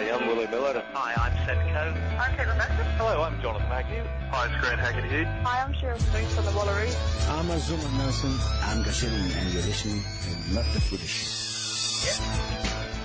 Hey, 0.00 0.10
I'm 0.10 0.26
Willie 0.26 0.46
Miller. 0.46 0.82
Hi, 0.94 1.12
I'm 1.12 1.36
Seb 1.44 1.58
Coe. 1.74 1.92
I'm 2.16 2.32
Caitlin 2.32 2.56
Messer. 2.56 2.84
Hello, 2.96 3.22
I'm 3.22 3.38
Jonathan 3.42 3.70
Agnew. 3.70 4.02
Hi, 4.30 4.46
it's 4.46 4.56
Grant 4.64 4.80
Hackett 4.80 5.04
here. 5.10 5.26
Hi, 5.44 5.62
I'm 5.62 5.74
Cheryl 5.74 6.00
Smith 6.00 6.26
from 6.34 6.46
the 6.46 6.52
Wallaroo. 6.52 6.88
I'm 7.28 7.44
Azumah 7.48 7.98
Nelson. 7.98 8.30
I'm 8.62 8.82
Gashilin, 8.82 9.36
and 9.36 9.52
you're 9.52 9.62
listening 9.62 10.00
to 10.00 10.54
Not 10.54 10.64
the 10.72 10.80
Footy 10.80 11.06
Show. 11.06 12.22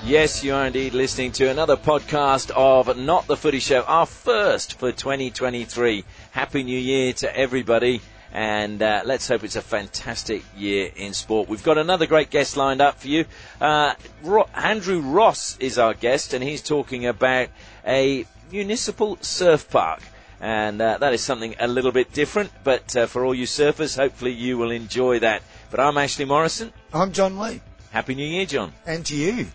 Yes, 0.05 0.41
you 0.41 0.53
are 0.53 0.67
indeed 0.67 0.93
listening 0.93 1.33
to 1.33 1.49
another 1.49 1.75
podcast 1.75 2.51
of 2.51 2.97
Not 2.97 3.27
the 3.27 3.35
Footy 3.35 3.59
Show, 3.59 3.81
our 3.81 4.05
first 4.05 4.79
for 4.79 4.93
2023. 4.93 6.05
Happy 6.31 6.63
New 6.63 6.79
Year 6.79 7.11
to 7.11 7.37
everybody, 7.37 7.99
and 8.35 8.81
uh, 8.81 9.01
let's 9.05 9.29
hope 9.29 9.45
it's 9.45 9.55
a 9.55 9.61
fantastic 9.61 10.43
year 10.57 10.91
in 10.97 11.13
sport. 11.13 11.47
We've 11.47 11.63
got 11.63 11.77
another 11.77 12.05
great 12.05 12.29
guest 12.29 12.57
lined 12.57 12.81
up 12.81 12.99
for 12.99 13.07
you. 13.07 13.23
Uh, 13.61 13.93
Ro- 14.23 14.49
Andrew 14.53 14.99
Ross 14.99 15.57
is 15.59 15.79
our 15.79 15.93
guest, 15.93 16.33
and 16.33 16.43
he's 16.43 16.61
talking 16.61 17.05
about 17.05 17.47
a 17.87 18.25
municipal 18.51 19.17
surf 19.21 19.69
park. 19.69 20.01
And 20.41 20.81
uh, 20.81 20.97
that 20.97 21.13
is 21.13 21.21
something 21.21 21.55
a 21.61 21.67
little 21.69 21.93
bit 21.93 22.11
different, 22.11 22.51
but 22.65 22.93
uh, 22.97 23.05
for 23.05 23.23
all 23.23 23.33
you 23.33 23.45
surfers, 23.45 23.95
hopefully 23.95 24.33
you 24.33 24.57
will 24.57 24.71
enjoy 24.71 25.19
that. 25.19 25.41
But 25.71 25.79
I'm 25.79 25.97
Ashley 25.97 26.25
Morrison. 26.25 26.73
I'm 26.93 27.13
John 27.13 27.39
Lee. 27.39 27.61
Happy 27.91 28.15
New 28.15 28.27
Year, 28.27 28.45
John. 28.45 28.73
And 28.85 29.05
to 29.05 29.15
you. 29.15 29.47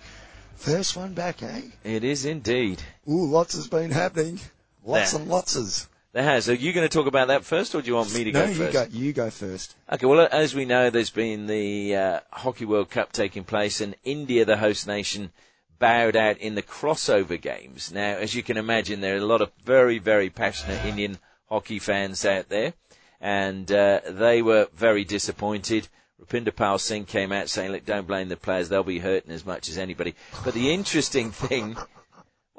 First 0.56 0.96
one 0.96 1.12
back, 1.12 1.42
eh? 1.42 1.60
It 1.84 2.02
is 2.02 2.24
indeed. 2.24 2.82
Ooh, 3.06 3.26
lots 3.26 3.54
has 3.56 3.68
been 3.68 3.90
happening. 3.90 4.40
Lots 4.86 5.12
There. 5.12 5.20
and 5.20 5.30
lots. 5.30 5.86
There 6.12 6.24
has. 6.24 6.48
Are 6.48 6.54
you 6.54 6.72
going 6.72 6.88
to 6.88 6.92
talk 6.92 7.06
about 7.06 7.28
that 7.28 7.44
first, 7.44 7.74
or 7.74 7.82
do 7.82 7.88
you 7.88 7.94
want 7.94 8.12
me 8.12 8.24
to 8.24 8.32
No, 8.32 8.44
go 8.44 8.50
you 8.50 8.54
first? 8.56 8.72
go, 8.72 8.86
you 8.90 9.12
go 9.12 9.30
first. 9.30 9.76
Okay, 9.92 10.06
well, 10.06 10.28
as 10.32 10.54
we 10.54 10.64
know, 10.64 10.90
there's 10.90 11.10
been 11.10 11.46
the 11.46 11.94
uh, 11.94 12.20
Hockey 12.32 12.64
World 12.64 12.90
Cup 12.90 13.12
taking 13.12 13.44
place, 13.44 13.80
and 13.80 13.94
India, 14.02 14.44
the 14.44 14.56
host 14.56 14.88
nation, 14.88 15.30
bowed 15.78 16.16
out 16.16 16.36
in 16.38 16.56
the 16.56 16.62
crossover 16.62 17.40
games. 17.40 17.92
Now, 17.92 18.16
as 18.16 18.34
you 18.34 18.42
can 18.42 18.56
imagine, 18.56 19.00
there 19.00 19.14
are 19.14 19.18
a 19.18 19.24
lot 19.24 19.40
of 19.40 19.52
very, 19.64 19.98
very 19.98 20.30
passionate 20.30 20.84
Indian 20.84 21.18
hockey 21.48 21.78
fans 21.78 22.24
out 22.24 22.48
there, 22.48 22.74
and 23.20 23.70
uh, 23.70 24.00
they 24.08 24.42
were 24.42 24.68
very 24.74 25.04
disappointed. 25.04 25.86
Rupinder 26.20 26.54
Pal 26.54 26.78
Singh 26.78 27.04
came 27.06 27.30
out 27.30 27.48
saying, 27.48 27.70
look, 27.70 27.86
don't 27.86 28.06
blame 28.06 28.28
the 28.28 28.36
players, 28.36 28.68
they'll 28.68 28.82
be 28.82 28.98
hurting 28.98 29.30
as 29.30 29.46
much 29.46 29.68
as 29.68 29.78
anybody. 29.78 30.14
But 30.44 30.54
the 30.54 30.74
interesting 30.74 31.30
thing, 31.30 31.76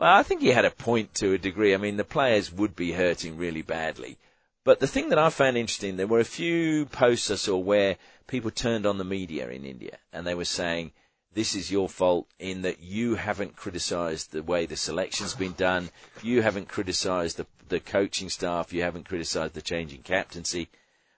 well, 0.02 0.18
I 0.18 0.24
think 0.24 0.42
he 0.42 0.48
had 0.48 0.66
a 0.66 0.72
point 0.72 1.14
to 1.16 1.34
a 1.34 1.38
degree. 1.38 1.76
I 1.76 1.78
mean, 1.78 1.98
the 1.98 2.04
players 2.04 2.52
would 2.52 2.76
be 2.76 2.94
hurting 2.94 3.38
really 3.38 3.62
badly. 3.62 4.18
But 4.64 4.80
the 4.80 4.88
thing 4.88 5.10
that 5.10 5.20
I 5.20 5.30
found 5.30 5.58
interesting, 5.58 5.96
there 5.96 6.08
were 6.08 6.20
a 6.20 6.24
few 6.24 6.88
posts 6.88 7.30
I 7.30 7.36
saw 7.36 7.56
where 7.60 7.98
people 8.26 8.50
turned 8.50 8.88
on 8.88 8.98
the 8.98 9.04
media 9.04 9.48
in 9.50 9.64
India 9.64 10.00
and 10.12 10.26
they 10.26 10.34
were 10.34 10.44
saying, 10.44 10.94
this 11.36 11.54
is 11.54 11.70
your 11.70 11.88
fault 11.88 12.28
in 12.40 12.64
that 12.64 12.80
you 12.82 13.14
haven't 13.14 13.56
criticised 13.56 14.32
the 14.32 14.42
way 14.42 14.66
the 14.66 14.76
selection's 14.76 15.36
been 15.36 15.54
done, 15.54 15.92
you 16.24 16.42
haven't 16.42 16.68
criticised 16.68 17.38
the, 17.38 17.46
the 17.70 17.80
coaching 17.80 18.30
staff, 18.30 18.74
you 18.74 18.82
haven't 18.82 19.08
criticised 19.08 19.54
the 19.54 19.62
changing 19.62 20.02
captaincy. 20.02 20.68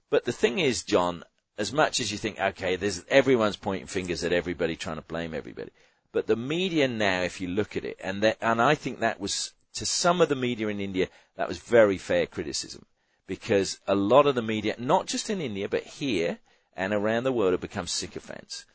But 0.10 0.26
the 0.26 0.34
thing 0.34 0.60
is, 0.60 0.84
John, 0.84 1.24
as 1.58 1.72
much 1.72 2.02
as 2.02 2.12
you 2.12 2.18
think, 2.18 2.38
okay, 2.38 2.76
there's 2.76 3.06
everyone's 3.08 3.56
pointing 3.56 3.88
fingers 3.88 4.26
at 4.26 4.34
everybody, 4.34 4.76
trying 4.76 4.98
to 4.98 5.04
blame 5.04 5.34
everybody, 5.34 5.72
but 6.14 6.28
the 6.28 6.36
media 6.38 6.88
now, 6.88 7.24
if 7.24 7.42
you 7.42 7.50
look 7.50 7.76
at 7.76 7.84
it, 7.84 7.98
and 8.02 8.22
that, 8.22 8.38
and 8.40 8.62
I 8.62 8.76
think 8.76 9.00
that 9.00 9.20
was 9.20 9.54
to 9.74 9.86
some 9.86 10.22
of 10.22 10.30
the 10.30 10.36
media 10.36 10.68
in 10.68 10.80
India, 10.80 11.10
that 11.36 11.48
was 11.48 11.58
very 11.58 11.98
fair 11.98 12.28
criticism 12.28 12.86
because 13.26 13.80
a 13.88 13.96
lot 13.96 14.28
of 14.28 14.36
the 14.36 14.42
media, 14.42 14.76
not 14.78 15.08
just 15.08 15.30
in 15.30 15.42
India 15.42 15.68
but 15.68 15.84
here 15.84 16.38
and 16.76 16.94
around 16.94 17.24
the 17.24 17.32
world, 17.32 17.54
have 17.54 17.62
become 17.62 17.88
sycophants. 17.88 18.66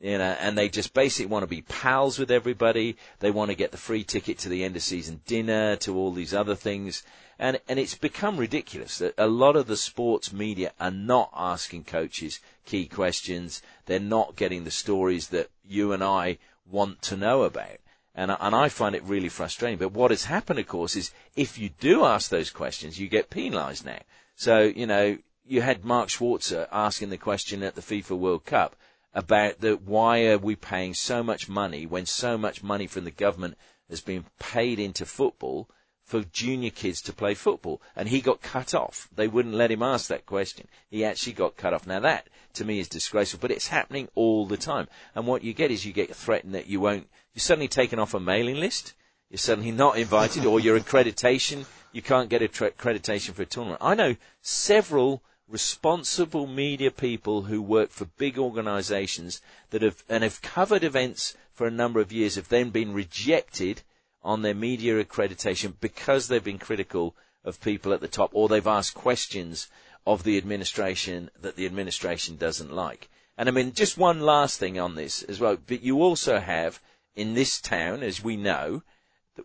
You 0.00 0.16
know, 0.16 0.34
and 0.40 0.56
they 0.56 0.70
just 0.70 0.94
basically 0.94 1.26
want 1.26 1.42
to 1.42 1.46
be 1.46 1.60
pals 1.60 2.18
with 2.18 2.30
everybody. 2.30 2.96
They 3.18 3.30
want 3.30 3.50
to 3.50 3.56
get 3.56 3.70
the 3.70 3.76
free 3.76 4.02
ticket 4.02 4.38
to 4.38 4.48
the 4.48 4.64
end 4.64 4.74
of 4.74 4.82
season 4.82 5.20
dinner, 5.26 5.76
to 5.76 5.94
all 5.94 6.10
these 6.10 6.32
other 6.32 6.54
things. 6.54 7.02
And, 7.38 7.60
and 7.68 7.78
it's 7.78 7.94
become 7.94 8.38
ridiculous 8.38 8.96
that 8.98 9.14
a 9.18 9.26
lot 9.26 9.56
of 9.56 9.66
the 9.66 9.76
sports 9.76 10.32
media 10.32 10.72
are 10.80 10.90
not 10.90 11.30
asking 11.36 11.84
coaches 11.84 12.40
key 12.64 12.86
questions. 12.86 13.60
They're 13.84 14.00
not 14.00 14.36
getting 14.36 14.64
the 14.64 14.70
stories 14.70 15.28
that 15.28 15.50
you 15.66 15.92
and 15.92 16.02
I 16.02 16.38
want 16.70 17.02
to 17.02 17.16
know 17.16 17.42
about. 17.42 17.78
And, 18.14 18.36
and 18.38 18.54
I 18.54 18.68
find 18.68 18.94
it 18.94 19.04
really 19.04 19.28
frustrating. 19.28 19.78
But 19.78 19.92
what 19.92 20.10
has 20.10 20.24
happened, 20.24 20.58
of 20.58 20.66
course, 20.66 20.96
is 20.96 21.12
if 21.36 21.58
you 21.58 21.70
do 21.80 22.04
ask 22.04 22.28
those 22.28 22.50
questions, 22.50 22.98
you 22.98 23.08
get 23.08 23.30
penalised 23.30 23.86
now. 23.86 24.00
So, 24.34 24.60
you 24.62 24.86
know, 24.86 25.18
you 25.46 25.62
had 25.62 25.84
Mark 25.84 26.08
Schwarzer 26.08 26.68
asking 26.72 27.10
the 27.10 27.18
question 27.18 27.62
at 27.62 27.74
the 27.74 27.80
FIFA 27.82 28.18
World 28.18 28.44
Cup 28.44 28.76
about 29.14 29.60
the 29.60 29.76
why 29.76 30.26
are 30.26 30.38
we 30.38 30.54
paying 30.56 30.94
so 30.94 31.22
much 31.22 31.48
money 31.48 31.86
when 31.86 32.06
so 32.06 32.38
much 32.38 32.62
money 32.62 32.86
from 32.86 33.04
the 33.04 33.10
government 33.10 33.56
has 33.88 34.00
been 34.00 34.24
paid 34.38 34.78
into 34.78 35.04
football 35.04 35.68
for 36.10 36.24
junior 36.24 36.70
kids 36.70 37.00
to 37.00 37.12
play 37.12 37.34
football 37.34 37.80
and 37.94 38.08
he 38.08 38.20
got 38.20 38.42
cut 38.42 38.74
off. 38.74 39.08
They 39.14 39.28
wouldn't 39.28 39.54
let 39.54 39.70
him 39.70 39.80
ask 39.80 40.08
that 40.08 40.26
question. 40.26 40.66
He 40.90 41.04
actually 41.04 41.34
got 41.34 41.56
cut 41.56 41.72
off. 41.72 41.86
Now 41.86 42.00
that 42.00 42.26
to 42.54 42.64
me 42.64 42.80
is 42.80 42.88
disgraceful 42.88 43.38
but 43.40 43.52
it's 43.52 43.68
happening 43.68 44.08
all 44.16 44.44
the 44.44 44.56
time. 44.56 44.88
And 45.14 45.24
what 45.24 45.44
you 45.44 45.54
get 45.54 45.70
is 45.70 45.86
you 45.86 45.92
get 45.92 46.12
threatened 46.16 46.56
that 46.56 46.66
you 46.66 46.80
won't 46.80 47.08
you're 47.32 47.40
suddenly 47.40 47.68
taken 47.68 48.00
off 48.00 48.12
a 48.12 48.18
mailing 48.18 48.56
list. 48.56 48.94
You're 49.30 49.38
suddenly 49.38 49.70
not 49.70 49.98
invited 49.98 50.44
or 50.46 50.58
your 50.58 50.80
accreditation 50.80 51.64
you 51.92 52.02
can't 52.02 52.28
get 52.28 52.42
accreditation 52.42 53.32
for 53.32 53.42
a 53.42 53.46
tournament. 53.46 53.80
I 53.80 53.94
know 53.94 54.16
several 54.42 55.22
responsible 55.46 56.48
media 56.48 56.90
people 56.90 57.42
who 57.42 57.62
work 57.62 57.90
for 57.90 58.04
big 58.04 58.36
organizations 58.36 59.40
that 59.70 59.82
have 59.82 60.02
and 60.08 60.24
have 60.24 60.42
covered 60.42 60.82
events 60.82 61.36
for 61.52 61.68
a 61.68 61.70
number 61.70 62.00
of 62.00 62.10
years 62.10 62.34
have 62.34 62.48
then 62.48 62.70
been 62.70 62.92
rejected 62.92 63.82
on 64.22 64.42
their 64.42 64.54
media 64.54 65.02
accreditation 65.02 65.74
because 65.80 66.28
they've 66.28 66.44
been 66.44 66.58
critical 66.58 67.14
of 67.44 67.60
people 67.60 67.92
at 67.92 68.00
the 68.00 68.08
top 68.08 68.30
or 68.34 68.48
they've 68.48 68.66
asked 68.66 68.94
questions 68.94 69.68
of 70.06 70.24
the 70.24 70.36
administration 70.36 71.30
that 71.40 71.56
the 71.56 71.66
administration 71.66 72.36
doesn't 72.36 72.72
like. 72.72 73.08
And 73.36 73.48
I 73.48 73.52
mean, 73.52 73.72
just 73.72 73.96
one 73.96 74.20
last 74.20 74.58
thing 74.58 74.78
on 74.78 74.94
this 74.94 75.22
as 75.22 75.40
well, 75.40 75.56
but 75.66 75.82
you 75.82 76.02
also 76.02 76.38
have 76.38 76.80
in 77.14 77.34
this 77.34 77.60
town, 77.60 78.02
as 78.02 78.22
we 78.22 78.36
know, 78.36 78.82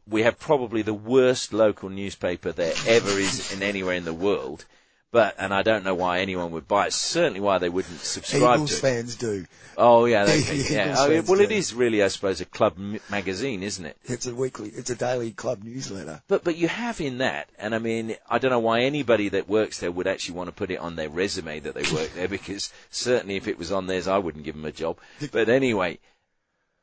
we 0.08 0.24
have 0.24 0.40
probably 0.40 0.82
the 0.82 0.94
worst 0.94 1.54
local 1.54 1.90
newspaper 1.90 2.52
there 2.52 2.74
ever 2.88 3.12
is 3.12 3.54
in 3.54 3.64
anywhere 3.64 3.96
in 3.96 4.06
the 4.06 4.14
world. 4.14 4.66
But, 5.12 5.36
and 5.38 5.54
I 5.54 5.62
don't 5.62 5.86
know 5.86 5.96
why 5.96 6.20
anyone 6.20 6.52
would 6.52 6.68
buy 6.68 6.88
it. 6.88 6.94
Certainly 6.94 7.40
why 7.40 7.58
they 7.58 7.70
wouldn't 7.70 8.00
subscribe 8.02 8.56
Eagles 8.56 8.72
to 8.72 8.76
it. 8.76 8.80
fans 8.82 9.16
do. 9.16 9.46
Oh 9.78 10.06
yeah, 10.06 10.26
they, 10.26 10.38
Eagles 10.40 10.72
oh, 10.72 10.74
yeah. 10.74 10.96
I 11.00 11.08
mean, 11.10 11.26
well, 11.26 11.40
it 11.40 11.50
do. 11.50 11.56
is 11.56 11.74
really, 11.74 12.04
I 12.04 12.10
suppose, 12.10 12.42
a 12.42 12.46
club 12.46 12.74
m- 12.78 13.00
magazine, 13.10 13.64
isn't 13.64 13.86
it? 13.86 13.98
It's 14.04 14.26
a 14.26 14.36
weekly, 14.36 14.70
it's 14.70 14.90
a 14.90 14.96
daily 14.96 15.32
club 15.32 15.64
newsletter. 15.64 16.22
But 16.28 16.44
but 16.44 16.58
you 16.58 16.68
have 16.68 17.00
in 17.00 17.20
that, 17.20 17.50
and 17.58 17.74
I 17.74 17.80
mean, 17.80 18.18
I 18.30 18.40
don't 18.40 18.52
know 18.52 18.60
why 18.60 18.82
anybody 18.82 19.30
that 19.30 19.48
works 19.48 19.80
there 19.80 19.92
would 19.92 20.08
actually 20.08 20.36
want 20.36 20.50
to 20.50 20.54
put 20.54 20.72
it 20.72 20.80
on 20.80 20.98
their 20.98 21.10
resume 21.10 21.62
that 21.62 21.76
they 21.76 21.90
work 21.94 22.14
there, 22.14 22.28
because 22.28 22.74
certainly 22.90 23.38
if 23.38 23.48
it 23.48 23.58
was 23.58 23.72
on 23.72 23.88
theirs, 23.88 24.08
I 24.10 24.18
wouldn't 24.18 24.44
give 24.44 24.56
them 24.56 24.66
a 24.66 24.72
job. 24.74 24.98
But 25.32 25.48
anyway, 25.48 26.00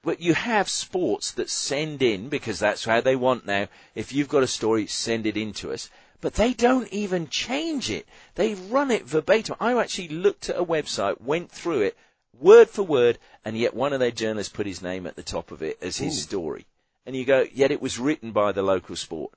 but 0.03 0.21
you 0.21 0.35
have 0.35 0.69
sports 0.69 1.31
that 1.33 1.49
send 1.49 2.03
in 2.03 2.29
because 2.29 2.59
that's 2.59 2.85
how 2.85 3.01
they 3.01 3.15
want 3.15 3.47
now. 3.47 3.69
If 3.95 4.13
you've 4.13 4.29
got 4.29 4.43
a 4.43 4.49
story, 4.49 4.87
send 4.87 5.27
it 5.27 5.37
in 5.37 5.53
to 5.55 5.73
us. 5.73 5.91
But 6.23 6.35
they 6.35 6.55
don't 6.55 6.89
even 6.93 7.27
change 7.27 7.91
it. 7.91 8.07
They 8.37 8.55
run 8.55 8.93
it 8.93 9.05
verbatim. 9.05 9.57
I 9.61 9.79
actually 9.79 10.09
looked 10.09 10.49
at 10.49 10.57
a 10.57 10.65
website, 10.65 11.21
went 11.21 11.51
through 11.51 11.81
it, 11.83 11.99
word 12.39 12.71
for 12.71 12.85
word, 12.85 13.19
and 13.45 13.59
yet 13.59 13.75
one 13.75 13.93
of 13.93 13.99
their 13.99 14.13
journalists 14.13 14.53
put 14.53 14.65
his 14.65 14.81
name 14.81 15.05
at 15.05 15.17
the 15.17 15.25
top 15.25 15.51
of 15.51 15.63
it 15.63 15.79
as 15.83 15.97
his 15.97 16.23
story. 16.23 16.67
And 17.05 17.17
you 17.17 17.25
go, 17.25 17.45
yet 17.53 17.73
it 17.73 17.83
was 17.83 17.99
written 17.99 18.31
by 18.31 18.53
the 18.53 18.63
local 18.63 18.95
sport. 18.95 19.33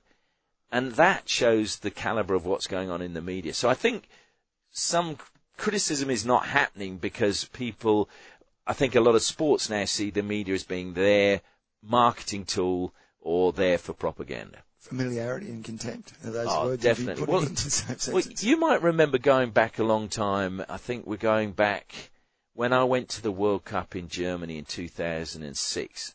And 0.70 0.92
that 0.92 1.28
shows 1.28 1.80
the 1.80 1.90
caliber 1.90 2.34
of 2.34 2.46
what's 2.46 2.68
going 2.68 2.88
on 2.88 3.02
in 3.02 3.14
the 3.14 3.20
media. 3.20 3.52
So 3.52 3.68
I 3.68 3.74
think 3.74 4.08
some 4.70 5.18
criticism 5.56 6.08
is 6.08 6.24
not 6.24 6.46
happening 6.46 6.98
because 6.98 7.46
people, 7.46 8.08
I 8.64 8.74
think 8.74 8.94
a 8.94 9.00
lot 9.00 9.16
of 9.16 9.22
sports 9.22 9.68
now 9.68 9.86
see 9.86 10.10
the 10.10 10.22
media 10.22 10.54
as 10.54 10.62
being 10.62 10.94
their 10.94 11.40
marketing 11.82 12.44
tool 12.44 12.94
or 13.20 13.52
there 13.52 13.78
for 13.78 13.92
propaganda. 13.92 14.58
Familiarity 14.78 15.48
and 15.48 15.64
contempt. 15.64 16.12
Are 16.24 16.30
those 16.30 16.46
Oh, 16.48 16.66
words 16.66 16.82
definitely. 16.82 17.20
you 17.22 17.26
put 17.26 17.32
Well, 17.32 17.42
into 17.42 17.64
the 17.64 17.70
same 17.70 18.14
Well, 18.14 18.22
you 18.38 18.56
might 18.56 18.82
remember 18.82 19.18
going 19.18 19.50
back 19.50 19.78
a 19.78 19.84
long 19.84 20.08
time. 20.08 20.64
I 20.68 20.76
think 20.76 21.06
we're 21.06 21.16
going 21.16 21.52
back 21.52 22.10
when 22.54 22.72
I 22.72 22.84
went 22.84 23.08
to 23.10 23.22
the 23.22 23.32
World 23.32 23.64
Cup 23.64 23.96
in 23.96 24.08
Germany 24.08 24.58
in 24.58 24.64
2006. 24.64 26.14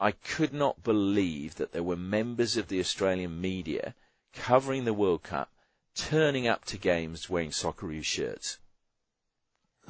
I 0.00 0.12
could 0.12 0.54
not 0.54 0.82
believe 0.82 1.56
that 1.56 1.72
there 1.72 1.82
were 1.82 1.96
members 1.96 2.56
of 2.56 2.68
the 2.68 2.80
Australian 2.80 3.40
media 3.40 3.94
covering 4.32 4.84
the 4.84 4.94
World 4.94 5.22
Cup 5.22 5.52
turning 5.94 6.46
up 6.48 6.64
to 6.66 6.78
games 6.78 7.28
wearing 7.28 7.50
Socceroos 7.50 8.04
shirts. 8.04 8.58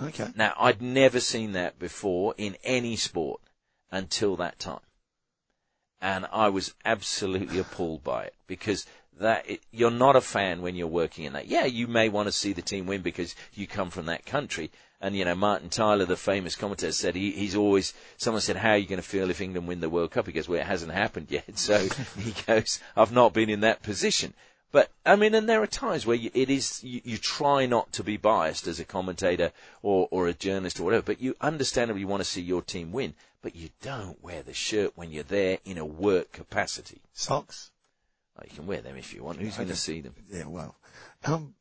Okay. 0.03 0.29
Now, 0.35 0.55
I'd 0.59 0.83
never 0.83 1.21
seen 1.21 1.53
that 1.53 1.79
before 1.79 2.35
in 2.37 2.57
any 2.65 2.97
sport 2.97 3.41
until 3.91 4.35
that 4.37 4.59
time. 4.59 4.81
And 6.01 6.27
I 6.33 6.49
was 6.49 6.75
absolutely 6.85 7.59
appalled 7.59 8.03
by 8.03 8.25
it 8.25 8.35
because 8.47 8.87
that 9.19 9.49
it, 9.49 9.61
you're 9.71 9.91
not 9.91 10.17
a 10.17 10.21
fan 10.21 10.63
when 10.63 10.75
you're 10.75 10.87
working 10.87 11.25
in 11.25 11.35
that. 11.35 11.47
Yeah, 11.47 11.67
you 11.67 11.87
may 11.87 12.09
want 12.09 12.27
to 12.27 12.33
see 12.33 12.53
the 12.53 12.63
team 12.63 12.87
win 12.87 13.03
because 13.03 13.35
you 13.55 13.67
come 13.67 13.91
from 13.91 14.07
that 14.07 14.25
country. 14.25 14.71
And 15.01 15.17
you 15.17 15.25
know, 15.25 15.35
Martin 15.35 15.71
Tyler, 15.71 16.05
the 16.05 16.17
famous 16.17 16.57
commentator, 16.57 16.93
said 16.93 17.15
he, 17.15 17.31
he's 17.31 17.57
always. 17.57 17.95
Someone 18.19 18.43
said, 18.43 18.57
"How 18.57 18.73
are 18.73 18.77
you 18.77 18.87
going 18.87 19.01
to 19.01 19.07
feel 19.07 19.31
if 19.31 19.41
England 19.41 19.67
win 19.67 19.81
the 19.81 19.89
World 19.89 20.11
Cup?" 20.11 20.27
He 20.27 20.33
goes, 20.33 20.49
"Well, 20.49 20.61
it 20.61 20.67
hasn't 20.67 20.93
happened 20.93 21.29
yet." 21.31 21.45
So 21.57 21.89
he 22.19 22.35
goes, 22.47 22.81
"I've 22.97 23.13
not 23.13 23.33
been 23.33 23.49
in 23.49 23.61
that 23.61 23.83
position." 23.83 24.35
But 24.73 24.91
I 25.05 25.17
mean, 25.17 25.35
and 25.35 25.49
there 25.49 25.63
are 25.63 25.67
times 25.67 26.07
where 26.07 26.17
you, 26.17 26.31
it 26.33 26.49
is 26.49 26.85
you, 26.85 27.01
you 27.03 27.19
try 27.19 27.67
not 27.67 27.93
to 27.93 28.05
be 28.05 28.17
biased 28.17 28.67
as 28.67 28.79
a 28.79 28.85
commentator 28.85 29.53
or 29.83 30.07
or 30.11 30.29
a 30.29 30.35
journalist 30.35 30.79
or 30.79 30.85
whatever, 30.85 31.03
but 31.03 31.21
you 31.21 31.35
understandably 31.41 32.05
want 32.05 32.21
to 32.21 32.29
see 32.29 32.43
your 32.43 32.63
team 32.63 32.93
win, 32.93 33.15
but 33.43 33.57
you 33.57 33.71
don't 33.83 34.23
wear 34.23 34.43
the 34.43 34.53
shirt 34.55 34.93
when 34.97 35.11
you're 35.11 35.23
there 35.25 35.59
in 35.65 35.79
a 35.79 35.85
work 35.85 36.33
capacity. 36.33 37.01
Socks. 37.13 37.71
Oh, 38.39 38.43
you 38.45 38.55
can 38.55 38.67
wear 38.67 38.81
them 38.81 38.97
if 38.97 39.13
you 39.15 39.23
want. 39.25 39.41
Who's 39.41 39.57
going 39.57 39.69
to 39.69 39.77
see 39.77 40.01
them? 40.01 40.15
Yeah, 40.31 40.47
well, 40.47 40.77
um, 41.25 41.55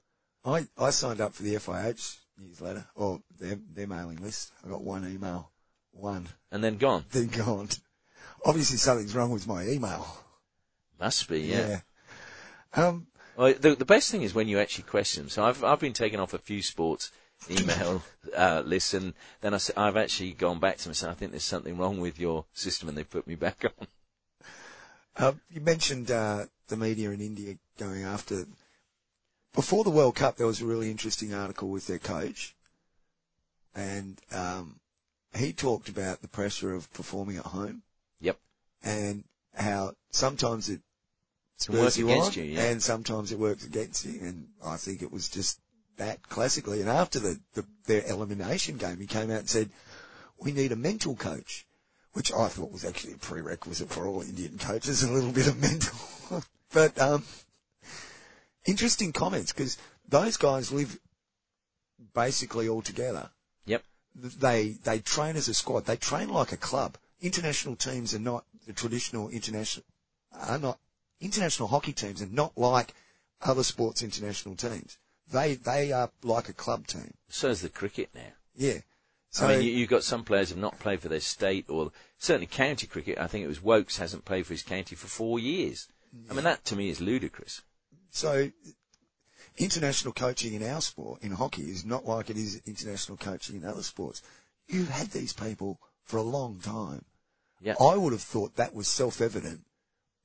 I 0.46 0.68
I 0.78 0.90
signed 0.92 1.22
up 1.22 1.34
for 1.34 1.44
the 1.44 1.56
FIH 1.56 2.18
newsletter 2.38 2.86
or 2.96 3.22
their 3.40 3.58
their 3.74 3.88
mailing 3.88 4.18
list. 4.22 4.52
I 4.66 4.70
got 4.70 4.82
one 4.82 5.10
email, 5.12 5.52
one, 5.92 6.30
And 6.52 6.64
then 6.64 6.78
gone. 6.78 7.06
then 7.12 7.28
gone. 7.28 7.70
Obviously, 8.46 8.78
something's 8.78 9.16
wrong 9.16 9.32
with 9.32 9.48
my 9.48 9.68
email. 9.68 10.06
Must 11.00 11.28
be, 11.28 11.42
yeah. 11.42 11.82
Um, 12.74 13.08
Well, 13.36 13.54
the, 13.54 13.76
the 13.76 13.86
best 13.86 14.12
thing 14.12 14.22
is 14.22 14.34
when 14.34 14.48
you 14.48 14.60
actually 14.60 14.84
question 14.84 15.24
them. 15.24 15.30
So 15.30 15.44
I've 15.44 15.64
I've 15.64 15.80
been 15.80 15.94
taken 15.94 16.20
off 16.20 16.34
a 16.34 16.38
few 16.38 16.62
sports 16.62 17.12
email 17.50 18.02
uh, 18.36 18.62
lists, 18.66 18.94
and 18.94 19.14
then 19.42 19.54
I've 19.54 19.98
actually 19.98 20.32
gone 20.32 20.60
back 20.60 20.78
to 20.78 20.84
them 20.84 20.92
and 20.92 20.98
said 20.98 21.10
I 21.10 21.14
think 21.14 21.32
there's 21.32 21.44
something 21.44 21.78
wrong 21.78 22.00
with 22.00 22.20
your 22.20 22.46
system, 22.54 22.90
and 22.90 22.98
they 22.98 23.04
put 23.04 23.28
me 23.28 23.36
back 23.48 23.66
on. 23.66 23.88
uh, 25.16 25.34
you 25.50 25.62
mentioned 25.62 26.12
uh, 26.12 26.46
the 26.68 26.78
media 26.78 27.12
in 27.12 27.22
India 27.22 27.56
going 27.78 28.04
after. 28.04 28.46
Before 29.56 29.84
the 29.84 29.90
World 29.90 30.16
Cup, 30.16 30.38
there 30.38 30.48
was 30.48 30.62
a 30.62 30.66
really 30.66 30.92
interesting 30.92 31.34
article 31.34 31.70
with 31.70 31.88
their 31.88 32.00
coach, 32.00 32.56
and 33.76 34.20
um, 34.32 34.80
he 35.36 35.54
talked 35.54 35.90
about 35.90 36.22
the 36.22 36.28
pressure 36.28 36.74
of 36.74 36.92
performing 36.94 37.38
at 37.38 37.46
home. 37.46 37.82
Yep. 38.22 38.38
And 38.84 39.24
how 39.56 39.94
sometimes 40.12 40.70
it 40.70 40.82
spurs 41.58 41.98
you 41.98 42.10
against 42.10 42.38
on, 42.38 42.44
you, 42.44 42.52
yeah. 42.52 42.66
and 42.66 42.82
sometimes 42.82 43.32
it 43.32 43.40
works 43.40 43.66
against 43.66 44.06
you. 44.06 44.20
And 44.22 44.48
I 44.64 44.78
think 44.78 45.02
it 45.02 45.12
was 45.12 45.30
just 45.30 45.60
that 46.00 46.28
classically. 46.28 46.82
And 46.82 46.90
after 46.90 47.20
the, 47.20 47.40
the 47.54 47.66
their 47.86 48.04
elimination 48.06 48.78
game, 48.78 48.98
he 48.98 49.08
came 49.08 49.32
out 49.32 49.40
and 49.40 49.50
said, 49.50 49.70
"We 50.40 50.52
need 50.52 50.72
a 50.72 50.76
mental 50.76 51.16
coach," 51.16 51.66
which 52.14 52.34
I 52.34 52.48
thought 52.48 52.72
was 52.72 52.84
actually 52.84 53.14
a 53.14 53.18
prerequisite 53.18 53.90
for 53.90 54.08
all 54.08 54.22
Indian 54.22 54.58
coaches, 54.58 55.04
a 55.04 55.12
little 55.12 55.32
bit 55.32 55.48
of 55.48 55.62
mental. 55.62 56.44
but 56.74 57.00
um, 57.00 57.24
interesting 58.66 59.14
comments 59.14 59.54
because 59.54 59.78
those 60.08 60.38
guys 60.38 60.72
live 60.72 61.00
basically 62.14 62.68
all 62.68 62.82
together. 62.82 63.30
Yep. 63.66 63.84
They 64.16 64.70
they 64.84 65.00
train 65.00 65.36
as 65.36 65.48
a 65.48 65.54
squad. 65.54 65.86
They 65.86 65.98
train 65.98 66.30
like 66.30 66.52
a 66.52 66.58
club. 66.58 66.98
International 67.22 67.76
teams 67.76 68.14
are 68.16 68.20
not 68.20 68.46
the 68.66 68.74
traditional 68.74 69.30
international 69.30 69.86
are 70.32 70.60
not 70.60 70.80
international 71.22 71.68
hockey 71.68 71.94
teams 71.94 72.22
are 72.22 72.28
not 72.28 72.58
like 72.58 72.94
other 73.42 73.64
sports 73.64 74.04
international 74.04 74.56
teams. 74.56 74.98
They 75.32 75.56
they 75.56 75.92
are 75.92 76.12
like 76.24 76.50
a 76.50 76.54
club 76.54 76.88
team. 76.88 77.14
So 77.30 77.50
is 77.50 77.62
the 77.62 77.70
cricket 77.70 78.10
now. 78.16 78.34
Yeah. 78.56 78.80
So 79.32 79.46
I 79.46 79.56
mean, 79.56 79.62
you, 79.62 79.72
you've 79.74 79.90
got 79.90 80.04
some 80.04 80.24
players 80.24 80.50
who 80.50 80.56
have 80.56 80.62
not 80.62 80.80
played 80.80 81.02
for 81.02 81.10
their 81.10 81.20
state, 81.20 81.66
or 81.70 81.92
certainly 82.18 82.48
county 82.48 82.88
cricket. 82.88 83.20
I 83.20 83.28
think 83.28 83.46
it 83.46 83.48
was 83.48 83.62
Woakes 83.62 83.98
hasn't 83.98 84.26
played 84.26 84.48
for 84.48 84.54
his 84.54 84.64
county 84.64 84.96
for 84.96 85.08
four 85.08 85.40
years. 85.40 85.88
I 86.30 86.34
mean, 86.34 86.44
that 86.44 86.66
to 86.66 86.76
me 86.76 86.90
is 86.90 87.00
ludicrous. 87.00 87.62
So, 88.10 88.50
international 89.58 90.14
coaching 90.14 90.56
in 90.56 90.64
our 90.64 90.82
sport, 90.82 91.22
in 91.22 91.32
hockey, 91.32 91.70
is 91.70 91.86
not 91.86 92.06
like 92.06 92.32
it 92.32 92.38
is 92.38 92.62
international 92.66 93.18
coaching 93.18 93.56
in 93.56 93.66
other 93.66 93.84
sports. 93.84 94.24
You've 94.68 94.90
had 94.90 95.12
these 95.12 95.34
people 95.34 95.80
for 96.04 96.18
a 96.18 96.24
long 96.24 96.60
time. 96.60 97.06
Yeah. 97.62 97.76
I 97.80 97.98
would 97.98 98.14
have 98.14 98.24
thought 98.24 98.56
that 98.56 98.74
was 98.74 98.88
self-evident 98.88 99.62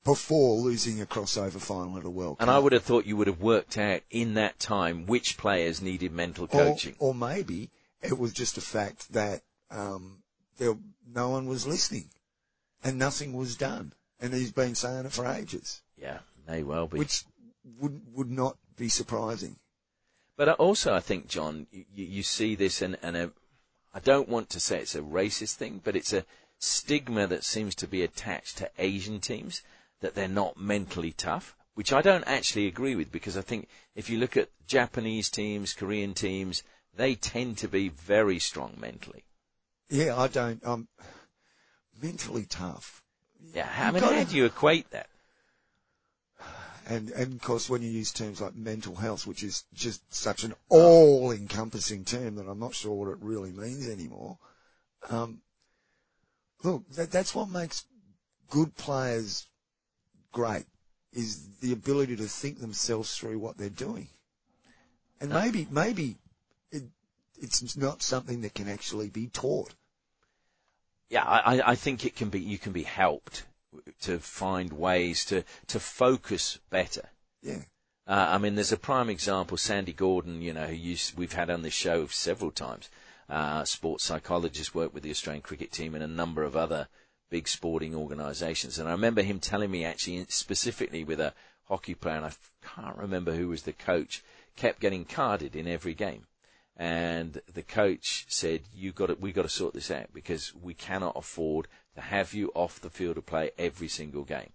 before 0.04 0.56
losing 0.56 1.00
a 1.00 1.06
crossover 1.06 1.60
final 1.60 1.96
at 1.98 2.04
a 2.04 2.10
World 2.10 2.38
Cup. 2.38 2.42
And 2.42 2.50
I 2.50 2.58
would 2.58 2.72
have 2.72 2.82
thought 2.82 3.06
you 3.06 3.16
would 3.16 3.26
have 3.26 3.40
worked 3.40 3.78
out 3.78 4.02
in 4.10 4.34
that 4.34 4.58
time 4.58 5.06
which 5.06 5.38
players 5.38 5.80
needed 5.80 6.12
mental 6.12 6.46
coaching. 6.46 6.94
or 6.98 7.14
maybe 7.14 7.70
it 8.02 8.18
was 8.18 8.32
just 8.32 8.58
a 8.58 8.60
fact 8.60 9.12
that 9.14 9.42
um, 9.70 10.22
there, 10.58 10.76
no 11.06 11.30
one 11.30 11.46
was 11.46 11.66
listening 11.66 12.10
and 12.82 12.98
nothing 12.98 13.32
was 13.32 13.56
done. 13.56 13.94
And 14.20 14.32
he's 14.32 14.52
been 14.52 14.74
saying 14.74 15.06
it 15.06 15.12
for 15.12 15.26
ages, 15.26 15.82
yeah, 15.98 16.18
may 16.46 16.62
well 16.62 16.86
be. 16.86 16.98
which 16.98 17.24
would 17.80 18.00
would 18.14 18.30
not 18.30 18.56
be 18.76 18.88
surprising. 18.88 19.56
But 20.36 20.48
also, 20.50 20.94
I 20.94 21.00
think, 21.00 21.28
John, 21.28 21.66
you, 21.70 21.84
you 21.94 22.22
see 22.22 22.54
this, 22.54 22.80
and, 22.80 22.96
and 23.02 23.16
a, 23.16 23.30
I 23.92 24.00
don't 24.00 24.28
want 24.28 24.50
to 24.50 24.60
say 24.60 24.78
it's 24.78 24.94
a 24.94 25.00
racist 25.00 25.54
thing, 25.54 25.80
but 25.82 25.94
it's 25.94 26.12
a 26.12 26.24
stigma 26.58 27.26
that 27.26 27.44
seems 27.44 27.74
to 27.76 27.86
be 27.86 28.02
attached 28.02 28.58
to 28.58 28.70
Asian 28.78 29.20
teams 29.20 29.62
that 30.00 30.14
they're 30.14 30.28
not 30.28 30.56
mentally 30.58 31.12
tough, 31.12 31.56
which 31.74 31.92
I 31.92 32.02
don't 32.02 32.24
actually 32.24 32.66
agree 32.66 32.94
with 32.94 33.10
because 33.10 33.36
I 33.36 33.42
think 33.42 33.68
if 33.94 34.10
you 34.10 34.18
look 34.18 34.36
at 34.36 34.50
Japanese 34.66 35.30
teams, 35.30 35.72
Korean 35.72 36.14
teams, 36.14 36.62
they 36.96 37.14
tend 37.14 37.58
to 37.58 37.68
be 37.68 37.88
very 37.88 38.38
strong 38.38 38.76
mentally. 38.78 39.24
Yeah, 39.88 40.18
I 40.18 40.28
don't. 40.28 40.60
I'm 40.64 40.88
mentally 42.00 42.46
tough. 42.46 43.02
Yeah, 43.52 43.68
I 43.76 43.90
mean, 43.90 44.02
how 44.02 44.24
do 44.24 44.36
you 44.36 44.46
equate 44.46 44.90
that? 44.90 45.08
And, 46.86 47.10
and 47.10 47.34
of 47.34 47.40
course, 47.40 47.70
when 47.70 47.82
you 47.82 47.90
use 47.90 48.12
terms 48.12 48.40
like 48.40 48.54
mental 48.54 48.94
health, 48.94 49.26
which 49.26 49.42
is 49.42 49.64
just 49.72 50.02
such 50.12 50.44
an 50.44 50.54
all-encompassing 50.68 52.04
term 52.04 52.36
that 52.36 52.46
I'm 52.46 52.58
not 52.58 52.74
sure 52.74 52.92
what 52.92 53.08
it 53.08 53.18
really 53.20 53.52
means 53.52 53.88
anymore. 53.88 54.38
Um, 55.08 55.40
look, 56.62 56.88
that, 56.90 57.10
that's 57.10 57.34
what 57.34 57.48
makes 57.48 57.86
good 58.50 58.76
players 58.76 59.46
great 60.34 60.66
is 61.14 61.48
the 61.60 61.72
ability 61.72 62.16
to 62.16 62.24
think 62.24 62.58
themselves 62.60 63.16
through 63.16 63.38
what 63.38 63.56
they're 63.56 63.70
doing. 63.70 64.08
And 65.20 65.30
maybe, 65.30 65.66
maybe 65.70 66.16
it, 66.70 66.82
it's 67.40 67.76
not 67.76 68.02
something 68.02 68.42
that 68.42 68.52
can 68.54 68.68
actually 68.68 69.08
be 69.08 69.28
taught. 69.28 69.72
yeah, 71.08 71.24
I, 71.24 71.56
I- 71.58 71.70
I 71.70 71.74
think 71.76 72.04
it 72.04 72.16
can 72.16 72.28
be. 72.28 72.40
You 72.40 72.58
can 72.58 72.72
be 72.72 72.82
helped 72.82 73.46
to 74.02 74.18
find 74.18 74.72
ways 74.72 75.24
to 75.26 75.44
to 75.68 75.80
focus 75.80 76.58
better. 76.70 77.08
Yeah. 77.42 77.62
Uh, 78.06 78.26
I 78.34 78.38
mean, 78.38 78.54
there's 78.54 78.72
a 78.72 78.76
prime 78.76 79.08
example, 79.08 79.56
Sandy 79.56 79.92
Gordon. 79.92 80.42
You 80.42 80.52
know, 80.52 80.66
who 80.66 80.74
used, 80.74 81.16
we've 81.16 81.32
had 81.32 81.48
on 81.50 81.62
this 81.62 81.74
show 81.74 82.06
several 82.08 82.50
times. 82.50 82.90
Uh, 83.28 83.64
sports 83.64 84.04
psychologist, 84.04 84.74
worked 84.74 84.92
with 84.92 85.02
the 85.02 85.10
Australian 85.10 85.42
cricket 85.42 85.72
team 85.72 85.94
and 85.94 86.04
a 86.04 86.08
number 86.22 86.42
of 86.42 86.54
other 86.56 86.88
big 87.34 87.48
sporting 87.48 87.96
organisations. 87.96 88.78
And 88.78 88.88
I 88.88 88.92
remember 88.92 89.20
him 89.22 89.40
telling 89.40 89.68
me 89.68 89.84
actually 89.84 90.24
specifically 90.28 91.02
with 91.02 91.18
a 91.18 91.34
hockey 91.64 91.94
player, 91.94 92.18
and 92.18 92.26
I 92.26 92.32
can't 92.64 92.96
remember 92.96 93.32
who 93.34 93.48
was 93.48 93.62
the 93.62 93.72
coach, 93.72 94.22
kept 94.54 94.78
getting 94.78 95.04
carded 95.04 95.56
in 95.56 95.66
every 95.66 95.94
game. 95.94 96.28
And 96.76 97.40
the 97.52 97.64
coach 97.64 98.26
said, 98.28 98.60
"You 98.72 98.92
got 98.92 99.06
to, 99.06 99.14
we 99.14 99.32
got 99.32 99.42
to 99.42 99.48
sort 99.48 99.74
this 99.74 99.90
out 99.90 100.14
because 100.14 100.54
we 100.54 100.74
cannot 100.74 101.16
afford 101.16 101.66
to 101.96 102.02
have 102.02 102.34
you 102.34 102.52
off 102.54 102.80
the 102.80 102.88
field 102.98 103.18
of 103.18 103.26
play 103.26 103.50
every 103.58 103.88
single 103.88 104.22
game." 104.22 104.52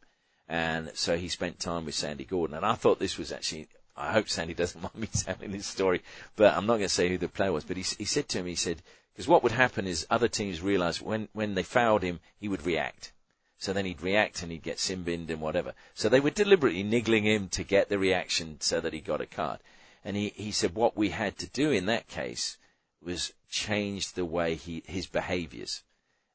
And 0.48 0.92
so 0.94 1.18
he 1.18 1.28
spent 1.28 1.60
time 1.60 1.84
with 1.84 1.96
Sandy 1.96 2.24
Gordon, 2.24 2.56
and 2.56 2.66
I 2.66 2.76
thought 2.76 3.00
this 3.00 3.18
was 3.18 3.34
actually. 3.34 3.68
I 4.00 4.14
hope 4.14 4.30
Sandy 4.30 4.54
doesn't 4.54 4.82
mind 4.84 4.96
me 4.96 5.08
telling 5.08 5.52
this 5.52 5.68
story, 5.68 6.02
but 6.36 6.56
I'm 6.56 6.66
not 6.66 6.78
going 6.78 6.88
to 6.88 6.90
say 6.90 7.10
who 7.10 7.18
the 7.18 7.28
player 7.28 7.52
was. 7.52 7.66
But 7.66 7.78
he, 7.78 7.84
he 7.84 8.06
said 8.06 8.30
to 8.30 8.40
him, 8.40 8.46
he 8.46 8.56
said, 8.56 8.82
because 9.12 9.28
what 9.28 9.44
would 9.44 9.52
happen 9.52 9.86
is 9.86 10.08
other 10.10 10.30
teams 10.30 10.62
realised 10.62 11.02
when 11.02 11.28
when 11.34 11.56
they 11.56 11.64
fouled 11.64 12.04
him, 12.04 12.22
he 12.40 12.48
would 12.48 12.66
react. 12.66 13.12
So 13.58 13.74
then 13.74 13.84
he'd 13.84 14.02
react 14.02 14.42
and 14.42 14.54
he'd 14.54 14.64
get 14.64 14.80
sin 14.80 15.04
binned 15.04 15.30
and 15.30 15.42
whatever. 15.42 15.74
So 15.94 16.08
they 16.08 16.22
were 16.22 16.30
deliberately 16.30 16.82
niggling 16.82 17.26
him 17.26 17.50
to 17.50 17.64
get 17.66 17.90
the 17.90 18.00
reaction 18.00 18.62
so 18.62 18.80
that 18.80 18.94
he 18.94 19.02
got 19.02 19.20
a 19.20 19.26
card. 19.26 19.60
And 20.06 20.16
he, 20.16 20.30
he 20.30 20.52
said 20.54 20.76
what 20.76 20.96
we 20.96 21.10
had 21.10 21.38
to 21.40 21.48
do 21.48 21.70
in 21.70 21.86
that 21.88 22.08
case 22.08 22.58
was 23.02 23.34
change 23.50 24.14
the 24.14 24.24
way 24.24 24.56
he, 24.56 24.84
his 24.86 25.08
behaviours. 25.08 25.84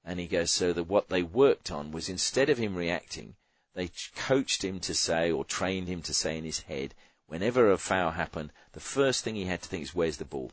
And 0.04 0.20
he 0.20 0.26
goes, 0.26 0.50
so 0.50 0.74
that 0.74 0.84
what 0.84 1.08
they 1.08 1.22
worked 1.22 1.70
on 1.70 1.90
was 1.90 2.10
instead 2.10 2.50
of 2.50 2.58
him 2.58 2.74
reacting, 2.74 3.36
they 3.72 3.90
coached 4.14 4.62
him 4.62 4.78
to 4.80 4.94
say 4.94 5.32
or 5.32 5.46
trained 5.46 5.88
him 5.88 6.02
to 6.02 6.12
say 6.12 6.36
in 6.36 6.44
his 6.44 6.60
head, 6.60 6.94
whenever 7.26 7.70
a 7.70 7.78
foul 7.78 8.12
happened, 8.12 8.52
the 8.72 8.80
first 8.80 9.24
thing 9.24 9.34
he 9.34 9.44
had 9.44 9.62
to 9.62 9.68
think 9.68 9.82
is, 9.82 9.94
where's 9.94 10.18
the 10.18 10.24
ball? 10.24 10.52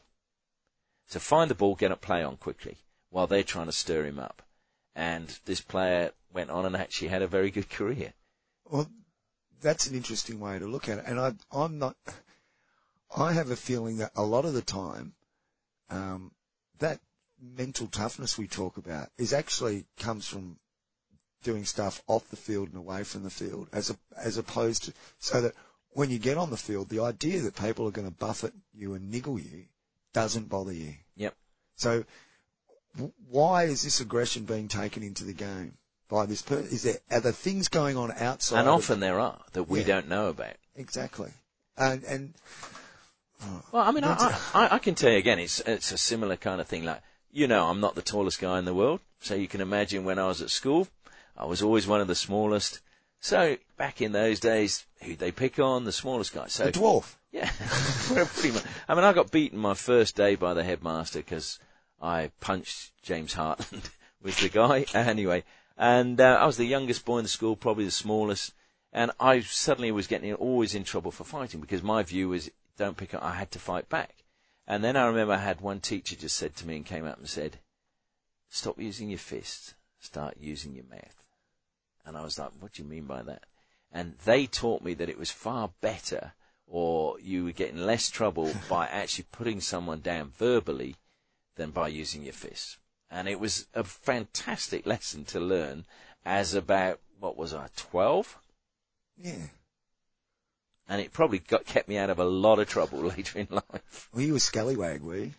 So 1.08 1.20
find 1.20 1.50
the 1.50 1.56
ball, 1.56 1.76
get 1.76 1.92
a 1.92 1.96
play 1.96 2.24
on 2.24 2.38
quickly 2.38 2.78
while 3.10 3.28
they're 3.28 3.44
trying 3.44 3.66
to 3.66 3.72
stir 3.72 4.06
him 4.06 4.20
up. 4.20 4.42
And 4.96 5.40
this 5.46 5.62
player 5.62 6.12
went 6.34 6.50
on 6.50 6.66
and 6.66 6.76
actually 6.76 7.10
had 7.10 7.22
a 7.22 7.28
very 7.28 7.52
good 7.52 7.70
career. 7.70 8.14
Well, 8.70 8.90
that's 9.62 9.88
an 9.88 9.96
interesting 9.96 10.40
way 10.40 10.58
to 10.60 10.66
look 10.66 10.90
at 10.90 11.00
it. 11.00 11.06
And 11.06 11.20
I, 11.20 11.34
I'm 11.52 11.78
not, 11.78 11.96
I 13.16 13.34
have 13.34 13.52
a 13.52 13.56
feeling 13.56 13.98
that 13.98 14.12
a 14.16 14.24
lot 14.24 14.46
of 14.46 14.54
the 14.54 14.62
time, 14.62 15.14
um, 15.90 16.32
that 16.80 17.00
mental 17.42 17.88
toughness 17.88 18.38
we 18.38 18.48
talk 18.48 18.78
about 18.78 19.10
is 19.18 19.34
actually 19.34 19.86
comes 20.00 20.28
from 20.28 20.58
doing 21.44 21.66
stuff 21.66 22.02
off 22.08 22.30
the 22.30 22.36
field 22.36 22.70
and 22.70 22.78
away 22.78 23.04
from 23.04 23.24
the 23.24 23.30
field 23.30 23.68
as 23.74 23.90
a, 23.90 23.98
as 24.16 24.38
opposed 24.38 24.84
to, 24.84 24.94
so 25.20 25.42
that 25.42 25.54
when 25.94 26.10
you 26.10 26.20
get 26.20 26.38
on 26.38 26.50
the 26.50 26.58
field, 26.58 26.90
the 26.90 27.02
idea 27.02 27.42
that 27.42 27.56
people 27.56 27.88
are 27.88 27.92
going 27.92 28.08
to 28.08 28.14
buffet 28.14 28.54
you 28.74 28.94
and 28.94 29.12
niggle 29.12 29.40
you 29.40 29.66
doesn't 30.14 30.50
bother 30.50 30.74
you. 30.74 30.94
Yep. 31.16 31.36
So 31.76 32.06
w- 32.96 33.14
why 33.30 33.64
is 33.64 33.82
this 33.84 34.00
aggression 34.02 34.46
being 34.46 34.68
taken 34.68 35.04
into 35.04 35.24
the 35.24 35.34
game 35.34 35.78
by 36.10 36.26
this 36.26 36.42
person? 36.42 36.66
Is 36.66 36.84
there, 36.84 36.98
are 37.10 37.20
there 37.20 37.32
things 37.32 37.68
going 37.68 37.98
on 37.98 38.12
outside? 38.18 38.60
And 38.60 38.68
of- 38.70 38.76
often 38.76 39.00
there 39.00 39.20
are 39.20 39.40
that 39.54 39.64
we 39.64 39.80
Yeah. 39.80 39.88
don't 39.88 40.08
know 40.10 40.28
about. 40.28 40.56
exactly. 40.76 41.32
And, 41.78 42.04
and 42.04 42.34
oh, 43.44 43.62
Well, 43.72 43.84
I 43.84 43.92
mean, 43.92 44.04
I, 44.04 44.38
I, 44.54 44.76
I 44.76 44.80
can 44.80 44.96
tell 44.96 45.12
you 45.12 45.18
again, 45.18 45.40
it's 45.40 45.62
it's 45.62 45.92
a 45.92 45.98
similar 45.98 46.36
kind 46.38 46.60
of 46.62 46.68
thing. 46.68 46.84
Like, 46.84 47.02
you 47.32 47.48
know, 47.48 47.68
I'm 47.68 47.80
not 47.80 47.96
the 47.96 48.02
tallest 48.02 48.40
guy 48.40 48.60
in 48.60 48.66
the 48.66 48.74
world, 48.74 49.00
so 49.22 49.36
you 49.36 49.48
can 49.48 49.62
imagine 49.62 50.04
when 50.04 50.20
I 50.20 50.28
was 50.28 50.42
at 50.42 50.50
school, 50.50 50.88
I 51.38 51.46
was 51.46 51.62
always 51.62 51.88
one 51.88 52.02
of 52.02 52.08
the 52.08 52.16
smallest. 52.16 52.82
So 53.22 53.58
back 53.78 54.02
in 54.02 54.14
those 54.14 54.40
days, 54.40 54.84
who'd 55.04 55.20
they 55.20 55.32
pick 55.32 55.60
on? 55.60 55.86
The 55.86 55.92
smallest 55.92 56.34
guy. 56.34 56.48
So 56.48 56.66
the 56.66 56.72
dwarf. 56.72 57.16
yeah, 57.32 57.52
pretty 58.34 58.52
much. 58.52 58.64
I 58.88 58.96
mean, 58.96 59.04
I 59.04 59.14
got 59.14 59.30
beaten 59.30 59.60
my 59.60 59.76
first 59.76 60.16
day 60.16 60.36
by 60.36 60.56
the 60.56 60.64
headmaster 60.64 61.20
because 61.20 61.60
I 62.02 62.32
punched 62.40 62.92
James 63.04 63.36
Hartland, 63.36 63.92
was 64.24 64.38
the 64.38 64.50
guy. 64.50 64.86
Anyway, 64.96 65.44
and 65.78 66.20
uh, 66.20 66.40
I 66.42 66.48
was 66.48 66.58
the 66.58 66.66
youngest 66.66 67.06
boy 67.06 67.20
in 67.20 67.24
the 67.24 67.30
school, 67.30 67.56
probably 67.56 67.86
the 67.86 67.92
smallest, 67.92 68.54
and 68.92 69.12
I 69.20 69.42
suddenly 69.42 69.92
was 69.92 70.08
getting 70.08 70.34
always 70.34 70.74
in 70.74 70.84
trouble 70.84 71.12
for 71.12 71.24
fighting 71.24 71.62
because 71.62 71.84
my 71.84 72.02
view 72.02 72.30
was 72.30 72.50
don't 72.76 72.98
pick 72.98 73.14
up. 73.14 73.24
I 73.24 73.36
had 73.36 73.52
to 73.52 73.60
fight 73.60 73.88
back. 73.88 74.24
And 74.66 74.84
then 74.84 74.98
I 74.98 75.06
remember 75.06 75.34
I 75.34 75.38
had 75.38 75.62
one 75.62 75.80
teacher 75.80 76.16
just 76.16 76.38
said 76.38 76.56
to 76.56 76.66
me 76.66 76.78
and 76.78 76.86
came 76.86 77.06
up 77.06 77.20
and 77.20 77.30
said, 77.30 77.60
"Stop 78.50 78.80
using 78.80 79.10
your 79.10 79.20
fists. 79.20 79.76
Start 80.00 80.38
using 80.40 80.74
your 80.74 80.86
mouth." 80.86 81.21
And 82.06 82.18
I 82.18 82.24
was 82.24 82.40
like, 82.40 82.52
"What 82.60 82.74
do 82.74 82.84
you 82.84 82.90
mean 82.90 83.06
by 83.06 83.22
that?" 83.24 83.44
And 83.92 84.18
they 84.26 84.48
taught 84.48 84.82
me 84.82 84.94
that 84.96 85.10
it 85.10 85.20
was 85.20 85.32
far 85.32 85.72
better, 85.82 86.34
or 86.66 87.20
you 87.20 87.44
were 87.46 87.52
getting 87.52 87.78
less 87.78 88.10
trouble 88.10 88.54
by 88.70 88.88
actually 88.88 89.28
putting 89.32 89.62
someone 89.62 90.02
down 90.02 90.32
verbally 90.32 90.96
than 91.56 91.72
by 91.72 91.90
using 91.90 92.24
your 92.24 92.34
fists. 92.34 92.78
And 93.10 93.28
it 93.28 93.40
was 93.40 93.68
a 93.74 93.84
fantastic 93.84 94.86
lesson 94.86 95.26
to 95.26 95.40
learn 95.40 95.86
as 96.26 96.54
about, 96.54 97.02
what 97.20 97.36
was 97.36 97.54
I, 97.54 97.68
12? 97.76 98.38
Yeah. 99.18 99.48
And 100.88 101.02
it 101.02 101.12
probably 101.12 101.40
got, 101.40 101.66
kept 101.66 101.90
me 101.90 101.98
out 101.98 102.10
of 102.10 102.20
a 102.20 102.26
lot 102.26 102.60
of 102.60 102.70
trouble 102.70 103.00
later 103.16 103.40
in 103.40 103.48
life. 103.50 104.10
Well, 104.14 104.24
you 104.24 104.34
were 104.34 104.40
scallywag, 104.40 105.02
were 105.02 105.18
you? 105.18 105.34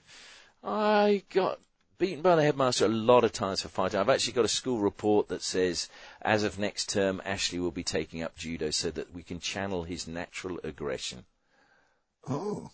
I 0.62 1.25
got 1.31 1.59
beaten 2.02 2.21
by 2.21 2.35
the 2.35 2.42
headmaster 2.42 2.85
a 2.85 2.88
lot 2.88 3.23
of 3.23 3.30
times 3.30 3.62
for 3.62 3.68
fighting. 3.68 4.00
I've 4.00 4.09
actually 4.09 4.32
got 4.32 4.44
a 4.44 4.49
school 4.49 4.78
report 4.78 5.28
that 5.28 5.40
says, 5.40 5.88
as 6.21 6.42
of 6.42 6.59
next 6.59 6.88
term, 6.88 7.23
Ashley 7.25 7.61
will 7.61 7.71
be 7.71 7.85
taking 7.85 8.25
up 8.25 8.35
judo 8.35 8.71
so 8.71 8.90
that 8.90 9.14
we 9.14 9.23
can 9.23 9.38
channel 9.38 9.85
his 9.85 10.09
natural 10.09 10.59
aggression. 10.64 11.26
Oh. 12.28 12.73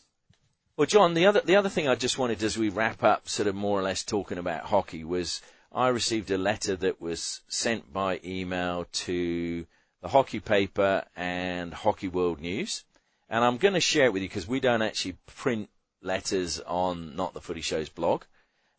Well, 0.78 0.86
John, 0.86 1.12
the 1.12 1.26
other 1.26 1.42
the 1.42 1.56
other 1.56 1.68
thing 1.68 1.86
I 1.86 1.94
just 1.94 2.16
wanted 2.16 2.42
as 2.42 2.56
we 2.56 2.70
wrap 2.70 3.04
up, 3.04 3.28
sort 3.28 3.48
of 3.48 3.54
more 3.54 3.78
or 3.78 3.82
less 3.82 4.02
talking 4.02 4.38
about 4.38 4.64
hockey, 4.64 5.04
was 5.04 5.42
I 5.70 5.88
received 5.88 6.30
a 6.30 6.38
letter 6.38 6.74
that 6.76 6.98
was 6.98 7.42
sent 7.48 7.92
by 7.92 8.20
email 8.24 8.86
to 8.90 9.66
the 10.00 10.08
hockey 10.08 10.40
paper 10.40 11.04
and 11.14 11.74
Hockey 11.74 12.08
World 12.08 12.40
News, 12.40 12.82
and 13.28 13.44
I'm 13.44 13.58
going 13.58 13.74
to 13.74 13.80
share 13.80 14.06
it 14.06 14.14
with 14.14 14.22
you 14.22 14.28
because 14.30 14.48
we 14.48 14.58
don't 14.58 14.80
actually 14.80 15.18
print 15.26 15.68
letters 16.00 16.60
on 16.60 17.14
Not 17.14 17.34
the 17.34 17.42
Footy 17.42 17.60
Show's 17.60 17.90
blog, 17.90 18.22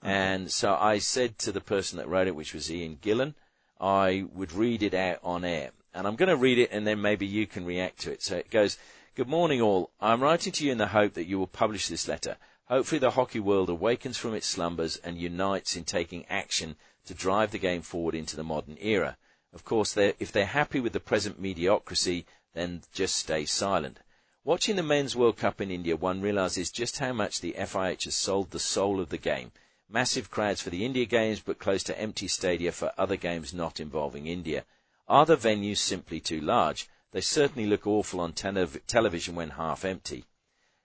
Uh-huh. 0.02 0.12
and 0.12 0.52
so 0.52 0.76
I 0.76 1.00
said 1.00 1.38
to 1.40 1.52
the 1.52 1.62
person 1.62 1.98
that 1.98 2.08
wrote 2.08 2.28
it, 2.28 2.36
which 2.36 2.54
was 2.54 2.72
Ian 2.72 2.98
Gillan, 3.02 3.34
I 3.80 4.26
would 4.34 4.54
read 4.54 4.84
it 4.84 4.94
out 4.94 5.20
on 5.24 5.44
air, 5.44 5.72
and 5.94 6.08
I'm 6.08 6.16
going 6.16 6.30
to 6.30 6.38
read 6.38 6.60
it, 6.60 6.70
and 6.72 6.86
then 6.88 7.02
maybe 7.02 7.26
you 7.26 7.48
can 7.48 7.66
react 7.66 8.00
to 8.02 8.12
it. 8.12 8.22
So 8.22 8.38
it 8.38 8.50
goes. 8.50 8.78
Good 9.16 9.28
morning, 9.28 9.60
all. 9.60 9.92
I'm 10.00 10.24
writing 10.24 10.54
to 10.54 10.66
you 10.66 10.72
in 10.72 10.78
the 10.78 10.88
hope 10.88 11.14
that 11.16 11.26
you 11.26 11.38
will 11.38 11.48
publish 11.48 11.90
this 11.90 12.08
letter. 12.08 12.38
Hopefully, 12.70 13.00
the 13.00 13.12
hockey 13.12 13.42
world 13.42 13.70
awakens 13.70 14.16
from 14.18 14.34
its 14.34 14.48
slumbers 14.48 14.96
and 14.98 15.18
unites 15.18 15.76
in 15.76 15.84
taking 15.84 16.26
action 16.28 16.78
to 17.06 17.14
drive 17.14 17.52
the 17.52 17.58
game 17.58 17.82
forward 17.82 18.16
into 18.16 18.38
the 18.38 18.44
modern 18.44 18.78
era. 18.80 19.18
Of 19.52 19.66
course, 19.66 19.92
they're, 19.92 20.14
if 20.20 20.32
they're 20.32 20.46
happy 20.46 20.80
with 20.80 20.94
the 20.94 21.00
present 21.00 21.38
mediocrity, 21.38 22.26
then 22.54 22.84
just 22.94 23.16
stay 23.16 23.46
silent. 23.46 24.00
Watching 24.46 24.76
the 24.78 24.84
Men's 24.84 25.16
World 25.16 25.38
Cup 25.38 25.60
in 25.60 25.72
India, 25.72 25.96
one 25.98 26.22
realises 26.22 26.72
just 26.72 27.00
how 27.00 27.12
much 27.12 27.42
the 27.42 27.56
FIH 27.58 28.06
has 28.06 28.16
sold 28.16 28.52
the 28.52 28.60
soul 28.60 29.02
of 29.02 29.10
the 29.10 29.18
game. 29.18 29.52
Massive 29.92 30.30
crowds 30.30 30.62
for 30.62 30.70
the 30.70 30.86
India 30.86 31.06
games, 31.06 31.40
but 31.40 31.58
close 31.58 31.82
to 31.84 32.00
empty 32.00 32.28
stadia 32.28 32.72
for 32.72 32.94
other 32.96 33.16
games 33.16 33.56
not 33.56 33.80
involving 33.80 34.28
India. 34.28 34.66
Are 35.08 35.26
the 35.26 35.36
venues 35.36 35.80
simply 35.80 36.20
too 36.20 36.40
large? 36.40 36.88
They 37.12 37.22
certainly 37.22 37.68
look 37.68 37.88
awful 37.88 38.20
on 38.20 38.34
tele- 38.34 38.68
television 38.86 39.34
when 39.34 39.50
half 39.52 39.84
empty. 39.84 40.26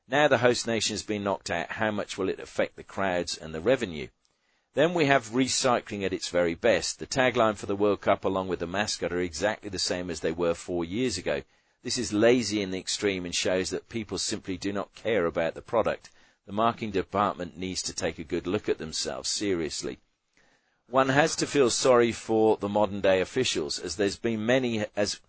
Now 0.08 0.26
the 0.26 0.38
host 0.38 0.66
nation 0.66 0.94
has 0.94 1.02
been 1.02 1.22
knocked 1.22 1.50
out, 1.50 1.72
how 1.72 1.90
much 1.90 2.16
will 2.16 2.30
it 2.30 2.40
affect 2.40 2.76
the 2.76 2.82
crowds 2.82 3.36
and 3.36 3.54
the 3.54 3.60
revenue? 3.60 4.08
Then 4.72 4.94
we 4.94 5.04
have 5.04 5.28
recycling 5.28 6.02
at 6.02 6.14
its 6.14 6.30
very 6.30 6.54
best. 6.54 6.98
The 6.98 7.06
tagline 7.06 7.56
for 7.56 7.66
the 7.66 7.76
World 7.76 8.00
Cup 8.00 8.24
along 8.24 8.48
with 8.48 8.58
the 8.58 8.66
mascot 8.66 9.12
are 9.12 9.20
exactly 9.20 9.68
the 9.68 9.78
same 9.78 10.08
as 10.08 10.20
they 10.20 10.32
were 10.32 10.54
four 10.54 10.82
years 10.82 11.18
ago. 11.18 11.42
This 11.82 11.98
is 11.98 12.14
lazy 12.14 12.62
in 12.62 12.70
the 12.70 12.78
extreme 12.78 13.26
and 13.26 13.34
shows 13.34 13.68
that 13.68 13.90
people 13.90 14.16
simply 14.16 14.56
do 14.56 14.72
not 14.72 14.94
care 14.94 15.26
about 15.26 15.52
the 15.52 15.60
product. 15.60 16.08
The 16.46 16.52
marketing 16.52 16.90
department 16.90 17.56
needs 17.56 17.82
to 17.82 17.94
take 17.94 18.18
a 18.18 18.24
good 18.24 18.46
look 18.46 18.68
at 18.68 18.78
themselves 18.78 19.30
seriously. 19.30 19.98
One 20.88 21.08
has 21.08 21.34
to 21.36 21.46
feel 21.46 21.70
sorry 21.70 22.12
for 22.12 22.58
the 22.58 22.68
modern 22.68 23.00
day 23.00 23.20
officials 23.20 23.78
as 23.78 23.96
there's 23.96 24.18
been 24.18 24.44
many 24.44 24.84
as 24.94 25.20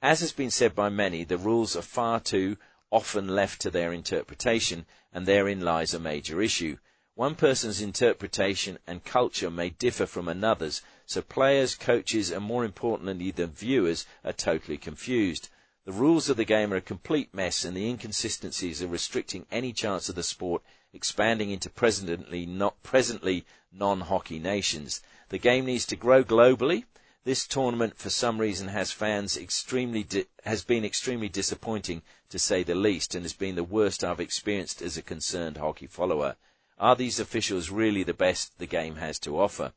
as 0.00 0.20
has 0.20 0.32
been 0.32 0.50
said 0.50 0.74
by 0.74 0.88
many, 0.88 1.22
the 1.22 1.38
rules 1.38 1.76
are 1.76 1.82
far 1.82 2.18
too 2.18 2.56
often 2.90 3.28
left 3.28 3.60
to 3.60 3.70
their 3.70 3.92
interpretation, 3.92 4.84
and 5.12 5.24
therein 5.26 5.60
lies 5.60 5.94
a 5.94 5.98
major 6.00 6.42
issue. 6.42 6.76
One 7.14 7.34
person's 7.36 7.80
interpretation 7.80 8.78
and 8.86 9.04
culture 9.04 9.50
may 9.50 9.70
differ 9.70 10.06
from 10.06 10.26
another's, 10.26 10.82
so 11.06 11.22
players, 11.22 11.74
coaches, 11.74 12.30
and 12.30 12.44
more 12.44 12.64
importantly, 12.64 13.30
the 13.30 13.46
viewers 13.46 14.06
are 14.24 14.32
totally 14.32 14.76
confused. 14.76 15.50
The 15.84 15.92
rules 15.92 16.28
of 16.28 16.36
the 16.36 16.44
game 16.44 16.72
are 16.72 16.76
a 16.76 16.80
complete 16.80 17.34
mess, 17.34 17.64
and 17.64 17.76
the 17.76 17.88
inconsistencies 17.88 18.80
are 18.80 18.86
restricting 18.86 19.46
any 19.50 19.72
chance 19.72 20.08
of 20.08 20.14
the 20.14 20.22
sport 20.22 20.62
expanding 20.92 21.50
into 21.50 21.68
presently 21.68 22.46
not 22.46 22.80
presently 22.84 23.44
non-hockey 23.72 24.38
nations. 24.38 25.00
The 25.30 25.38
game 25.38 25.66
needs 25.66 25.84
to 25.86 25.96
grow 25.96 26.22
globally. 26.22 26.84
This 27.24 27.48
tournament, 27.48 27.98
for 27.98 28.10
some 28.10 28.38
reason, 28.38 28.68
has 28.68 28.92
fans 28.92 29.36
extremely 29.36 30.04
di- 30.04 30.26
has 30.44 30.62
been 30.62 30.84
extremely 30.84 31.28
disappointing 31.28 32.02
to 32.28 32.38
say 32.38 32.62
the 32.62 32.76
least, 32.76 33.16
and 33.16 33.24
has 33.24 33.32
been 33.32 33.56
the 33.56 33.64
worst 33.64 34.04
I've 34.04 34.20
experienced 34.20 34.82
as 34.82 34.96
a 34.96 35.02
concerned 35.02 35.56
hockey 35.56 35.88
follower. 35.88 36.36
Are 36.78 36.94
these 36.94 37.18
officials 37.18 37.70
really 37.70 38.04
the 38.04 38.14
best 38.14 38.58
the 38.58 38.66
game 38.66 38.96
has 38.96 39.18
to 39.20 39.40
offer? 39.40 39.72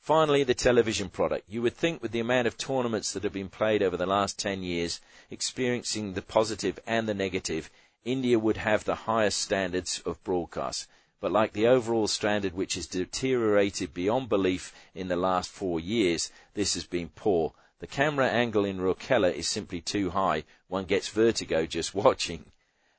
Finally, 0.00 0.42
the 0.44 0.54
television 0.54 1.08
product. 1.08 1.44
You 1.48 1.60
would 1.62 1.76
think 1.76 2.00
with 2.00 2.12
the 2.12 2.20
amount 2.20 2.46
of 2.46 2.56
tournaments 2.56 3.12
that 3.12 3.24
have 3.24 3.32
been 3.32 3.48
played 3.48 3.82
over 3.82 3.96
the 3.96 4.06
last 4.06 4.38
10 4.38 4.62
years, 4.62 5.00
experiencing 5.30 6.14
the 6.14 6.22
positive 6.22 6.78
and 6.86 7.08
the 7.08 7.14
negative, 7.14 7.70
India 8.04 8.38
would 8.38 8.56
have 8.56 8.84
the 8.84 8.94
highest 8.94 9.38
standards 9.38 10.00
of 10.06 10.22
broadcast. 10.24 10.88
But 11.20 11.32
like 11.32 11.52
the 11.52 11.66
overall 11.66 12.06
standard 12.06 12.54
which 12.54 12.74
has 12.74 12.86
deteriorated 12.86 13.92
beyond 13.92 14.28
belief 14.28 14.72
in 14.94 15.08
the 15.08 15.16
last 15.16 15.50
four 15.50 15.80
years, 15.80 16.30
this 16.54 16.74
has 16.74 16.84
been 16.84 17.08
poor. 17.08 17.54
The 17.80 17.86
camera 17.86 18.28
angle 18.28 18.64
in 18.64 18.78
Rourkela 18.78 19.32
is 19.32 19.48
simply 19.48 19.80
too 19.80 20.10
high. 20.10 20.44
One 20.68 20.84
gets 20.84 21.08
vertigo 21.08 21.66
just 21.66 21.94
watching. 22.06 22.52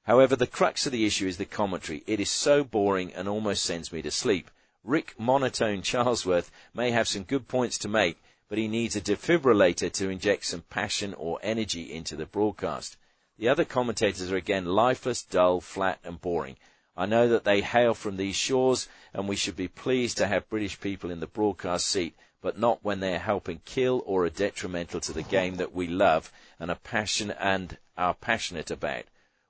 However, 0.03 0.35
the 0.35 0.47
crux 0.47 0.85
of 0.85 0.91
the 0.91 1.05
issue 1.05 1.27
is 1.27 1.37
the 1.37 1.45
commentary. 1.45 2.03
It 2.07 2.19
is 2.19 2.29
so 2.29 2.63
boring 2.63 3.13
and 3.13 3.27
almost 3.27 3.63
sends 3.63 3.91
me 3.91 4.01
to 4.01 4.11
sleep. 4.11 4.51
Rick 4.85 5.19
Monotone 5.19 5.81
Charlesworth 5.81 6.49
may 6.73 6.91
have 6.91 7.07
some 7.07 7.23
good 7.23 7.47
points 7.47 7.77
to 7.79 7.87
make, 7.87 8.17
but 8.47 8.57
he 8.57 8.67
needs 8.67 8.95
a 8.95 9.01
defibrillator 9.01 9.91
to 9.91 10.09
inject 10.09 10.45
some 10.45 10.63
passion 10.69 11.13
or 11.13 11.37
energy 11.43 11.91
into 11.93 12.15
the 12.15 12.25
broadcast. 12.25 12.97
The 13.37 13.49
other 13.49 13.65
commentators 13.65 14.31
are 14.31 14.37
again 14.37 14.65
lifeless, 14.65 15.21
dull, 15.21 15.61
flat, 15.61 15.99
and 16.03 16.19
boring. 16.19 16.55
I 16.97 17.05
know 17.05 17.27
that 17.27 17.43
they 17.43 17.61
hail 17.61 17.93
from 17.93 18.17
these 18.17 18.35
shores, 18.35 18.87
and 19.13 19.27
we 19.27 19.35
should 19.35 19.55
be 19.55 19.67
pleased 19.67 20.17
to 20.17 20.27
have 20.27 20.49
British 20.49 20.79
people 20.79 21.11
in 21.11 21.19
the 21.19 21.27
broadcast 21.27 21.85
seat, 21.85 22.15
but 22.41 22.57
not 22.57 22.83
when 22.83 22.99
they 22.99 23.13
are 23.13 23.19
helping 23.19 23.61
kill 23.65 24.01
or 24.05 24.25
are 24.25 24.29
detrimental 24.29 25.01
to 25.01 25.13
the 25.13 25.23
game 25.23 25.57
that 25.57 25.73
we 25.73 25.87
love 25.87 26.31
and 26.59 26.71
are 26.71 26.75
passion 26.75 27.31
and 27.31 27.77
are 27.97 28.13
passionate 28.13 28.71
about. 28.71 29.03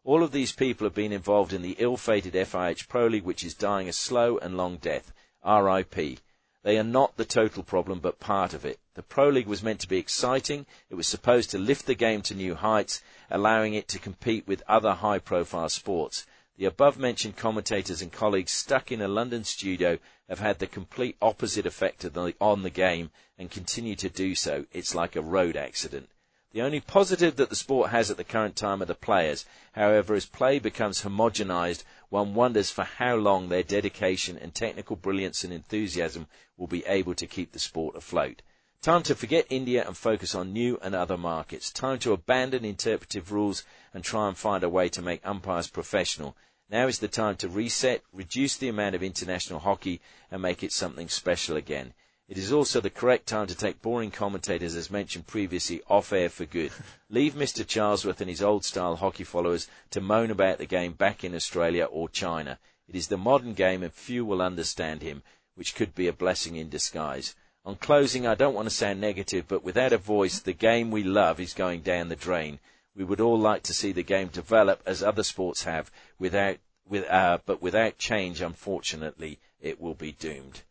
All 0.03 0.24
of 0.24 0.31
these 0.31 0.51
people 0.51 0.86
have 0.86 0.95
been 0.95 1.13
involved 1.13 1.53
in 1.53 1.62
the 1.62 1.75
ill-fated 1.77 2.33
FIH 2.33 2.88
Pro 2.88 3.07
League, 3.07 3.24
which 3.24 3.43
is 3.43 3.53
dying 3.53 3.88
a 3.88 3.93
slow 3.93 4.38
and 4.39 4.57
long 4.57 4.77
death. 4.77 5.13
R.I.P. 5.43 6.19
They 6.62 6.77
are 6.77 6.84
not 6.84 7.15
the 7.15 7.25
total 7.25 7.63
problem, 7.63 8.00
but 8.00 8.19
part 8.19 8.53
of 8.53 8.65
it. 8.65 8.79
The 8.96 9.03
Pro 9.03 9.29
League 9.29 9.48
was 9.48 9.63
meant 9.63 9.79
to 9.79 9.88
be 9.88 9.98
exciting. 9.98 10.65
It 10.89 10.96
was 10.96 11.08
supposed 11.08 11.50
to 11.51 11.58
lift 11.58 11.86
the 11.86 11.96
game 11.96 12.22
to 12.24 12.36
new 12.36 12.55
heights, 12.55 13.01
allowing 13.29 13.74
it 13.74 13.88
to 13.89 14.00
compete 14.00 14.46
with 14.46 14.62
other 14.67 14.93
high-profile 14.93 15.69
sports. 15.69 16.25
The 16.58 16.65
above-mentioned 16.65 17.38
commentators 17.38 18.01
and 18.01 18.12
colleagues 18.12 18.51
stuck 18.51 18.91
in 18.91 19.01
a 19.01 19.08
London 19.08 19.46
studio 19.46 20.00
have 20.27 20.39
had 20.39 20.60
the 20.60 20.67
complete 20.67 21.15
opposite 21.22 21.65
effect 21.65 22.05
on 22.41 22.63
the 22.63 22.69
game 22.69 23.12
and 23.38 23.50
continue 23.50 23.96
to 23.96 24.10
do 24.10 24.36
so. 24.36 24.65
It's 24.74 24.93
like 24.93 25.15
a 25.15 25.22
road 25.22 25.55
accident. 25.55 26.10
The 26.51 26.63
only 26.63 26.79
positive 26.79 27.36
that 27.36 27.51
the 27.51 27.56
sport 27.56 27.91
has 27.91 28.10
at 28.10 28.18
the 28.18 28.24
current 28.24 28.56
time 28.56 28.82
are 28.82 28.86
the 28.86 28.96
players. 28.96 29.46
However, 29.74 30.15
as 30.15 30.25
play 30.25 30.58
becomes 30.58 31.03
homogenized, 31.03 31.84
one 32.10 32.34
wonders 32.34 32.72
for 32.72 32.86
how 32.86 33.18
long 33.18 33.50
their 33.50 33.62
dedication 33.62 34.36
and 34.36 34.56
technical 34.56 34.96
brilliance 34.96 35.44
and 35.44 35.53
enthusiasm 35.53 36.25
will 36.58 36.65
be 36.65 36.84
able 36.88 37.13
to 37.13 37.27
keep 37.27 37.51
the 37.51 37.60
sport 37.60 37.96
afloat. 37.96 38.41
Time 38.82 39.03
to 39.03 39.13
forget 39.13 39.46
India 39.51 39.86
and 39.86 39.96
focus 39.96 40.34
on 40.34 40.51
new 40.51 40.79
and 40.82 40.96
other 40.96 41.18
markets. 41.18 41.70
Time 41.70 42.00
to 42.00 42.13
abandon 42.13 42.65
interpretive 42.65 43.32
rules 43.32 43.63
and 43.94 44.03
try 44.03 44.27
and 44.27 44.36
find 44.36 44.63
a 44.63 44.70
way 44.70 44.89
to 44.89 45.03
make 45.03 45.22
umpires 45.24 45.68
professional. 45.68 46.36
Now 46.68 46.88
is 46.88 46.98
the 46.98 47.08
time 47.08 47.36
to 47.38 47.50
reset, 47.50 48.01
reduce 48.12 48.58
the 48.58 48.70
amount 48.70 48.96
of 48.96 49.03
international 49.03 49.60
hockey 49.60 50.01
and 50.32 50.41
make 50.41 50.63
it 50.63 50.72
something 50.72 51.10
special 51.10 51.58
again. 51.58 51.94
It 52.29 52.38
is 52.38 52.51
also 52.51 52.79
the 52.79 52.91
correct 52.91 53.25
time 53.25 53.48
to 53.48 53.55
take 53.55 53.81
boring 53.81 54.12
commentators, 54.12 54.75
as 54.75 54.91
mentioned 54.91 55.25
previously, 55.25 55.81
off 55.89 56.13
air 56.13 56.29
for 56.29 56.45
good. 56.45 56.71
Leave 57.09 57.33
Mr. 57.33 57.65
Charlesworth 57.65 58.21
and 58.21 58.29
his 58.29 58.43
old 58.43 58.63
style 58.63 58.98
hockey 58.98 59.24
followers 59.24 59.67
to 59.89 60.00
moan 60.00 60.29
about 60.29 60.59
the 60.59 60.67
game 60.67 60.93
back 60.93 61.24
in 61.24 61.33
Australia 61.33 61.86
or 61.86 62.07
China. 62.07 62.59
It 62.88 62.95
is 62.95 63.07
the 63.07 63.17
modern 63.17 63.55
game 63.55 63.81
and 63.81 63.91
few 63.91 64.25
will 64.25 64.43
understand 64.43 65.01
him, 65.01 65.24
which 65.55 65.74
could 65.74 65.95
be 65.95 66.05
a 66.05 66.13
blessing 66.13 66.55
in 66.55 66.69
disguise. 66.69 67.36
On 67.65 67.75
closing, 67.75 68.27
I 68.27 68.36
don't 68.36 68.53
want 68.53 68.67
to 68.67 68.75
sound 68.75 69.01
negative, 69.01 69.48
but 69.48 69.63
without 69.63 69.91
a 69.91 69.98
voice, 69.98 70.38
the 70.38 70.53
game 70.53 70.91
we 70.91 71.01
love 71.01 71.39
is 71.39 71.55
going 71.55 71.81
down 71.81 72.09
the 72.09 72.15
drain. 72.15 72.59
We 72.95 73.05
would 73.05 73.21
all 73.21 73.39
like 73.39 73.63
to 73.63 73.74
see 73.74 73.91
the 73.91 74.03
game 74.03 74.27
develop 74.27 74.83
as 74.86 75.01
other 75.01 75.24
sports 75.24 75.63
have, 75.63 75.89
without, 76.19 76.57
with, 76.88 77.09
uh, 77.09 77.39
but 77.48 77.59
without 77.59 77.98
change, 77.98 78.39
unfortunately, 78.39 79.39
it 79.59 79.81
will 79.81 79.95
be 79.95 80.12
doomed 80.12 80.62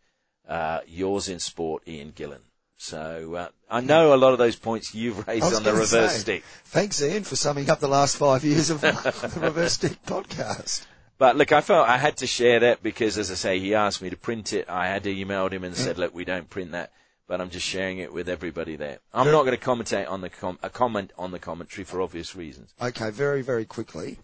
uh, 0.49 0.81
yours 0.87 1.28
in 1.28 1.38
sport, 1.38 1.83
Ian 1.87 2.12
Gillan. 2.12 2.40
So 2.76 3.35
uh, 3.35 3.49
I 3.69 3.81
know 3.81 4.14
a 4.14 4.17
lot 4.17 4.33
of 4.33 4.38
those 4.38 4.55
points 4.57 4.95
you've 4.95 5.26
raised 5.26 5.52
on 5.52 5.64
the 5.64 5.73
reverse 5.73 6.12
say, 6.12 6.19
stick. 6.19 6.45
Thanks, 6.67 7.02
Ian, 7.02 7.25
for 7.25 7.35
summing 7.35 7.69
up 7.69 7.81
the 7.81 7.88
last 7.88 8.17
five 8.17 8.45
years 8.45 8.71
of 8.71 8.81
the 8.81 9.33
Reverse 9.40 9.75
Stick 9.75 10.00
podcast. 10.07 10.87
But 11.19 11.37
look, 11.37 11.50
I 11.50 11.61
felt 11.61 11.88
I 11.88 11.99
had 11.99 12.19
to 12.19 12.28
share 12.28 12.61
that 12.61 12.81
because, 12.81 13.19
as 13.19 13.33
I 13.33 13.35
say, 13.35 13.59
he 13.59 13.75
asked 13.75 14.00
me 14.00 14.11
to 14.11 14.17
print 14.17 14.52
it. 14.52 14.71
I 14.71 14.87
had 14.87 15.02
emailed 15.05 15.50
him 15.50 15.64
and 15.64 15.75
said, 15.75 15.99
"Look, 15.99 16.14
we 16.14 16.25
don't 16.25 16.49
print 16.49 16.71
that." 16.73 16.93
But 17.26 17.40
I'm 17.40 17.50
just 17.50 17.67
sharing 17.67 17.99
it 17.99 18.12
with 18.12 18.28
everybody 18.28 18.76
there. 18.76 19.00
I'm 19.12 19.25
Very- 19.25 19.37
not 19.37 19.45
going 19.45 19.59
to 19.59 19.62
commentate 19.62 20.09
on 20.09 20.21
the 20.21 20.31
com- 20.31 20.61
a 20.62 20.71
comment 20.71 21.12
on 21.19 21.33
the 21.33 21.40
commentary 21.40 21.85
for 21.85 22.00
obvious 22.00 22.37
reasons. 22.37 22.73
Okay, 22.81 23.11
very, 23.11 23.43
very 23.43 23.64
quickly. 23.67 24.19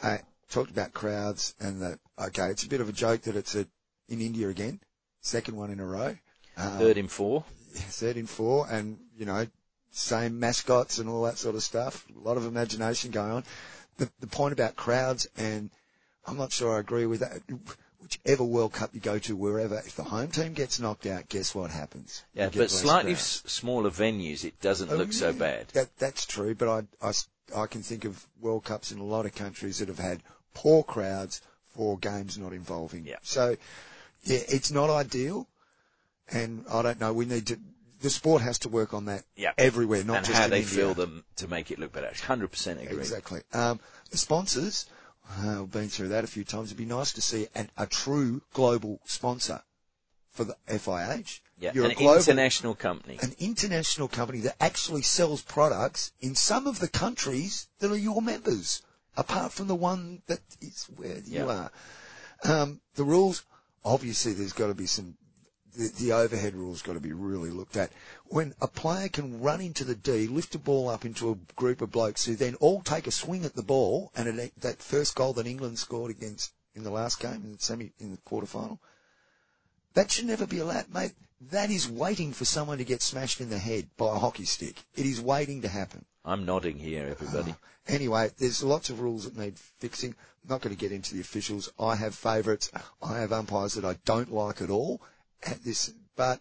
Uh, 0.00 0.18
talked 0.50 0.70
about 0.70 0.92
crowds 0.92 1.54
and 1.58 1.82
that, 1.82 1.98
okay, 2.16 2.46
it's 2.46 2.62
a 2.62 2.68
bit 2.68 2.80
of 2.80 2.88
a 2.88 2.92
joke 2.92 3.22
that 3.22 3.34
it's 3.34 3.56
a, 3.56 3.66
in 4.08 4.20
India 4.20 4.48
again. 4.48 4.78
Second 5.24 5.56
one 5.56 5.70
in 5.70 5.80
a 5.80 5.86
row. 5.86 6.16
Um, 6.58 6.78
Third 6.78 6.98
in 6.98 7.08
four. 7.08 7.44
third 7.72 8.16
in 8.18 8.26
four 8.26 8.68
and, 8.70 8.98
you 9.18 9.24
know, 9.24 9.46
same 9.90 10.38
mascots 10.38 10.98
and 10.98 11.08
all 11.08 11.22
that 11.24 11.38
sort 11.38 11.54
of 11.56 11.62
stuff. 11.62 12.04
A 12.14 12.20
lot 12.28 12.36
of 12.36 12.44
imagination 12.46 13.10
going 13.10 13.32
on. 13.32 13.44
The, 13.96 14.10
the 14.20 14.26
point 14.26 14.52
about 14.52 14.76
crowds 14.76 15.26
and 15.38 15.70
I'm 16.26 16.36
not 16.36 16.52
sure 16.52 16.76
I 16.76 16.80
agree 16.80 17.06
with 17.06 17.20
that. 17.20 17.40
Whichever 18.02 18.44
World 18.44 18.74
Cup 18.74 18.90
you 18.94 19.00
go 19.00 19.18
to, 19.20 19.34
wherever, 19.34 19.78
if 19.78 19.96
the 19.96 20.04
home 20.04 20.28
team 20.30 20.52
gets 20.52 20.78
knocked 20.78 21.06
out, 21.06 21.30
guess 21.30 21.54
what 21.54 21.70
happens? 21.70 22.22
Yeah, 22.34 22.50
You 22.52 22.60
but 22.60 22.70
slightly 22.70 23.12
s- 23.12 23.42
smaller 23.46 23.88
venues, 23.90 24.44
it 24.44 24.60
doesn't 24.60 24.90
Oh, 24.92 24.96
look 24.96 25.14
so 25.14 25.32
bad. 25.32 25.68
That, 25.68 25.96
that's 25.98 26.26
true, 26.26 26.54
but 26.54 26.68
I, 26.68 27.08
I, 27.08 27.12
I 27.62 27.66
can 27.66 27.80
think 27.82 28.04
of 28.04 28.26
World 28.42 28.64
Cups 28.64 28.92
in 28.92 28.98
a 28.98 29.04
lot 29.04 29.24
of 29.24 29.34
countries 29.34 29.78
that 29.78 29.88
have 29.88 29.98
had 29.98 30.22
poor 30.52 30.82
crowds 30.82 31.40
for 31.74 31.96
games 31.98 32.36
not 32.36 32.52
involving. 32.52 33.06
Yeah. 33.06 33.16
So, 33.22 33.56
yeah, 34.24 34.40
it's 34.48 34.70
not 34.70 34.90
ideal, 34.90 35.48
and 36.30 36.64
I 36.70 36.82
don't 36.82 37.00
know. 37.00 37.12
We 37.12 37.24
need 37.26 37.46
to. 37.48 37.58
The 38.00 38.10
sport 38.10 38.42
has 38.42 38.58
to 38.60 38.68
work 38.68 38.92
on 38.92 39.06
that 39.06 39.24
Yeah. 39.36 39.52
everywhere, 39.56 40.04
not 40.04 40.18
and 40.18 40.26
just 40.26 40.38
how 40.38 40.48
they 40.48 40.60
India. 40.60 40.74
feel 40.76 40.94
them 40.94 41.24
to 41.36 41.48
make 41.48 41.70
it 41.70 41.78
look 41.78 41.92
better. 41.92 42.10
100% 42.12 42.82
agree. 42.82 42.98
Exactly. 42.98 43.40
Um, 43.54 43.80
the 44.10 44.18
sponsors, 44.18 44.84
uh, 45.40 45.62
I've 45.62 45.70
been 45.70 45.88
through 45.88 46.08
that 46.08 46.22
a 46.22 46.26
few 46.26 46.44
times. 46.44 46.68
It'd 46.68 46.76
be 46.76 46.84
nice 46.84 47.12
to 47.12 47.22
see 47.22 47.48
an, 47.54 47.70
a 47.78 47.86
true 47.86 48.42
global 48.52 49.00
sponsor 49.06 49.62
for 50.32 50.44
the 50.44 50.54
FIH. 50.68 51.40
Yeah, 51.58 51.70
You're 51.72 51.86
an 51.86 51.92
a 51.92 51.94
global, 51.94 52.16
international 52.18 52.74
company. 52.74 53.18
an 53.22 53.34
international 53.38 54.08
company 54.08 54.40
that 54.40 54.56
actually 54.60 55.02
sells 55.02 55.40
products 55.40 56.12
in 56.20 56.34
some 56.34 56.66
of 56.66 56.80
the 56.80 56.88
countries 56.88 57.68
that 57.78 57.90
are 57.90 57.96
your 57.96 58.20
members, 58.20 58.82
apart 59.16 59.52
from 59.52 59.68
the 59.68 59.74
one 59.76 60.20
that 60.26 60.40
is 60.60 60.88
where 60.96 61.20
you 61.24 61.48
are. 61.48 61.70
Um, 62.42 62.80
the 62.96 63.04
rules, 63.04 63.44
obviously, 63.84 64.32
there's 64.32 64.52
got 64.52 64.68
to 64.68 64.74
be 64.74 64.86
some. 64.86 65.16
The, 65.76 65.88
the 65.98 66.12
overhead 66.12 66.54
rules 66.54 66.82
got 66.82 66.92
to 66.92 67.00
be 67.00 67.12
really 67.12 67.50
looked 67.50 67.76
at. 67.76 67.90
When 68.26 68.54
a 68.60 68.68
player 68.68 69.08
can 69.08 69.40
run 69.40 69.60
into 69.60 69.82
the 69.82 69.96
D, 69.96 70.28
lift 70.28 70.54
a 70.54 70.58
ball 70.58 70.88
up 70.88 71.04
into 71.04 71.30
a 71.30 71.54
group 71.56 71.80
of 71.80 71.90
blokes 71.90 72.24
who 72.24 72.36
then 72.36 72.54
all 72.56 72.80
take 72.80 73.08
a 73.08 73.10
swing 73.10 73.44
at 73.44 73.56
the 73.56 73.62
ball, 73.62 74.12
and 74.14 74.28
it, 74.28 74.52
that 74.60 74.80
first 74.80 75.16
goal 75.16 75.32
that 75.32 75.48
England 75.48 75.80
scored 75.80 76.12
against 76.12 76.52
in 76.76 76.84
the 76.84 76.90
last 76.90 77.18
game 77.20 77.42
in 77.44 77.52
the 77.52 77.58
semi 77.58 77.92
in 77.98 78.12
the 78.12 78.18
quarter 78.18 78.46
final, 78.46 78.80
that 79.94 80.10
should 80.10 80.26
never 80.26 80.46
be 80.46 80.58
allowed, 80.58 80.92
mate. 80.92 81.12
That 81.50 81.70
is 81.70 81.88
waiting 81.88 82.32
for 82.32 82.44
someone 82.46 82.78
to 82.78 82.84
get 82.84 83.02
smashed 83.02 83.40
in 83.40 83.50
the 83.50 83.58
head 83.58 83.88
by 83.96 84.14
a 84.14 84.18
hockey 84.18 84.46
stick. 84.46 84.82
It 84.94 85.04
is 85.04 85.20
waiting 85.20 85.60
to 85.62 85.68
happen. 85.68 86.06
I'm 86.24 86.46
nodding 86.46 86.78
here, 86.78 87.06
everybody. 87.06 87.54
Anyway, 87.86 88.30
there's 88.38 88.62
lots 88.62 88.88
of 88.88 89.02
rules 89.02 89.24
that 89.24 89.36
need 89.36 89.58
fixing. 89.58 90.14
I'm 90.42 90.48
not 90.48 90.62
going 90.62 90.74
to 90.74 90.80
get 90.80 90.90
into 90.90 91.14
the 91.14 91.20
officials. 91.20 91.70
I 91.78 91.96
have 91.96 92.14
favourites. 92.14 92.70
I 93.02 93.18
have 93.18 93.30
umpires 93.30 93.74
that 93.74 93.84
I 93.84 93.98
don't 94.06 94.32
like 94.32 94.62
at 94.62 94.70
all 94.70 95.02
at 95.42 95.62
this, 95.62 95.92
but 96.16 96.40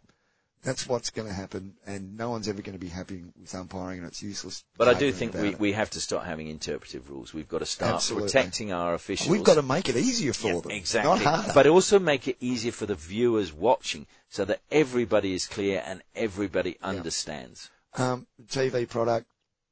that's 0.64 0.88
what's 0.88 1.10
going 1.10 1.28
to 1.28 1.34
happen, 1.34 1.74
and 1.86 2.18
no 2.18 2.30
one's 2.30 2.48
ever 2.48 2.62
going 2.62 2.78
to 2.78 2.80
be 2.80 2.90
happy 2.90 3.24
with 3.40 3.54
umpiring, 3.54 4.00
and 4.00 4.08
it's 4.08 4.24
useless. 4.24 4.64
But 4.78 4.88
I 4.88 4.94
do 4.94 5.12
think 5.12 5.34
we, 5.34 5.50
it. 5.50 5.60
we 5.60 5.72
have 5.74 5.90
to 5.92 6.02
start 6.02 6.26
having 6.26 6.48
interpretive 6.48 7.10
rules. 7.10 7.34
We've 7.34 7.48
got 7.48 7.60
to 7.60 7.66
start 7.66 7.96
Absolutely. 7.96 8.30
protecting 8.30 8.72
our 8.72 8.94
officials. 8.94 9.30
We've 9.30 9.44
got 9.44 9.56
to 9.56 9.62
make 9.62 9.90
it 9.90 9.98
easier 9.98 10.34
for 10.34 10.48
Yeah, 10.48 10.62
them, 10.62 10.72
exactly. 10.72 11.10
not 11.10 11.22
harder. 11.22 11.52
But 11.54 11.68
also 11.68 12.00
make 12.00 12.28
it 12.28 12.38
easier 12.40 12.72
for 12.72 12.86
the 12.86 12.96
viewers 12.96 13.52
watching 13.54 14.08
so 14.30 14.46
that 14.46 14.62
everybody 14.72 15.34
is 15.34 15.48
clear 15.48 15.84
and 15.86 16.02
everybody 16.16 16.78
understands. 16.82 17.70
Um, 17.96 18.26
TV 18.48 18.88
product, 18.88 19.28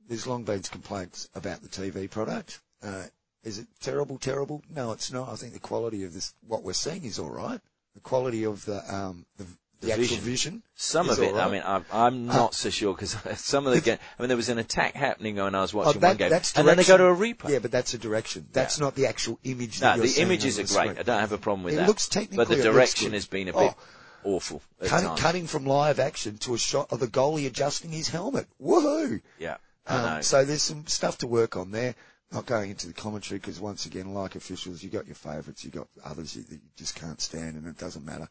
there's 0.08 0.28
long 0.28 0.44
been 0.44 0.62
complaints 0.62 1.30
about 1.34 1.62
the 1.62 1.70
TV 1.70 2.10
product. 2.10 2.60
Uh, 2.84 3.04
is 3.44 3.58
it 3.58 3.68
terrible, 3.80 4.18
terrible? 4.18 4.62
No, 4.70 4.92
it's 4.92 5.12
not. 5.12 5.30
I 5.30 5.36
think 5.36 5.54
the 5.54 5.60
quality 5.60 6.04
of 6.04 6.14
this, 6.14 6.34
what 6.46 6.64
we're 6.64 6.74
seeing 6.74 7.06
is 7.06 7.18
alright. 7.18 7.62
The 7.96 8.02
quality 8.02 8.44
of 8.46 8.66
the, 8.66 8.94
um, 8.94 9.26
the, 9.38 9.46
the, 9.82 9.88
The 9.88 9.94
actual 9.94 10.18
vision. 10.18 10.64
Some 10.76 11.10
of 11.10 11.20
it, 11.20 11.34
right. 11.34 11.46
I 11.48 11.52
mean, 11.52 11.64
I'm, 11.66 11.86
I'm 11.92 12.26
not 12.28 12.54
so 12.54 12.70
sure 12.70 12.94
because 12.94 13.18
some 13.42 13.68
of 13.68 13.74
the 13.74 13.82
ga- 13.82 13.98
I 14.18 14.22
mean, 14.22 14.30
there 14.30 14.38
was 14.38 14.50
an 14.50 14.58
attack 14.58 14.94
happening 14.96 15.36
when 15.36 15.54
I 15.54 15.62
was 15.62 15.74
watching 15.74 15.98
Oh, 15.98 16.00
that- 16.00 16.08
one 16.08 16.18
game, 16.18 16.30
that's 16.30 16.54
and 16.56 16.68
then 16.68 16.78
they 16.78 16.84
go 16.84 16.98
to 16.98 17.06
a 17.08 17.16
replay. 17.16 17.50
Yeah, 17.50 17.60
but 17.60 17.72
that's 17.72 17.94
a 17.94 17.98
direction. 17.98 18.48
That's 18.54 18.80
not 18.80 18.96
the 18.96 19.08
actual 19.08 19.40
image 19.44 19.82
no, 19.82 19.98
the 19.98 20.22
images 20.22 20.58
are 20.60 20.64
the 20.64 20.74
great. 20.74 21.00
I 21.00 21.04
don't 21.04 21.20
have 21.20 21.32
a 21.34 21.38
problem 21.38 21.64
with 21.64 21.74
It 21.74 21.78
that. 21.78 21.88
looks 21.88 22.08
but 22.08 22.14
technically, 22.22 22.46
the 22.46 22.54
it 22.54 22.56
looks 22.66 22.76
direction 22.76 23.14
has 23.14 23.26
been 23.26 23.48
a 23.50 23.52
Oh, 23.54 23.68
bit 23.68 23.76
awful 24.24 24.62
at 24.80 24.88
Cutting, 24.88 25.16
cutting 25.18 25.48
from 25.48 25.66
live 25.66 26.00
action 26.00 26.38
to 26.40 26.54
a 26.54 26.58
shot 26.58 26.92
of 26.92 27.00
the 27.00 27.08
goalie 27.08 27.48
adjusting 27.48 27.92
his 27.92 28.08
helmet. 28.10 28.48
Woohoo! 28.62 29.22
Yeah. 29.40 29.58
Um, 29.88 30.22
so 30.22 30.46
there's 30.46 30.62
some 30.62 30.86
stuff 30.88 31.18
to 31.20 31.28
work 31.28 31.58
on 31.58 31.72
there. 31.72 31.96
Not 32.32 32.46
going 32.46 32.70
into 32.70 32.88
the 32.88 32.94
commentary 32.94 33.40
because 33.40 33.60
once 33.60 33.86
again, 33.86 34.14
like 34.14 34.36
officials, 34.36 34.82
you 34.82 34.90
got 34.90 35.06
your 35.06 35.16
favourites, 35.16 35.66
you 35.66 35.72
got 35.72 35.88
others 36.06 36.34
you, 36.36 36.44
that 36.44 36.54
you 36.54 36.60
just 36.78 36.96
can't 36.96 37.20
stand, 37.20 37.56
and 37.58 37.68
it 37.68 37.78
doesn't 37.78 38.06
matter. 38.06 38.30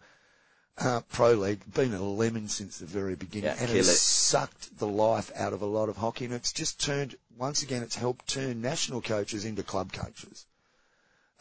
Uh, 0.81 1.03
Pro 1.11 1.33
League 1.35 1.61
been 1.75 1.93
a 1.93 2.03
lemon 2.03 2.49
since 2.49 2.79
the 2.79 2.87
very 2.87 3.14
beginning, 3.14 3.51
Yeah, 3.51 3.57
and 3.61 3.71
it's 3.71 3.88
it. 3.88 3.97
sucked 3.97 4.79
the 4.79 4.87
life 4.87 5.31
out 5.37 5.53
of 5.53 5.61
a 5.61 5.66
lot 5.66 5.90
of 5.90 5.99
hockey, 5.99 6.25
and 6.25 6.33
it's 6.33 6.53
just 6.55 6.81
turned 6.81 7.16
once 7.37 7.62
again. 7.62 7.83
It's 7.83 7.97
helped 7.97 8.27
turn 8.29 8.62
national 8.62 9.03
coaches 9.03 9.45
into 9.45 9.62
club 9.62 9.93
coaches. 9.93 10.47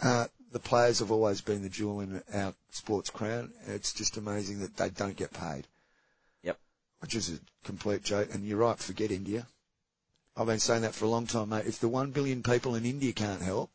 Uh, 0.01 0.27
the 0.51 0.59
players 0.59 0.99
have 0.99 1.09
always 1.11 1.39
been 1.39 1.61
the 1.61 1.69
jewel 1.69 2.01
in 2.01 2.21
our 2.33 2.53
sports 2.71 3.09
crown. 3.09 3.53
It's 3.67 3.93
just 3.93 4.17
amazing 4.17 4.59
that 4.59 4.75
they 4.75 4.89
don't 4.89 5.15
get 5.15 5.31
paid 5.31 5.67
Yep. 6.43 6.59
which 6.99 7.15
is 7.15 7.29
a 7.29 7.39
complete 7.63 8.03
joke. 8.03 8.33
And 8.33 8.45
you're 8.45 8.57
right, 8.57 8.77
forget 8.77 9.11
India. 9.11 9.47
I've 10.35 10.47
been 10.47 10.59
saying 10.59 10.81
that 10.81 10.95
for 10.95 11.05
a 11.05 11.09
long 11.09 11.27
time, 11.27 11.49
mate. 11.49 11.65
If 11.65 11.79
the 11.79 11.87
one 11.89 12.11
billion 12.11 12.43
people 12.43 12.75
in 12.75 12.85
India 12.85 13.13
can't 13.13 13.41
help, 13.41 13.69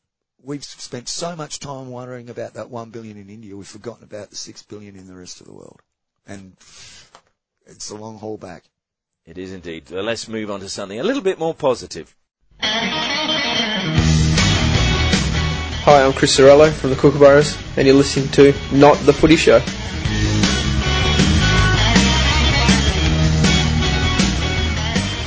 we've 0.45 0.65
spent 0.65 1.09
so 1.09 1.35
much 1.35 1.59
time 1.59 1.91
worrying 1.91 2.29
about 2.29 2.55
that 2.55 2.71
one 2.71 2.91
billion 2.91 3.17
in 3.17 3.29
India, 3.31 3.57
we've 3.57 3.67
forgotten 3.67 4.05
about 4.05 4.31
the 4.31 4.37
six 4.37 4.63
billion 4.63 4.97
in 4.97 5.07
the 5.07 5.15
rest 5.15 5.41
of 5.41 5.47
the 5.47 5.53
world. 5.53 5.81
And 6.27 6.57
it's 7.67 7.91
a 7.91 7.97
long 7.97 8.19
haul 8.19 8.37
back. 8.37 8.65
It 9.27 9.39
is 9.39 9.53
indeed. 9.53 9.91
Well, 9.91 10.05
let's 10.05 10.29
move 10.29 10.51
on 10.51 10.61
to 10.61 10.69
something 10.69 11.01
a 11.01 11.03
little 11.03 11.23
bit 11.23 11.39
more 11.39 11.55
positive. 11.55 12.15
Hi, 15.87 16.03
I'm 16.03 16.13
Chris 16.13 16.39
Ciriello 16.39 16.73
from 16.73 16.91
the 16.91 16.97
Kookaburras, 16.97 17.59
and 17.77 17.87
you're 17.87 17.97
listening 17.97 18.29
to 18.33 18.55
Not 18.73 18.97
the 19.01 19.13
Footy 19.13 19.37
Show. 19.37 19.61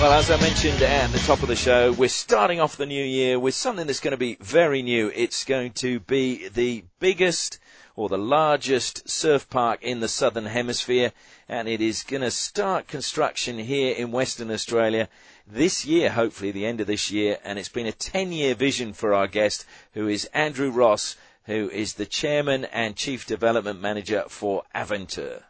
Well, 0.07 0.17
as 0.17 0.31
I 0.31 0.39
mentioned 0.39 0.81
at 0.81 1.11
the 1.11 1.19
top 1.19 1.41
of 1.41 1.49
the 1.49 1.55
show, 1.57 1.91
we're 1.91 2.07
starting 2.07 2.61
off 2.61 2.77
the 2.77 2.85
new 2.85 3.03
year 3.03 3.37
with 3.37 3.55
something 3.55 3.87
that's 3.87 3.99
going 3.99 4.13
to 4.13 4.17
be 4.17 4.37
very 4.39 4.81
new. 4.81 5.11
It's 5.13 5.43
going 5.43 5.73
to 5.73 5.99
be 5.99 6.47
the 6.47 6.85
biggest 7.01 7.59
or 7.97 8.07
the 8.07 8.17
largest 8.17 9.09
surf 9.09 9.49
park 9.49 9.83
in 9.83 9.99
the 9.99 10.07
southern 10.07 10.45
hemisphere, 10.45 11.11
and 11.49 11.67
it 11.67 11.81
is 11.81 12.03
going 12.03 12.21
to 12.21 12.31
start 12.31 12.87
construction 12.87 13.59
here 13.59 13.93
in 13.93 14.13
Western 14.13 14.49
Australia 14.49 15.09
this 15.45 15.85
year, 15.85 16.11
hopefully 16.11 16.51
the 16.51 16.65
end 16.65 16.79
of 16.79 16.87
this 16.87 17.11
year, 17.11 17.39
and 17.43 17.59
it's 17.59 17.67
been 17.67 17.85
a 17.85 17.91
10 17.91 18.31
year 18.31 18.55
vision 18.55 18.93
for 18.93 19.13
our 19.13 19.27
guest, 19.27 19.65
who 19.91 20.07
is 20.07 20.23
Andrew 20.33 20.71
Ross, 20.71 21.17
who 21.47 21.69
is 21.71 21.95
the 21.95 22.05
chairman 22.05 22.63
and 22.63 22.95
chief 22.95 23.25
development 23.25 23.81
manager 23.81 24.23
for 24.29 24.63
Aventuur. 24.73 25.43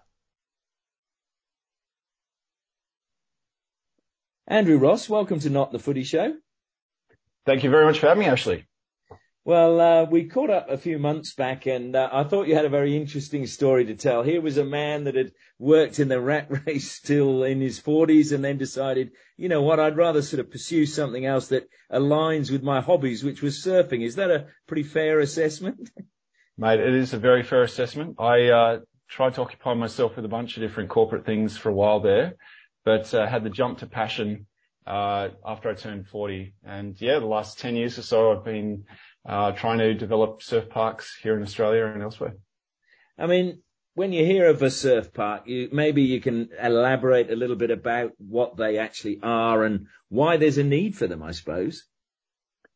Andrew 4.49 4.77
Ross, 4.77 5.09
welcome 5.09 5.41
to 5.41 5.49
Not 5.49 5.73
the 5.73 5.79
Footy 5.79 6.03
Show. 6.03 6.33
Thank 7.45 7.65
you 7.65 7.69
very 7.69 7.83
much 7.83 7.99
for 7.99 8.07
having 8.07 8.23
me, 8.23 8.29
Ashley. 8.29 8.65
Well, 9.43 9.81
uh, 9.81 10.05
we 10.05 10.29
caught 10.29 10.49
up 10.49 10.69
a 10.69 10.77
few 10.77 10.99
months 10.99 11.33
back 11.33 11.65
and 11.65 11.93
uh, 11.93 12.07
I 12.13 12.23
thought 12.23 12.47
you 12.47 12.55
had 12.55 12.63
a 12.63 12.69
very 12.69 12.95
interesting 12.95 13.45
story 13.45 13.83
to 13.85 13.95
tell. 13.95 14.23
Here 14.23 14.39
was 14.39 14.57
a 14.57 14.63
man 14.63 15.03
that 15.03 15.15
had 15.15 15.33
worked 15.59 15.99
in 15.99 16.07
the 16.07 16.21
rat 16.21 16.47
race 16.65 16.89
still 16.89 17.43
in 17.43 17.59
his 17.59 17.81
40s 17.81 18.31
and 18.31 18.41
then 18.41 18.57
decided, 18.57 19.11
you 19.35 19.49
know 19.49 19.61
what, 19.61 19.81
I'd 19.81 19.97
rather 19.97 20.21
sort 20.21 20.39
of 20.39 20.49
pursue 20.49 20.85
something 20.85 21.25
else 21.25 21.49
that 21.49 21.67
aligns 21.91 22.49
with 22.49 22.63
my 22.63 22.79
hobbies, 22.79 23.25
which 23.25 23.41
was 23.41 23.61
surfing. 23.61 24.05
Is 24.05 24.15
that 24.15 24.31
a 24.31 24.47
pretty 24.65 24.83
fair 24.83 25.19
assessment? 25.19 25.89
Mate, 26.57 26.79
it 26.79 26.95
is 26.95 27.13
a 27.13 27.19
very 27.19 27.43
fair 27.43 27.63
assessment. 27.63 28.15
I 28.17 28.47
uh, 28.47 28.79
tried 29.09 29.33
to 29.33 29.41
occupy 29.41 29.73
myself 29.73 30.15
with 30.15 30.23
a 30.23 30.29
bunch 30.29 30.55
of 30.55 30.63
different 30.63 30.89
corporate 30.89 31.25
things 31.25 31.57
for 31.57 31.67
a 31.67 31.73
while 31.73 31.99
there 31.99 32.35
had 32.87 33.43
the 33.43 33.49
jump 33.49 33.79
to 33.79 33.87
passion 33.87 34.47
uh, 34.85 35.29
after 35.45 35.69
I 35.69 35.73
turned 35.73 36.07
40. 36.07 36.53
And 36.63 36.99
yeah, 36.99 37.19
the 37.19 37.25
last 37.25 37.59
10 37.59 37.75
years 37.75 37.97
or 37.97 38.03
so, 38.03 38.31
I've 38.31 38.45
been 38.45 38.85
uh, 39.27 39.51
trying 39.51 39.79
to 39.79 39.93
develop 39.93 40.41
surf 40.41 40.69
parks 40.69 41.17
here 41.21 41.35
in 41.35 41.43
Australia 41.43 41.85
and 41.85 42.01
elsewhere. 42.01 42.35
I 43.19 43.27
mean, 43.27 43.61
when 43.95 44.13
you 44.13 44.25
hear 44.25 44.47
of 44.47 44.61
a 44.61 44.69
surf 44.69 45.13
park, 45.13 45.43
you, 45.47 45.69
maybe 45.71 46.03
you 46.03 46.21
can 46.21 46.49
elaborate 46.61 47.31
a 47.31 47.35
little 47.35 47.55
bit 47.55 47.71
about 47.71 48.11
what 48.17 48.55
they 48.55 48.77
actually 48.77 49.19
are 49.23 49.63
and 49.63 49.87
why 50.09 50.37
there's 50.37 50.57
a 50.57 50.63
need 50.63 50.95
for 50.95 51.07
them, 51.07 51.23
I 51.23 51.31
suppose. 51.31 51.85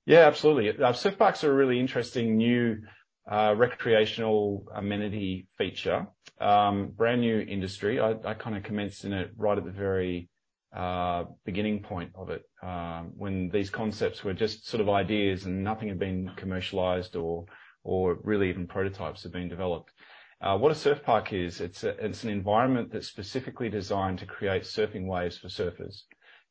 Yeah, 0.06 0.28
absolutely. 0.28 0.84
Uh, 0.84 0.94
surf 0.94 1.18
parks 1.18 1.44
are 1.44 1.52
a 1.52 1.56
really 1.56 1.80
interesting 1.80 2.38
new 2.38 2.82
uh, 3.30 3.54
recreational 3.56 4.66
amenity 4.76 5.48
feature. 5.58 6.08
Um, 6.42 6.88
brand 6.98 7.22
new 7.22 7.40
industry. 7.40 8.02
I, 8.02 8.34
kind 8.34 8.58
of 8.58 8.64
commenced 8.64 9.06
in 9.06 9.14
it 9.14 9.32
right 9.38 9.58
at 9.58 9.64
the 9.64 9.72
very 9.72 10.28
uh, 10.76 11.26
beginning 11.46 11.84
point 11.84 12.12
of 12.16 12.30
it, 12.30 12.44
um, 12.64 13.12
when 13.16 13.50
these 13.50 13.70
concepts 13.70 14.24
were 14.24 14.34
just 14.34 14.68
sort 14.68 14.82
of 14.82 14.90
ideas 14.90 15.46
and 15.46 15.64
nothing 15.64 15.90
had 15.90 16.00
been 16.00 16.32
commercialized 16.36 17.16
or 17.16 17.46
or 17.84 18.18
really 18.24 18.50
even 18.50 18.68
prototypes 18.68 19.24
had 19.24 19.32
been 19.32 19.50
developed. 19.50 19.92
Uh, 20.40 20.58
what 20.58 20.72
a 20.72 20.76
surf 20.76 21.04
park 21.04 21.34
is, 21.34 21.62
it's 21.62 21.84
it's 21.84 22.24
an 22.24 22.30
environment 22.30 22.92
that's 22.92 23.08
specifically 23.08 23.70
designed 23.70 24.18
to 24.20 24.26
create 24.26 24.64
surfing 24.64 25.06
waves 25.06 25.38
for 25.38 25.48
surfers. 25.48 26.02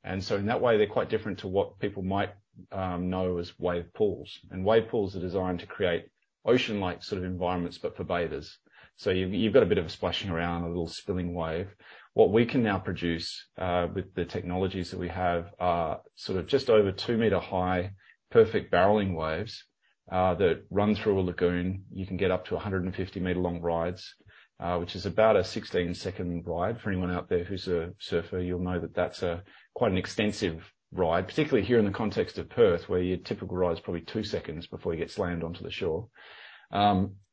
And 0.05 0.23
so 0.23 0.37
in 0.37 0.47
that 0.47 0.61
way, 0.61 0.77
they're 0.77 0.87
quite 0.87 1.11
different 1.11 1.39
to 1.41 1.49
what 1.49 1.79
people 1.79 2.03
might 2.03 2.31
um, 2.73 3.11
know 3.11 3.39
as 3.39 3.59
wave 3.59 3.93
pools. 3.95 4.39
And 4.51 4.65
wave 4.65 4.89
pools 4.89 5.17
are 5.17 5.21
designed 5.21 5.61
to 5.61 5.67
create 5.67 6.07
ocean-like 6.45 7.03
sort 7.03 7.19
of 7.19 7.25
environments, 7.25 7.79
but 7.79 7.97
for 7.97 8.05
bathers. 8.05 8.59
So 8.97 9.11
you've, 9.11 9.55
got 9.55 9.63
a 9.63 9.67
bit 9.67 9.79
of 9.79 9.87
a 9.87 9.91
splashing 9.91 10.31
around, 10.31 10.65
a 10.65 10.69
little 10.69 10.87
spilling 10.87 11.33
wave. 11.33 11.75
What 12.13 12.33
we 12.33 12.45
can 12.45 12.63
now 12.63 12.79
produce 12.79 13.47
uh, 13.57 13.87
with 13.95 14.15
the 14.15 14.25
technologies 14.25 14.91
that 14.91 15.01
we 15.01 15.09
have 15.09 15.55
are 15.59 16.01
sort 16.17 16.39
of 16.39 16.47
just 16.47 16.69
over 16.69 16.93
two 16.93 17.17
meter 17.17 17.39
high, 17.39 17.93
perfect 18.31 18.73
barreling 18.73 19.15
waves 19.15 19.65
uh, 20.11 20.35
that 20.35 20.65
run 20.71 20.95
through 20.95 21.21
a 21.21 21.23
lagoon. 21.23 21.85
You 21.93 22.07
can 22.07 22.17
get 22.17 22.31
up 22.31 22.47
to 22.47 22.55
150 22.55 23.21
meter 23.21 23.41
long 23.41 23.61
rides, 23.61 24.15
uh, 24.59 24.77
which 24.79 24.97
is 24.97 25.07
about 25.07 25.37
a 25.37 25.45
16 25.45 25.95
second 25.95 26.43
ride. 26.47 26.81
For 26.81 26.91
anyone 26.91 27.11
out 27.11 27.29
there 27.29 27.45
who's 27.45 27.69
a 27.69 27.93
surfer, 27.99 28.41
you'll 28.41 28.61
know 28.61 28.81
that 28.81 28.95
that's 28.95 29.23
a 29.23 29.43
quite 29.75 29.93
an 29.93 29.99
extensive 29.99 30.71
ride, 30.93 31.29
particularly 31.29 31.67
here 31.67 31.79
in 31.79 31.85
the 31.85 31.91
context 31.91 32.39
of 32.39 32.49
Perth, 32.49 32.89
where 32.89 33.01
your 33.01 33.19
typical 33.19 33.57
ride 33.57 33.73
is 33.73 33.81
probably 33.81 34.03
two 34.03 34.25
seconds 34.25 34.67
before 34.67 34.93
you 34.93 34.99
get 34.99 35.11
slammed 35.11 35.45
onto 35.45 35.63
the 35.63 35.71
shore. 35.71 36.09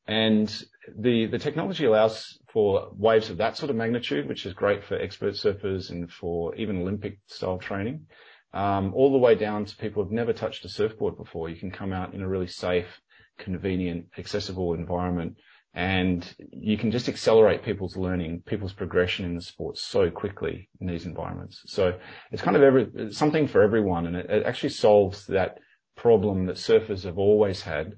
And 0.07 0.49
the, 0.97 1.25
the 1.27 1.39
technology 1.39 1.85
allows 1.85 2.39
for 2.51 2.89
waves 2.95 3.29
of 3.29 3.37
that 3.37 3.57
sort 3.57 3.69
of 3.69 3.75
magnitude, 3.75 4.27
which 4.27 4.45
is 4.45 4.53
great 4.53 4.83
for 4.83 4.95
expert 4.95 5.33
surfers 5.33 5.89
and 5.89 6.09
for 6.11 6.55
even 6.55 6.81
Olympic 6.81 7.19
style 7.27 7.57
training, 7.57 8.05
um, 8.53 8.93
all 8.93 9.11
the 9.11 9.17
way 9.17 9.35
down 9.35 9.65
to 9.65 9.75
people 9.77 10.03
who've 10.03 10.11
never 10.11 10.33
touched 10.33 10.63
a 10.65 10.69
surfboard 10.69 11.17
before. 11.17 11.49
You 11.49 11.57
can 11.57 11.71
come 11.71 11.91
out 11.91 12.13
in 12.13 12.21
a 12.21 12.27
really 12.27 12.47
safe, 12.47 13.01
convenient, 13.37 14.05
accessible 14.17 14.73
environment 14.73 15.37
and 15.77 16.35
you 16.51 16.75
can 16.75 16.89
just 16.89 17.07
accelerate 17.07 17.63
people's 17.63 17.95
learning, 17.95 18.41
people's 18.47 18.73
progression 18.73 19.25
in 19.25 19.35
the 19.35 19.41
sport 19.41 19.77
so 19.77 20.09
quickly 20.09 20.69
in 20.81 20.87
these 20.87 21.05
environments. 21.05 21.61
So 21.67 21.99
it's 22.31 22.41
kind 22.41 22.57
of 22.57 22.63
every, 22.63 23.13
something 23.13 23.47
for 23.47 23.61
everyone, 23.61 24.07
and 24.07 24.15
it 24.15 24.43
actually 24.43 24.69
solves 24.69 25.27
that 25.27 25.59
problem 25.95 26.47
that 26.47 26.55
surfers 26.55 27.03
have 27.03 27.19
always 27.19 27.61
had, 27.61 27.93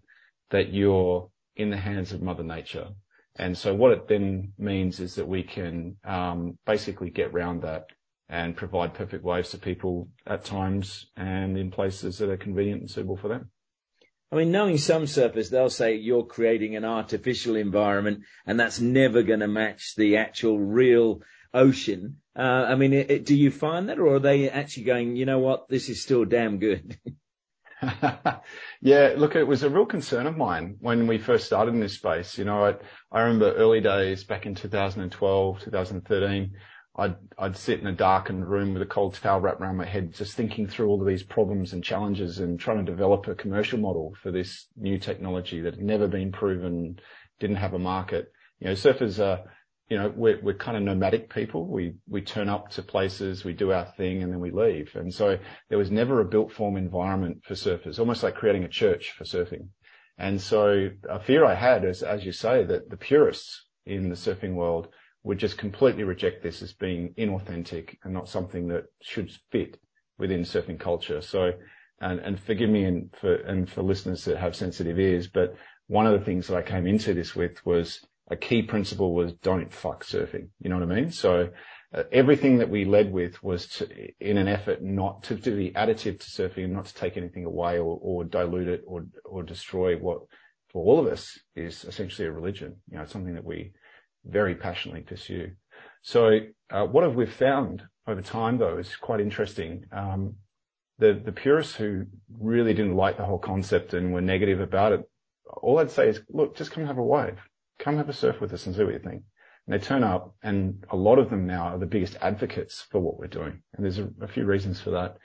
that 0.50 0.74
you're 0.74 1.30
in 1.60 1.70
the 1.70 1.78
hands 1.78 2.14
of 2.14 2.22
Mother 2.22 2.44
Nature. 2.44 2.88
And 3.36 3.58
so 3.58 3.76
what 3.76 3.92
it 3.92 4.08
then 4.08 4.54
means 4.58 5.00
is 5.00 5.16
that 5.16 5.28
we 5.28 5.44
can 5.44 5.98
um, 6.04 6.58
basically 6.66 7.10
get 7.10 7.32
around 7.32 7.62
that 7.62 7.88
and 8.30 8.56
provide 8.56 8.94
perfect 8.94 9.24
waves 9.24 9.50
to 9.52 9.58
people 9.58 10.08
at 10.26 10.46
times 10.46 11.08
and 11.18 11.58
in 11.58 11.70
places 11.70 12.18
that 12.18 12.30
are 12.30 12.38
convenient 12.38 12.82
and 12.82 12.90
suitable 12.90 13.18
for 13.18 13.28
them. 13.28 13.50
I 14.32 14.36
mean, 14.36 14.52
knowing 14.52 14.78
some 14.78 15.04
surfers, 15.04 15.50
they'll 15.50 15.70
say 15.70 15.96
you're 15.96 16.26
creating 16.26 16.76
an 16.76 16.86
artificial 16.86 17.56
environment 17.56 18.24
and 18.46 18.60
that's 18.60 18.80
never 18.80 19.24
going 19.24 19.40
to 19.40 19.48
match 19.48 19.96
the 19.96 20.18
actual 20.18 20.60
real 20.60 21.22
ocean. 21.54 22.18
Uh, 22.38 22.66
I 22.70 22.76
mean, 22.76 23.24
do 23.24 23.36
you 23.36 23.52
find 23.52 23.90
that 23.90 24.00
or 24.00 24.16
are 24.16 24.20
they 24.20 24.50
actually 24.50 24.84
going, 24.84 25.16
you 25.16 25.26
know 25.26 25.40
what, 25.40 25.68
this 25.68 25.90
is 25.90 26.02
still 26.02 26.26
damn 26.26 26.60
good? 26.60 26.98
yeah, 28.82 29.14
look, 29.18 29.36
it 29.36 29.48
was 29.48 29.64
a 29.64 29.70
real 29.70 29.86
concern 29.86 30.28
of 30.28 30.38
mine 30.38 30.78
when 30.80 31.08
we 31.08 31.18
first 31.18 31.46
started 31.46 31.74
in 31.74 31.80
this 31.80 31.94
space. 31.94 32.38
You 32.38 32.46
know, 32.46 32.66
I, 32.66 32.76
I 33.12 33.22
remember 33.22 33.54
early 33.54 33.82
days 33.82 34.24
back 34.24 34.46
in 34.46 34.56
2012, 34.56 35.60
2013, 35.62 36.52
I'd, 36.96 37.16
I'd 37.38 37.56
sit 37.56 37.80
in 37.80 37.88
a 37.88 37.94
darkened 37.94 38.50
room 38.50 38.74
with 38.74 38.82
a 38.82 38.86
cold 38.86 39.14
towel 39.14 39.40
wrapped 39.40 39.62
around 39.62 39.78
my 39.78 39.86
head, 39.86 40.14
just 40.14 40.36
thinking 40.36 40.68
through 40.68 40.90
all 40.90 41.02
of 41.02 41.08
these 41.08 41.24
problems 41.24 41.72
and 41.72 41.84
challenges 41.84 42.40
and 42.40 42.60
trying 42.60 42.84
to 42.84 42.92
develop 42.92 43.28
a 43.28 43.36
commercial 43.36 43.80
model 43.80 44.14
for 44.22 44.32
this 44.32 44.68
new 44.76 44.98
technology 44.98 45.62
that 45.62 45.76
had 45.76 45.84
never 45.84 46.08
been 46.08 46.32
proven, 46.32 47.00
didn't 47.40 47.56
have 47.56 47.74
a 47.74 47.80
market. 47.80 48.32
You 48.60 48.68
know, 48.68 48.74
surfers 48.74 49.24
are, 49.24 49.44
you 49.90 49.98
know, 49.98 50.14
we're, 50.16 50.40
we're 50.42 50.54
kind 50.54 50.78
of 50.78 50.84
nomadic 50.84 51.34
people. 51.34 51.66
We, 51.66 51.96
we 52.08 52.22
turn 52.22 52.48
up 52.48 52.70
to 52.72 52.84
places, 52.84 53.44
we 53.44 53.54
do 53.54 53.72
our 53.72 53.86
thing 53.98 54.22
and 54.22 54.32
then 54.32 54.40
we 54.40 54.52
leave. 54.52 54.96
And 54.96 55.14
so 55.14 55.38
there 55.70 55.80
was 55.80 55.90
never 55.90 56.22
a 56.22 56.26
built 56.26 56.52
form 56.52 56.78
environment 56.78 57.44
for 57.44 57.56
surfers, 57.56 58.00
almost 58.00 58.22
like 58.22 58.36
creating 58.36 58.64
a 58.64 58.70
church 58.70 59.12
for 59.18 59.24
surfing. 59.24 59.70
And 60.20 60.40
so 60.40 60.90
a 61.10 61.20
fear 61.20 61.44
I 61.44 61.56
had 61.56 61.86
is, 61.86 62.04
as 62.04 62.24
you 62.24 62.32
say, 62.32 62.64
that 62.66 62.90
the 62.90 62.98
purists 62.98 63.66
in 63.86 64.10
the 64.10 64.16
surfing 64.16 64.54
world 64.54 64.90
would 65.24 65.40
just 65.40 65.58
completely 65.58 66.04
reject 66.04 66.44
this 66.44 66.62
as 66.62 66.74
being 66.74 67.14
inauthentic 67.18 67.98
and 68.04 68.14
not 68.14 68.30
something 68.30 68.68
that 68.68 68.86
should 69.02 69.32
fit 69.52 69.80
within 70.18 70.42
surfing 70.42 70.80
culture. 70.80 71.22
So, 71.22 71.54
and, 72.00 72.20
and 72.20 72.40
forgive 72.40 72.70
me 72.70 72.84
and 72.84 73.10
for, 73.20 73.34
and 73.34 73.70
for 73.70 73.82
listeners 73.82 74.26
that 74.26 74.38
have 74.38 74.56
sensitive 74.56 75.00
ears, 75.00 75.28
but 75.28 75.56
one 75.88 76.06
of 76.06 76.18
the 76.18 76.24
things 76.26 76.48
that 76.48 76.58
I 76.58 76.62
came 76.62 76.86
into 76.86 77.14
this 77.14 77.36
with 77.36 77.66
was 77.66 78.06
a 78.30 78.36
key 78.36 78.62
principle 78.62 79.14
was 79.14 79.34
don't 79.34 79.74
fuck 79.74 80.04
surfing. 80.04 80.50
You 80.60 80.70
know 80.70 80.80
what 80.80 80.92
I 80.92 80.96
mean? 80.96 81.12
So 81.12 81.50
uh, 81.94 82.04
everything 82.12 82.60
that 82.60 82.70
we 82.70 82.86
led 82.86 83.12
with 83.12 83.42
was 83.44 83.68
to, 83.68 83.88
in 84.20 84.38
an 84.38 84.48
effort 84.48 84.84
not 84.84 85.24
to, 85.24 85.36
be 85.36 85.72
additive 85.72 86.20
to 86.20 86.30
surfing 86.30 86.66
and 86.66 86.74
not 86.74 86.86
to 86.86 86.94
take 86.94 87.18
anything 87.18 87.46
away 87.46 87.78
or, 87.78 88.00
or 88.02 88.24
dilute 88.24 88.68
it 88.68 88.84
or, 88.86 89.06
or 89.26 89.44
destroy 89.44 89.98
what 89.98 90.22
for 90.72 90.86
all 90.86 91.00
of 91.00 91.12
us 91.12 91.40
is 91.56 91.84
essentially 91.86 92.28
a 92.28 92.32
religion. 92.32 92.76
You 92.92 92.98
know, 92.98 93.04
it's 93.04 93.12
something 93.12 93.34
that 93.34 93.44
we, 93.44 93.72
very 94.26 94.56
passionately 94.56 95.02
pursue. 95.02 95.52
So 96.02 96.40
uh, 96.70 96.86
what 96.86 97.04
have 97.04 97.16
we 97.16 97.26
found 97.26 97.84
over 98.08 98.22
time, 98.22 98.58
though, 98.58 98.78
is 98.78 98.96
quite 98.96 99.22
interesting. 99.22 99.86
Um, 99.92 100.36
the 100.98 101.14
the 101.24 101.32
purists 101.32 101.76
who 101.76 102.06
really 102.40 102.74
didn't 102.74 102.96
like 102.96 103.18
the 103.18 103.26
whole 103.26 103.40
concept 103.40 103.94
and 103.94 104.14
were 104.14 104.22
negative 104.22 104.60
about 104.60 104.92
it, 104.94 105.10
all 105.62 105.80
I'd 105.80 105.92
say 105.92 106.10
is, 106.10 106.22
look, 106.30 106.56
just 106.56 106.72
come 106.72 106.86
have 106.86 106.98
a 106.98 107.04
wave, 107.04 107.40
come 107.80 107.98
have 107.98 108.10
a 108.10 108.14
surf 108.14 108.40
with 108.40 108.54
us 108.54 108.66
and 108.66 108.76
see 108.76 108.84
what 108.84 108.94
you 108.94 109.00
think. 109.00 109.24
And 109.66 109.74
they 109.74 109.84
turn 109.84 110.04
up, 110.04 110.36
and 110.44 110.86
a 110.90 110.96
lot 110.96 111.20
of 111.20 111.30
them 111.30 111.48
now 111.48 111.70
are 111.70 111.80
the 111.80 111.86
biggest 111.86 112.18
advocates 112.22 112.86
for 112.92 113.00
what 113.00 113.18
we're 113.18 113.28
doing. 113.28 113.62
And 113.74 113.84
there's 113.84 114.00
a, 114.00 114.10
a 114.22 114.28
few 114.28 114.46
reasons 114.46 114.80
for 114.80 114.92
that. 114.92 115.18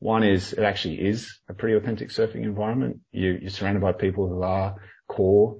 One 0.00 0.22
is 0.22 0.52
it 0.52 0.62
actually 0.62 1.00
is 1.00 1.40
a 1.48 1.54
pretty 1.54 1.76
authentic 1.76 2.10
surfing 2.10 2.44
environment. 2.44 3.00
You, 3.12 3.38
you're 3.40 3.50
surrounded 3.50 3.82
by 3.82 3.92
people 3.92 4.28
who 4.28 4.42
are 4.42 4.76
core 5.08 5.58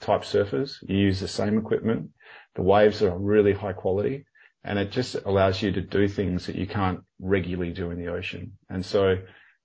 type 0.00 0.22
surfers. 0.22 0.76
You 0.82 0.96
use 0.96 1.20
the 1.20 1.28
same 1.28 1.58
equipment. 1.58 2.10
The 2.54 2.62
waves 2.62 3.02
are 3.02 3.16
really 3.16 3.52
high 3.52 3.72
quality 3.72 4.26
and 4.64 4.78
it 4.78 4.90
just 4.90 5.14
allows 5.24 5.62
you 5.62 5.72
to 5.72 5.80
do 5.80 6.06
things 6.06 6.46
that 6.46 6.56
you 6.56 6.66
can't 6.66 7.00
regularly 7.18 7.72
do 7.72 7.90
in 7.90 7.98
the 7.98 8.12
ocean. 8.12 8.52
And 8.68 8.84
so, 8.84 9.16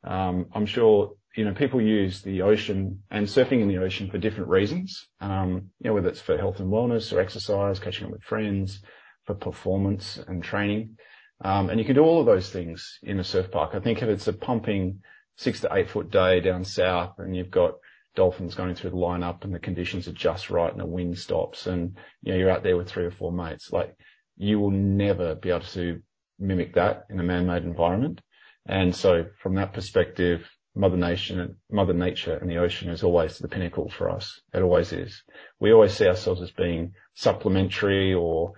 um, 0.03 0.47
I'm 0.53 0.65
sure 0.65 1.15
you 1.35 1.45
know, 1.45 1.53
people 1.53 1.81
use 1.81 2.21
the 2.21 2.41
ocean 2.41 3.03
and 3.11 3.27
surfing 3.27 3.61
in 3.61 3.67
the 3.67 3.77
ocean 3.77 4.09
for 4.09 4.17
different 4.17 4.49
reasons. 4.49 5.07
Um, 5.19 5.71
you 5.79 5.89
know, 5.89 5.93
whether 5.93 6.09
it's 6.09 6.21
for 6.21 6.37
health 6.37 6.59
and 6.59 6.71
wellness 6.71 7.11
or 7.11 7.19
exercise, 7.19 7.79
catching 7.79 8.05
up 8.05 8.11
with 8.11 8.23
friends, 8.23 8.81
for 9.25 9.35
performance 9.35 10.19
and 10.27 10.43
training. 10.43 10.97
Um, 11.43 11.69
and 11.69 11.79
you 11.79 11.85
can 11.85 11.95
do 11.95 12.03
all 12.03 12.19
of 12.19 12.25
those 12.25 12.49
things 12.49 12.99
in 13.03 13.19
a 13.19 13.23
surf 13.23 13.51
park. 13.51 13.71
I 13.73 13.79
think 13.79 14.01
if 14.01 14.07
it's 14.07 14.27
a 14.27 14.33
pumping 14.33 15.01
six 15.35 15.59
to 15.61 15.73
eight 15.73 15.89
foot 15.89 16.09
day 16.09 16.39
down 16.39 16.63
south 16.63 17.15
and 17.17 17.35
you've 17.35 17.51
got 17.51 17.73
dolphins 18.15 18.55
going 18.55 18.75
through 18.75 18.91
the 18.91 18.95
lineup 18.95 19.43
and 19.43 19.53
the 19.53 19.59
conditions 19.59 20.07
are 20.07 20.13
just 20.13 20.49
right 20.49 20.71
and 20.71 20.79
the 20.79 20.85
wind 20.85 21.17
stops 21.17 21.67
and, 21.67 21.97
you 22.21 22.31
know, 22.31 22.39
you're 22.39 22.51
out 22.51 22.63
there 22.63 22.77
with 22.77 22.87
three 22.87 23.03
or 23.03 23.11
four 23.11 23.31
mates, 23.31 23.73
like 23.73 23.93
you 24.37 24.59
will 24.59 24.71
never 24.71 25.35
be 25.35 25.49
able 25.49 25.61
to 25.61 26.01
mimic 26.39 26.75
that 26.75 27.05
in 27.09 27.19
a 27.19 27.23
man-made 27.23 27.63
environment. 27.63 28.21
And 28.65 28.95
so 28.95 29.25
from 29.41 29.55
that 29.55 29.73
perspective, 29.73 30.49
Mother 30.75 30.97
Nation, 30.97 31.39
and 31.39 31.55
Mother 31.71 31.93
Nature 31.93 32.35
and 32.35 32.49
the 32.49 32.57
ocean 32.57 32.89
is 32.89 33.03
always 33.03 33.37
the 33.37 33.47
pinnacle 33.47 33.89
for 33.89 34.09
us. 34.09 34.41
It 34.53 34.61
always 34.61 34.91
is. 34.91 35.23
We 35.59 35.71
always 35.71 35.93
see 35.93 36.07
ourselves 36.07 36.41
as 36.41 36.51
being 36.51 36.93
supplementary 37.13 38.13
or, 38.13 38.53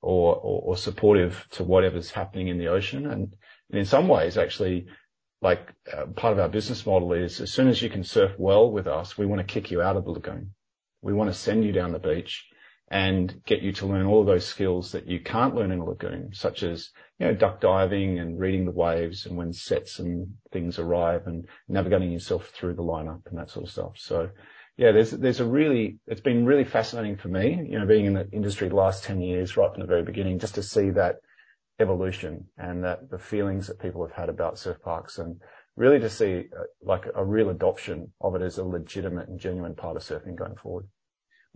or, 0.00 0.36
or, 0.36 0.62
or 0.62 0.76
supportive 0.76 1.46
to 1.52 1.64
whatever's 1.64 2.12
happening 2.12 2.48
in 2.48 2.58
the 2.58 2.68
ocean. 2.68 3.06
And, 3.06 3.34
and 3.70 3.78
in 3.78 3.84
some 3.84 4.06
ways, 4.06 4.38
actually, 4.38 4.86
like 5.42 5.72
uh, 5.92 6.06
part 6.06 6.32
of 6.32 6.38
our 6.38 6.48
business 6.48 6.86
model 6.86 7.12
is 7.12 7.40
as 7.40 7.52
soon 7.52 7.66
as 7.66 7.82
you 7.82 7.90
can 7.90 8.04
surf 8.04 8.32
well 8.38 8.70
with 8.70 8.86
us, 8.86 9.18
we 9.18 9.26
want 9.26 9.40
to 9.40 9.52
kick 9.52 9.70
you 9.70 9.82
out 9.82 9.96
of 9.96 10.04
the 10.04 10.12
lagoon. 10.12 10.54
We 11.02 11.12
want 11.12 11.30
to 11.30 11.38
send 11.38 11.64
you 11.64 11.72
down 11.72 11.92
the 11.92 11.98
beach 11.98 12.46
and 12.88 13.42
get 13.44 13.62
you 13.62 13.72
to 13.72 13.86
learn 13.86 14.06
all 14.06 14.20
of 14.20 14.26
those 14.26 14.46
skills 14.46 14.92
that 14.92 15.06
you 15.06 15.18
can't 15.18 15.54
learn 15.54 15.72
in 15.72 15.80
a 15.80 15.84
lagoon, 15.84 16.30
such 16.32 16.62
as, 16.62 16.90
you 17.18 17.26
know, 17.26 17.34
duck 17.34 17.60
diving 17.60 18.18
and 18.18 18.38
reading 18.38 18.64
the 18.64 18.70
waves 18.70 19.26
and 19.26 19.36
when 19.36 19.52
sets 19.52 19.98
and 19.98 20.34
things 20.52 20.78
arrive 20.78 21.26
and 21.26 21.48
navigating 21.68 22.12
yourself 22.12 22.50
through 22.50 22.74
the 22.74 22.82
lineup 22.82 23.22
and 23.26 23.38
that 23.38 23.50
sort 23.50 23.66
of 23.66 23.72
stuff. 23.72 23.92
So 23.96 24.30
yeah, 24.76 24.92
there's, 24.92 25.10
there's 25.10 25.40
a 25.40 25.44
really, 25.44 25.98
it's 26.06 26.20
been 26.20 26.46
really 26.46 26.64
fascinating 26.64 27.16
for 27.16 27.28
me, 27.28 27.66
you 27.68 27.78
know, 27.78 27.86
being 27.86 28.06
in 28.06 28.14
the 28.14 28.28
industry 28.30 28.68
the 28.68 28.76
last 28.76 29.02
10 29.02 29.20
years 29.20 29.56
right 29.56 29.72
from 29.72 29.80
the 29.80 29.88
very 29.88 30.04
beginning, 30.04 30.38
just 30.38 30.54
to 30.54 30.62
see 30.62 30.90
that 30.90 31.16
evolution 31.80 32.44
and 32.56 32.84
that 32.84 33.10
the 33.10 33.18
feelings 33.18 33.66
that 33.66 33.80
people 33.80 34.06
have 34.06 34.16
had 34.16 34.28
about 34.28 34.58
surf 34.58 34.80
parks 34.82 35.18
and 35.18 35.40
really 35.76 35.98
to 35.98 36.08
see 36.08 36.44
uh, 36.58 36.62
like 36.82 37.04
a 37.14 37.24
real 37.24 37.50
adoption 37.50 38.12
of 38.20 38.34
it 38.34 38.42
as 38.42 38.58
a 38.58 38.64
legitimate 38.64 39.28
and 39.28 39.40
genuine 39.40 39.74
part 39.74 39.96
of 39.96 40.02
surfing 40.02 40.36
going 40.36 40.56
forward. 40.56 40.86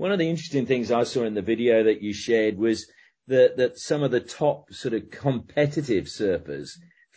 One 0.01 0.13
of 0.13 0.19
the 0.19 0.31
interesting 0.31 0.65
things 0.65 0.91
I 0.91 1.03
saw 1.03 1.25
in 1.25 1.35
the 1.35 1.43
video 1.43 1.85
that 1.85 2.01
you 2.01 2.15
shared 2.15 2.57
was 2.57 2.91
that, 3.27 3.59
that 3.59 3.79
some 3.79 4.03
of 4.03 4.11
the 4.11 4.21
top 4.21 4.73
sort 4.73 4.95
of 4.95 5.11
competitive 5.11 6.05
surfers 6.05 6.71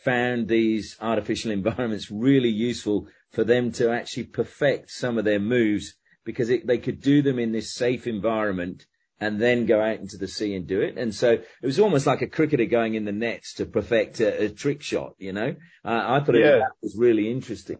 found 0.04 0.50
these 0.50 0.98
artificial 1.00 1.52
environments 1.60 2.12
really 2.12 2.50
useful 2.50 3.08
for 3.32 3.46
them 3.46 3.72
to 3.72 3.89
actually 3.89 4.26
perfect 4.26 4.91
some 4.91 5.17
of 5.17 5.24
their 5.24 5.39
moves 5.39 5.96
because 6.26 6.50
it, 6.50 6.67
they 6.67 6.78
could 6.78 7.00
do 7.00 7.22
them 7.22 7.39
in 7.39 7.54
this 7.54 7.74
safe 7.74 8.06
environment 8.06 8.86
and 9.17 9.39
then 9.39 9.65
go 9.65 9.80
out 9.80 10.02
into 10.02 10.17
the 10.17 10.28
sea 10.28 10.54
and 10.54 10.67
do 10.67 10.82
it. 10.82 10.98
And 10.98 11.15
so 11.15 11.32
it 11.32 11.65
was 11.65 11.80
almost 11.80 12.06
like 12.06 12.22
a 12.22 12.28
cricketer 12.28 12.65
going 12.65 12.96
in 12.96 13.06
the 13.06 13.13
nets 13.13 13.54
to 13.54 13.65
perfect 13.65 14.19
a, 14.19 14.43
a 14.43 14.50
trick 14.50 14.82
shot, 14.82 15.13
you 15.17 15.32
know? 15.32 15.56
Uh, 15.86 16.04
I 16.06 16.19
thought 16.19 16.36
yeah. 16.36 16.58
it, 16.58 16.60
that 16.60 16.72
was 16.82 16.98
really 16.98 17.32
interesting. 17.32 17.78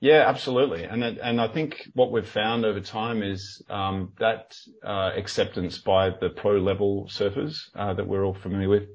Yeah, 0.00 0.28
absolutely. 0.28 0.84
And 0.84 1.02
and 1.02 1.40
I 1.40 1.48
think 1.48 1.90
what 1.94 2.12
we've 2.12 2.28
found 2.28 2.64
over 2.64 2.80
time 2.80 3.22
is 3.22 3.62
um, 3.68 4.12
that 4.20 4.56
uh, 4.84 5.10
acceptance 5.16 5.78
by 5.78 6.10
the 6.10 6.28
pro 6.30 6.58
level 6.58 7.06
surfers 7.08 7.56
uh, 7.74 7.94
that 7.94 8.06
we're 8.06 8.24
all 8.24 8.34
familiar 8.34 8.68
with 8.68 8.88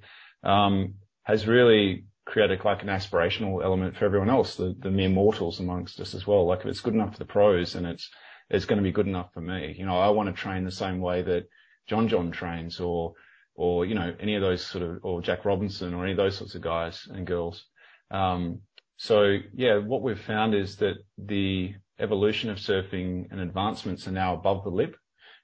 um, 0.44 0.96
has 1.24 1.46
really 1.46 2.06
created 2.26 2.64
like 2.64 2.84
an 2.84 2.88
aspirational 2.88 3.62
element 3.62 3.98
for 3.98 4.06
everyone 4.06 4.30
else, 4.30 4.56
the, 4.56 4.76
the 4.80 4.90
mere 4.90 5.10
mortals 5.10 5.60
amongst 5.60 6.00
us 6.00 6.16
as 6.16 6.26
well. 6.26 6.46
Like 6.46 6.62
if 6.62 6.68
it's 6.68 6.80
good 6.80 6.94
enough 6.94 7.14
for 7.14 7.20
the 7.20 7.26
pros, 7.26 7.76
and 7.76 7.86
it's 7.86 8.10
it's 8.50 8.66
going 8.66 8.78
to 8.78 8.84
be 8.84 8.92
good 8.94 9.08
enough 9.08 9.34
for 9.34 9.42
me. 9.42 9.76
You 9.78 9.86
know, 9.86 10.00
I 10.00 10.10
want 10.10 10.34
to 10.34 10.42
train 10.42 10.64
the 10.64 10.72
same 10.72 11.02
way 11.02 11.22
that 11.22 11.48
John 11.88 12.08
John 12.08 12.32
trains, 12.32 12.80
or 12.80 13.14
or 13.56 13.86
you 13.86 13.96
know 13.96 14.16
any 14.22 14.36
of 14.36 14.42
those 14.42 14.66
sort 14.66 14.84
of, 14.86 15.00
or 15.04 15.22
Jack 15.22 15.44
Robinson, 15.44 15.94
or 15.94 16.04
any 16.04 16.12
of 16.12 16.18
those 16.18 16.38
sorts 16.38 16.56
of 16.56 16.62
guys 16.62 17.08
and 17.12 17.28
girls. 17.28 17.66
So 19.04 19.40
yeah, 19.54 19.80
what 19.80 20.02
we've 20.02 20.18
found 20.18 20.56
is 20.56 20.78
that 20.78 20.96
the 21.18 21.74
evolution 22.00 22.50
of 22.50 22.58
surfing 22.58 23.30
and 23.32 23.42
advancements 23.42 24.08
are 24.08 24.14
now 24.14 24.34
above 24.34 24.64
the 24.64 24.70
lip. 24.70 24.96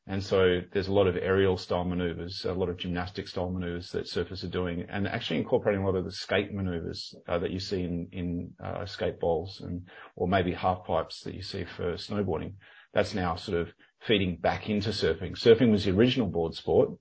And 0.07 0.23
so 0.23 0.61
there's 0.71 0.87
a 0.87 0.93
lot 0.93 1.07
of 1.07 1.17
aerial 1.17 1.57
style 1.57 1.83
maneuvers, 1.83 2.45
a 2.45 2.53
lot 2.53 2.69
of 2.69 2.77
gymnastic 2.77 3.27
style 3.27 3.51
maneuvers 3.51 3.89
that 3.89 4.05
surfers 4.05 4.45
are 4.45 4.47
doing 4.47 4.85
and 4.87 5.09
actually 5.09 5.39
incorporating 5.39 5.83
a 5.83 5.85
lot 5.85 5.97
of 5.97 6.05
the 6.05 6.11
skate 6.13 6.53
maneuvers 6.53 7.13
uh, 7.27 7.37
that 7.39 7.51
you 7.51 7.59
see 7.59 7.83
in, 7.83 8.53
uh, 8.63 8.85
skate 8.85 9.19
bowls 9.19 9.59
and, 9.59 9.89
or 10.15 10.25
maybe 10.25 10.53
half 10.53 10.85
pipes 10.85 11.19
that 11.23 11.35
you 11.35 11.41
see 11.41 11.65
for 11.65 11.95
snowboarding. 11.95 12.53
That's 12.93 13.13
now 13.13 13.35
sort 13.35 13.59
of 13.59 13.73
feeding 13.99 14.37
back 14.37 14.69
into 14.69 14.91
surfing. 14.91 15.33
Surfing 15.37 15.69
was 15.69 15.83
the 15.83 15.91
original 15.91 16.27
board 16.27 16.53
sport. 16.53 16.91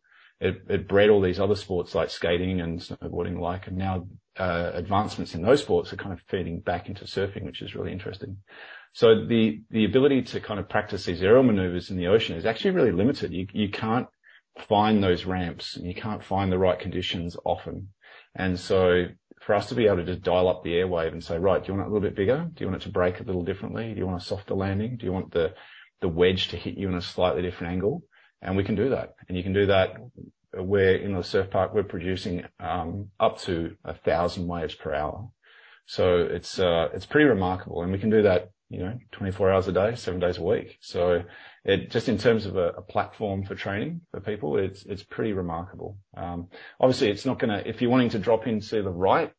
It, 0.40 0.88
bred 0.88 1.10
all 1.10 1.20
these 1.20 1.38
other 1.38 1.56
sports 1.56 1.94
like 1.94 2.10
skating 2.10 2.60
and 2.60 2.80
snowboarding 2.80 3.38
like, 3.38 3.68
and 3.68 3.76
now 3.76 4.08
Uh, 4.38 4.70
advancements 4.74 5.34
in 5.34 5.42
those 5.42 5.62
sports 5.62 5.92
are 5.92 5.96
kind 5.96 6.12
of 6.12 6.20
feeding 6.28 6.60
back 6.60 6.88
into 6.88 7.04
surfing, 7.04 7.44
which 7.44 7.60
is 7.60 7.74
really 7.74 7.92
interesting. 7.92 8.36
So 8.92 9.26
the 9.26 9.62
the 9.70 9.84
ability 9.84 10.22
to 10.22 10.40
kind 10.40 10.60
of 10.60 10.68
practice 10.68 11.04
these 11.04 11.22
aerial 11.22 11.42
maneuvers 11.42 11.90
in 11.90 11.96
the 11.96 12.06
ocean 12.06 12.36
is 12.36 12.46
actually 12.46 12.70
really 12.72 12.92
limited. 12.92 13.32
You 13.32 13.46
you 13.52 13.68
can't 13.68 14.06
find 14.68 15.02
those 15.02 15.24
ramps 15.24 15.76
and 15.76 15.86
you 15.86 15.94
can't 15.94 16.24
find 16.24 16.50
the 16.50 16.58
right 16.58 16.78
conditions 16.78 17.36
often. 17.44 17.88
And 18.34 18.58
so 18.58 19.06
for 19.40 19.54
us 19.54 19.68
to 19.68 19.74
be 19.74 19.86
able 19.86 19.98
to 19.98 20.04
just 20.04 20.22
dial 20.22 20.48
up 20.48 20.62
the 20.62 20.72
airwave 20.72 21.12
and 21.12 21.22
say, 21.22 21.38
right, 21.38 21.62
do 21.62 21.72
you 21.72 21.78
want 21.78 21.86
it 21.86 21.90
a 21.90 21.92
little 21.94 22.08
bit 22.08 22.16
bigger? 22.16 22.48
Do 22.52 22.64
you 22.64 22.70
want 22.70 22.82
it 22.82 22.86
to 22.86 22.92
break 22.92 23.20
a 23.20 23.22
little 23.24 23.44
differently? 23.44 23.92
Do 23.92 23.98
you 23.98 24.06
want 24.06 24.20
a 24.20 24.24
softer 24.24 24.54
landing? 24.54 24.96
Do 24.96 25.06
you 25.06 25.12
want 25.12 25.32
the 25.32 25.54
the 26.00 26.08
wedge 26.08 26.48
to 26.48 26.56
hit 26.56 26.76
you 26.76 26.88
in 26.88 26.94
a 26.94 27.02
slightly 27.02 27.42
different 27.42 27.72
angle? 27.72 28.02
And 28.40 28.56
we 28.56 28.64
can 28.64 28.76
do 28.76 28.90
that. 28.90 29.14
And 29.28 29.36
you 29.36 29.42
can 29.42 29.52
do 29.52 29.66
that 29.66 29.94
where 30.54 30.96
in 30.96 31.14
the 31.14 31.22
surf 31.22 31.50
park 31.50 31.74
we're 31.74 31.82
producing 31.82 32.44
um, 32.60 33.10
up 33.20 33.38
to 33.38 33.76
a 33.84 33.94
thousand 33.94 34.46
waves 34.46 34.74
per 34.74 34.94
hour. 34.94 35.28
So 35.86 36.18
it's 36.18 36.58
uh, 36.58 36.88
it's 36.92 37.06
pretty 37.06 37.26
remarkable, 37.26 37.82
and 37.82 37.90
we 37.90 37.98
can 37.98 38.10
do 38.10 38.22
that, 38.22 38.50
you 38.68 38.80
know, 38.80 38.98
24 39.12 39.50
hours 39.50 39.68
a 39.68 39.72
day, 39.72 39.94
seven 39.94 40.20
days 40.20 40.36
a 40.36 40.42
week. 40.42 40.78
So 40.80 41.22
it 41.64 41.90
just 41.90 42.08
in 42.08 42.18
terms 42.18 42.46
of 42.46 42.56
a, 42.56 42.82
platform 42.82 43.44
for 43.44 43.54
training 43.54 44.02
for 44.10 44.20
people, 44.20 44.58
it's 44.58 44.84
it's 44.84 45.02
pretty 45.02 45.32
remarkable. 45.32 45.98
Um, 46.16 46.48
obviously, 46.78 47.10
it's 47.10 47.24
not 47.24 47.38
to 47.40 47.68
if 47.68 47.80
you're 47.80 47.90
wanting 47.90 48.10
to 48.10 48.18
drop 48.18 48.46
into 48.46 48.82
the 48.82 48.90
right 48.90 49.32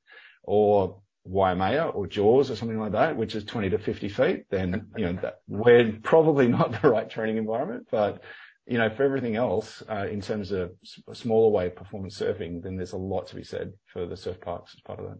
or 0.43 1.01
Waimea 1.23 1.85
or 1.93 2.07
Jaws 2.07 2.49
or 2.49 2.55
something 2.55 2.79
like 2.79 2.93
that, 2.93 3.15
which 3.15 3.35
is 3.35 3.43
20 3.43 3.69
to 3.69 3.77
50 3.77 4.09
feet, 4.09 4.45
then 4.49 4.87
you 4.97 5.05
know 5.05 5.19
that, 5.21 5.41
we're 5.47 5.99
probably 6.01 6.47
not 6.47 6.71
the 6.81 6.89
right 6.89 7.09
training 7.09 7.37
environment, 7.37 7.87
but 7.91 8.23
you 8.69 8.77
know, 8.77 8.89
for 8.91 9.03
everything 9.03 9.35
else, 9.35 9.81
uh, 9.89 10.05
in 10.05 10.21
terms 10.21 10.51
of 10.51 10.71
smaller 11.13 11.49
wave 11.49 11.75
performance 11.75 12.19
surfing, 12.19 12.61
then 12.61 12.75
there's 12.75 12.93
a 12.93 12.97
lot 12.97 13.25
to 13.27 13.35
be 13.35 13.43
said 13.43 13.73
for 13.91 14.05
the 14.05 14.15
surf 14.15 14.39
parks 14.39 14.75
as 14.75 14.81
part 14.81 14.99
of 14.99 15.09
that. 15.09 15.17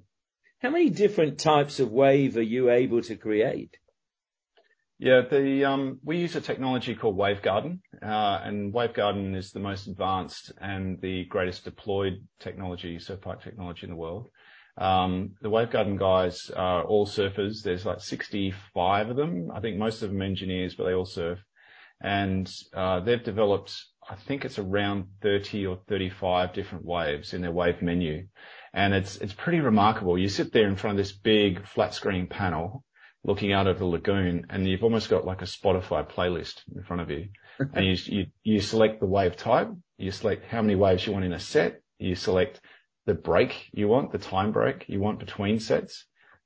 How 0.59 0.69
many 0.69 0.91
different 0.91 1.39
types 1.39 1.79
of 1.79 1.91
wave 1.91 2.38
are 2.38 2.43
you 2.43 2.69
able 2.69 3.01
to 3.01 3.15
create? 3.15 3.75
Yeah, 4.99 5.21
the 5.27 5.65
um, 5.65 5.99
we 6.03 6.17
use 6.17 6.35
a 6.35 6.41
technology 6.41 6.93
called 6.93 7.17
WaveGarden, 7.17 7.79
uh, 8.03 8.41
and 8.43 8.71
WaveGarden 8.71 9.35
is 9.35 9.51
the 9.51 9.62
most 9.62 9.88
advanced 9.88 10.51
and 10.62 11.01
the 11.01 11.25
greatest 11.25 11.63
deployed 11.63 12.27
technology, 12.39 12.99
surf 12.99 13.21
park 13.21 13.41
technology 13.41 13.85
in 13.85 13.89
the 13.89 13.95
world. 13.95 14.27
Um, 14.77 15.31
the 15.41 15.49
WaveGarden 15.49 15.97
guys 15.97 16.51
are 16.55 16.83
all 16.83 17.07
surfers. 17.07 17.63
There's 17.63 17.85
like 17.85 18.01
65 18.01 19.09
of 19.09 19.15
them. 19.15 19.49
I 19.55 19.59
think 19.59 19.77
most 19.77 20.03
of 20.03 20.12
them 20.12 20.21
engineers, 20.21 20.75
but 20.75 20.83
they 20.83 20.93
all 20.93 21.05
surf 21.05 21.39
Uh, 22.01 22.99
they've 23.01 23.23
developed, 23.23 23.83
I 24.09 24.15
think 24.15 24.45
it's 24.45 24.59
around 24.59 25.07
30 25.21 25.65
or 25.67 25.79
35 25.88 26.53
different 26.53 26.85
waves 26.85 27.33
in 27.33 27.41
their 27.41 27.51
wave 27.51 27.81
menu. 27.81 28.27
And 28.73 28.93
it's, 28.93 29.17
it's 29.17 29.33
pretty 29.33 29.59
remarkable. 29.59 30.17
You 30.17 30.29
sit 30.29 30.53
there 30.53 30.67
in 30.67 30.75
front 30.75 30.99
of 30.99 31.05
this 31.05 31.12
big 31.12 31.65
flat 31.67 31.93
screen 31.93 32.27
panel 32.27 32.83
looking 33.23 33.51
out 33.51 33.67
over 33.67 33.79
the 33.79 33.85
lagoon 33.85 34.45
and 34.49 34.67
you've 34.67 34.83
almost 34.83 35.09
got 35.09 35.25
like 35.25 35.41
a 35.41 35.45
Spotify 35.45 36.09
playlist 36.09 36.62
in 36.73 36.83
front 36.83 37.01
of 37.01 37.09
you. 37.09 37.29
and 37.73 37.85
you, 37.85 37.97
you, 38.05 38.25
you 38.43 38.62
select 38.62 38.99
the 38.99 39.05
wave 39.05 39.35
type, 39.35 39.69
you 39.97 40.12
select 40.12 40.45
how 40.45 40.62
many 40.62 40.75
waves 40.75 41.05
you 41.05 41.12
want 41.12 41.25
in 41.25 41.33
a 41.33 41.39
set, 41.39 41.81
you 41.97 42.15
select 42.15 42.62
the 43.05 43.13
break 43.13 43.69
you 43.73 43.88
want, 43.88 44.12
the 44.12 44.17
time 44.17 44.51
break 44.51 44.85
you 44.88 44.99
want 44.99 45.19
between 45.19 45.59
sets, 45.59 46.05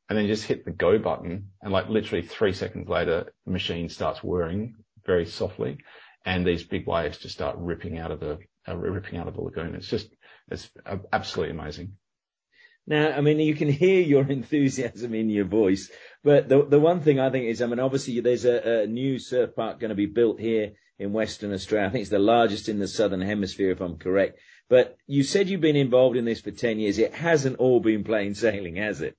and 0.09 0.17
then 0.17 0.25
you 0.25 0.33
just 0.33 0.45
hit 0.45 0.65
the 0.65 0.71
go 0.71 0.97
button 0.97 1.49
and 1.61 1.71
like 1.71 1.89
literally 1.89 2.25
three 2.25 2.53
seconds 2.53 2.89
later, 2.89 3.31
the 3.45 3.51
machine 3.51 3.89
starts 3.89 4.23
whirring 4.23 4.75
very 5.05 5.25
softly, 5.25 5.77
and 6.25 6.45
these 6.45 6.63
big 6.63 6.87
waves 6.87 7.17
just 7.17 7.35
start 7.35 7.57
ripping 7.57 7.97
out 7.97 8.11
of 8.11 8.19
the 8.19 8.39
uh, 8.67 8.75
ripping 8.75 9.19
out 9.19 9.27
of 9.27 9.35
the 9.35 9.41
lagoon. 9.41 9.75
It's 9.75 9.89
just 9.89 10.09
it's 10.49 10.69
absolutely 11.11 11.57
amazing. 11.57 11.93
Now, 12.85 13.11
I 13.11 13.21
mean, 13.21 13.39
you 13.39 13.55
can 13.55 13.69
hear 13.69 14.01
your 14.01 14.29
enthusiasm 14.29 15.13
in 15.13 15.29
your 15.29 15.45
voice, 15.45 15.89
but 16.23 16.49
the 16.49 16.65
the 16.65 16.79
one 16.79 17.01
thing 17.01 17.19
I 17.19 17.29
think 17.29 17.45
is, 17.45 17.61
I 17.61 17.67
mean, 17.67 17.79
obviously 17.79 18.19
there's 18.19 18.45
a, 18.45 18.85
new 18.87 19.19
surf 19.19 19.55
park 19.55 19.79
going 19.79 19.89
to 19.89 19.95
be 19.95 20.05
built 20.05 20.39
here 20.39 20.73
in 20.99 21.13
Western 21.13 21.53
Australia. 21.53 21.87
I 21.87 21.91
think 21.91 22.01
it's 22.01 22.09
the 22.09 22.19
largest 22.19 22.69
in 22.69 22.79
the 22.79 22.87
Southern 22.87 23.21
Hemisphere, 23.21 23.71
if 23.71 23.81
I'm 23.81 23.97
correct. 23.97 24.39
But 24.69 24.97
you 25.07 25.23
said 25.23 25.49
you've 25.49 25.61
been 25.61 25.75
involved 25.75 26.17
in 26.17 26.25
this 26.25 26.41
for 26.41 26.51
10 26.51 26.79
years. 26.79 26.97
It 26.97 27.13
hasn't 27.13 27.57
all 27.57 27.79
been 27.79 28.03
plain 28.03 28.33
sailing, 28.33 28.77
has 28.77 29.01
it? 29.01 29.17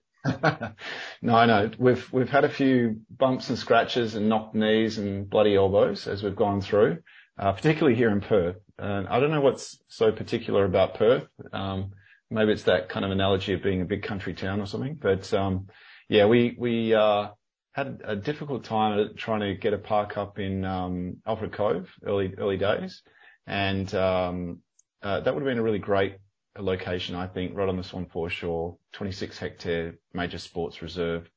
No, 1.22 1.34
I 1.36 1.46
know. 1.46 1.70
We've 1.78 2.12
we've 2.12 2.30
had 2.30 2.44
a 2.44 2.48
few 2.48 3.00
bumps 3.10 3.48
and 3.50 3.58
scratches 3.58 4.14
and 4.14 4.28
knocked 4.28 4.54
knees 4.54 4.98
and 4.98 5.28
bloody 5.28 5.54
elbows 5.54 6.06
as 6.06 6.22
we've 6.22 6.36
gone 6.36 6.60
through, 6.60 6.98
uh, 7.38 7.52
particularly 7.52 7.96
here 7.96 8.10
in 8.10 8.20
Perth. 8.20 8.56
And 8.78 9.06
I 9.08 9.20
don't 9.20 9.30
know 9.30 9.40
what's 9.40 9.78
so 9.88 10.12
particular 10.12 10.64
about 10.64 10.94
Perth. 10.94 11.26
Um, 11.52 11.92
maybe 12.30 12.52
it's 12.52 12.64
that 12.64 12.88
kind 12.88 13.04
of 13.04 13.10
analogy 13.10 13.52
of 13.52 13.62
being 13.62 13.82
a 13.82 13.86
big 13.86 14.02
country 14.02 14.34
town 14.34 14.60
or 14.60 14.66
something. 14.66 14.94
But 15.00 15.32
um, 15.34 15.68
yeah, 16.08 16.26
we 16.26 16.56
we 16.58 16.94
uh, 16.94 17.28
had 17.72 18.00
a 18.04 18.16
difficult 18.16 18.64
time 18.64 19.10
trying 19.16 19.40
to 19.40 19.54
get 19.54 19.74
a 19.74 19.78
park 19.78 20.16
up 20.16 20.38
in 20.38 20.64
um, 20.64 21.16
Alfred 21.26 21.52
Cove 21.52 21.90
early 22.04 22.34
early 22.38 22.56
days, 22.56 23.02
and 23.46 23.92
um, 23.94 24.60
uh, 25.02 25.20
that 25.20 25.34
would 25.34 25.42
have 25.42 25.50
been 25.50 25.58
a 25.58 25.62
really 25.62 25.78
great 25.78 26.16
location, 26.62 27.14
I 27.16 27.26
think, 27.26 27.56
right 27.56 27.68
on 27.68 27.76
the 27.76 27.82
Swan 27.82 28.06
foreshore, 28.06 28.76
26 28.92 29.38
hectare 29.38 29.94
major 30.12 30.38
sports 30.38 30.82
reserve 30.82 31.28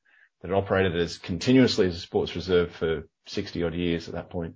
that 0.42 0.52
operated 0.52 0.96
as 0.96 1.18
continuously 1.18 1.86
as 1.86 1.96
a 1.96 2.00
sports 2.00 2.36
reserve 2.36 2.72
for 2.72 3.08
60 3.26 3.62
odd 3.64 3.74
years 3.74 4.08
at 4.08 4.14
that 4.14 4.30
point. 4.30 4.54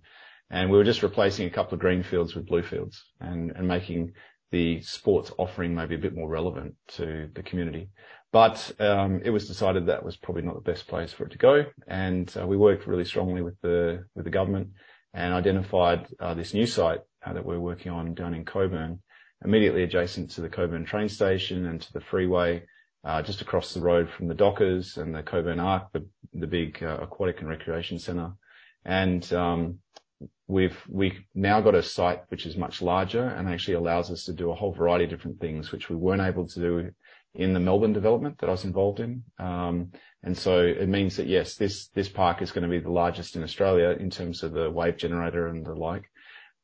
And 0.50 0.70
we 0.70 0.76
were 0.76 0.84
just 0.84 1.02
replacing 1.02 1.46
a 1.46 1.50
couple 1.50 1.74
of 1.74 1.80
green 1.80 2.02
fields 2.02 2.34
with 2.34 2.46
blue 2.46 2.62
fields 2.62 3.02
and, 3.20 3.52
making 3.66 4.12
the 4.50 4.82
sports 4.82 5.32
offering 5.38 5.74
maybe 5.74 5.94
a 5.94 5.98
bit 5.98 6.14
more 6.14 6.28
relevant 6.28 6.74
to 6.86 7.30
the 7.34 7.42
community. 7.42 7.88
But 8.32 8.72
um, 8.78 9.22
it 9.24 9.30
was 9.30 9.48
decided 9.48 9.86
that 9.86 10.04
was 10.04 10.16
probably 10.16 10.42
not 10.42 10.54
the 10.54 10.70
best 10.70 10.86
place 10.86 11.12
for 11.12 11.24
it 11.24 11.32
to 11.32 11.38
go, 11.38 11.64
and 11.86 12.32
uh, 12.38 12.46
we 12.46 12.56
worked 12.56 12.86
really 12.86 13.04
strongly 13.04 13.42
with 13.42 13.60
the 13.60 14.04
with 14.14 14.24
the 14.24 14.30
government 14.30 14.68
and 15.12 15.34
identified 15.34 16.06
uh, 16.18 16.32
this 16.32 16.54
new 16.54 16.66
site 16.66 17.00
uh, 17.24 17.32
that 17.34 17.44
we're 17.44 17.60
working 17.60 17.92
on 17.92 18.14
down 18.14 18.32
in 18.32 18.44
Cockburn, 18.44 19.00
immediately 19.44 19.82
adjacent 19.82 20.30
to 20.32 20.40
the 20.40 20.48
Cockburn 20.48 20.84
train 20.84 21.08
station 21.08 21.66
and 21.66 21.80
to 21.80 21.92
the 21.92 22.00
freeway, 22.00 22.64
uh, 23.04 23.22
just 23.22 23.40
across 23.40 23.74
the 23.74 23.80
road 23.80 24.08
from 24.08 24.28
the 24.28 24.34
Dockers 24.34 24.96
and 24.96 25.14
the 25.14 25.22
Cockburn 25.22 25.60
Arc, 25.60 25.92
the 26.34 26.46
big 26.46 26.82
uh, 26.82 26.98
aquatic 27.00 27.40
and 27.40 27.48
recreation 27.48 27.98
centre, 27.98 28.32
and 28.84 29.32
um, 29.32 29.78
we've 30.46 30.78
we 30.88 31.26
now 31.34 31.60
got 31.60 31.74
a 31.74 31.82
site 31.82 32.22
which 32.28 32.46
is 32.46 32.56
much 32.56 32.82
larger 32.82 33.26
and 33.26 33.48
actually 33.48 33.74
allows 33.74 34.10
us 34.10 34.24
to 34.24 34.32
do 34.32 34.50
a 34.50 34.54
whole 34.54 34.72
variety 34.72 35.04
of 35.04 35.10
different 35.10 35.40
things 35.40 35.72
which 35.72 35.88
we 35.88 35.96
weren't 35.96 36.22
able 36.22 36.46
to 36.46 36.60
do 36.60 36.90
in 37.34 37.54
the 37.54 37.60
Melbourne 37.60 37.94
development 37.94 38.38
that 38.38 38.48
I 38.48 38.52
was 38.52 38.64
involved 38.64 39.00
in. 39.00 39.22
Um, 39.38 39.92
and 40.22 40.36
so 40.36 40.60
it 40.60 40.88
means 40.88 41.16
that 41.16 41.26
yes, 41.26 41.56
this 41.56 41.88
this 41.88 42.08
park 42.08 42.42
is 42.42 42.52
going 42.52 42.62
to 42.62 42.68
be 42.68 42.78
the 42.78 42.90
largest 42.90 43.36
in 43.36 43.42
Australia 43.42 43.96
in 43.98 44.10
terms 44.10 44.42
of 44.42 44.52
the 44.52 44.70
wave 44.70 44.96
generator 44.96 45.48
and 45.48 45.64
the 45.64 45.74
like, 45.74 46.04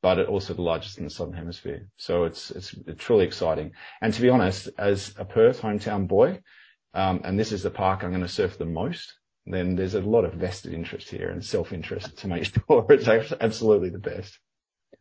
but 0.03 0.19
it 0.19 0.29
also 0.29 0.55
the 0.55 0.63
largest 0.63 0.99
in 0.99 1.05
the 1.05 1.11
southern 1.11 1.35
hemisphere. 1.35 1.89
So 1.97 2.25
it's 2.25 2.75
truly 2.99 3.25
exciting. 3.25 3.73
And 4.01 4.13
to 4.15 4.23
be 4.23 4.29
honest, 4.29 4.69
as 4.79 5.15
a 5.19 5.25
Perth 5.25 5.61
hometown 5.61 6.07
boy, 6.07 6.41
um, 6.95 7.21
and 7.25 7.39
this 7.39 7.53
is 7.53 7.63
the 7.63 7.71
park 7.71 8.03
I'm 8.03 8.11
going 8.11 8.23
to 8.23 8.29
surf 8.29 8.59
the 8.59 8.65
most 8.65 9.15
then 9.53 9.77
there's 9.77 9.95
a 9.95 10.01
lot 10.01 10.25
of 10.25 10.35
vested 10.35 10.73
interest 10.73 11.11
here 11.11 11.31
and 11.31 11.45
self-interest 11.45 12.19
to 12.19 12.29
make 12.29 12.45
sure 12.69 12.87
it's 12.91 13.33
absolutely 13.41 13.91
the 13.91 13.99
best. 13.99 14.39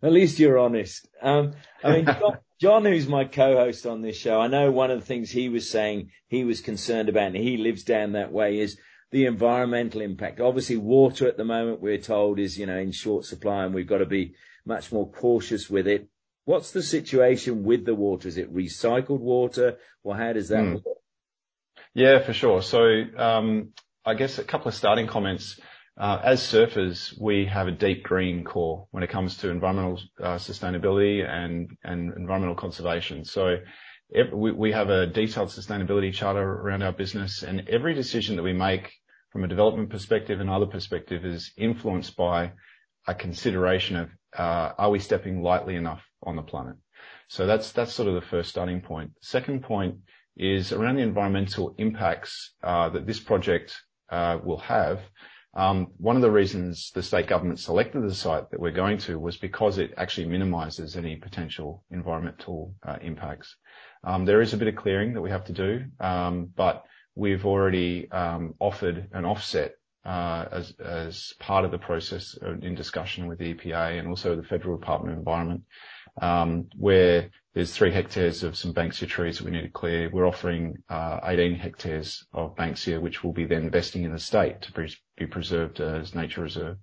At 0.01 0.12
least 0.12 0.39
you're 0.39 0.60
honest. 0.60 1.07
Um, 1.21 1.53
I 1.83 1.91
mean, 1.91 2.05
John, 2.05 2.38
John, 2.62 2.86
who's 2.86 3.07
my 3.07 3.25
co-host 3.25 3.86
on 3.86 4.01
this 4.01 4.17
show, 4.17 4.39
I 4.39 4.47
know 4.47 4.71
one 4.71 4.91
of 4.91 4.99
the 4.99 5.05
things 5.05 5.31
he 5.31 5.49
was 5.49 5.69
saying 5.69 6.12
he 6.27 6.43
was 6.43 6.62
concerned 6.62 7.10
about, 7.10 7.27
and 7.27 7.36
he 7.36 7.57
lives 7.57 7.83
down 7.83 8.12
that 8.12 8.31
way, 8.31 8.60
is 8.60 8.77
the 9.12 9.25
environmental 9.25 10.01
impact. 10.01 10.39
Obviously, 10.39 10.77
water 10.77 11.27
at 11.27 11.38
the 11.38 11.45
moment, 11.45 11.81
we're 11.81 11.97
told, 11.97 12.39
is, 12.39 12.57
you 12.57 12.67
know, 12.67 12.77
in 12.77 12.91
short 12.91 13.25
supply, 13.25 13.63
and 13.63 13.73
we've 13.73 13.88
got 13.88 13.99
to 13.99 14.05
be 14.05 14.36
much 14.67 14.91
more 14.91 15.10
cautious 15.10 15.69
with 15.69 15.88
it. 15.88 16.08
What's 16.45 16.71
the 16.71 16.84
situation 16.84 17.63
with 17.63 17.86
the 17.86 17.95
water? 17.95 18.27
Is 18.27 18.38
it 18.38 18.53
recycled 18.53 19.19
water, 19.19 19.77
or 20.03 20.15
how 20.15 20.34
does 20.34 20.49
that 20.49 20.63
mm. 20.63 20.73
work? 20.75 20.97
Yeah, 21.93 22.19
for 22.19 22.34
sure. 22.34 22.62
So, 22.62 23.03
um, 23.17 23.73
I 24.06 24.13
guess 24.13 24.38
a 24.38 24.43
couple 24.43 24.67
of 24.69 24.75
starting 24.75 25.08
comments. 25.08 25.60
Uh, 25.99 26.21
as 26.23 26.41
surfers, 26.41 27.19
we 27.19 27.45
have 27.45 27.67
a 27.67 27.71
deep 27.71 28.03
green 28.03 28.43
core 28.43 28.88
when 28.91 29.01
it 29.01 29.10
comes 29.10 29.38
to 29.38 29.49
environmental 29.49 29.99
uh, 30.21 30.36
sustainability 30.36 31.27
and 31.27 31.75
environmental 31.84 32.53
conservation. 32.53 33.25
So 33.25 33.58
we 34.32 34.71
have 34.73 34.89
a 34.89 35.08
detailed 35.08 35.49
sustainability 35.49 36.13
charter 36.13 36.39
around 36.39 36.84
our 36.84 36.91
business, 36.91 37.41
and 37.41 37.67
every 37.67 37.95
decision 37.95 38.36
that 38.36 38.43
we 38.43 38.53
make 38.53 38.93
from 39.32 39.43
a 39.43 39.47
development 39.47 39.89
perspective 39.89 40.39
and 40.39 40.49
other 40.49 40.67
perspective 40.67 41.25
is 41.25 41.51
influenced 41.58 42.15
by 42.15 42.51
a 43.08 43.15
consideration 43.15 43.95
of, 43.95 44.10
are 44.38 44.89
we 44.89 45.00
stepping 45.00 45.41
lightly 45.41 45.76
enough 45.76 46.04
on 46.23 46.36
the 46.36 46.41
planet? 46.41 46.76
So 47.28 47.45
that's 47.45 47.71
that's 47.71 47.93
sort 47.93 48.08
of 48.08 48.15
the 48.15 48.21
first 48.21 48.50
starting 48.50 48.82
point. 48.82 49.12
Second 49.21 49.63
point 49.63 49.95
is 50.38 50.71
around 50.71 50.95
the 50.95 51.02
environmental 51.02 51.76
impacts 51.78 52.54
that 52.62 53.06
this 53.06 53.19
project 53.19 53.76
uh, 54.10 54.39
will 54.43 54.60
have. 54.60 55.02
Um, 55.54 55.88
one 55.97 56.15
of 56.15 56.21
the 56.21 56.30
reasons 56.30 56.91
the 56.93 57.02
state 57.02 57.26
government 57.26 57.60
selected 57.60 58.04
the 58.04 58.13
site 58.13 58.52
that 58.52 58.60
we're 58.60 58.71
going 58.71 59.00
to 59.00 59.17
was 59.17 59.38
because 59.38 59.80
it 59.80 59.93
actually 59.97 60.28
minimises 60.28 60.95
any 60.95 61.15
potential 61.15 61.84
environmental 61.89 62.76
uh, 62.88 62.97
impacts. 63.02 63.56
Um, 64.04 64.26
there 64.26 64.41
is 64.41 64.54
a 64.54 64.58
bit 64.58 64.67
of 64.67 64.76
clearing 64.76 65.13
that 65.13 65.21
we 65.21 65.32
have 65.32 65.45
to 65.45 65.54
do, 65.54 65.86
um, 66.00 66.50
but 66.56 66.86
we've 67.15 67.45
already 67.45 68.08
offered 68.12 69.08
an 69.13 69.26
offset 69.26 69.71
uh, 69.71 69.76
as 70.07 71.33
part 71.39 71.65
of 71.65 71.71
the 71.71 71.77
process 71.77 72.37
in 72.61 72.75
discussion 72.75 73.27
with 73.27 73.39
the 73.39 73.53
EPA 73.53 73.99
and 73.99 74.07
also 74.07 74.35
the 74.35 74.43
Federal 74.43 74.77
Department 74.77 75.13
of 75.13 75.19
Environment, 75.19 75.63
where 76.77 77.29
there's 77.53 77.75
3 77.75 77.91
hectares 77.91 78.43
of 78.43 78.55
some 78.55 78.71
banksia 78.73 79.07
trees 79.07 79.39
that 79.39 79.45
we 79.45 79.51
need 79.51 79.63
to 79.63 79.69
clear. 79.69 80.11
We're 80.11 80.27
offering 80.27 80.77
18 80.89 80.89
uh, 80.89 81.57
hectares 81.57 82.23
of 82.31 82.55
banksia, 82.55 83.01
which 83.01 83.23
will 83.23 83.33
be 83.33 83.45
then 83.45 83.71
vesting 83.71 84.03
in 84.03 84.13
the 84.13 84.19
state 84.19 84.61
to 84.61 84.71
be 85.17 85.25
preserved 85.25 85.81
as 85.81 86.13
nature 86.13 86.41
reserve. 86.41 86.77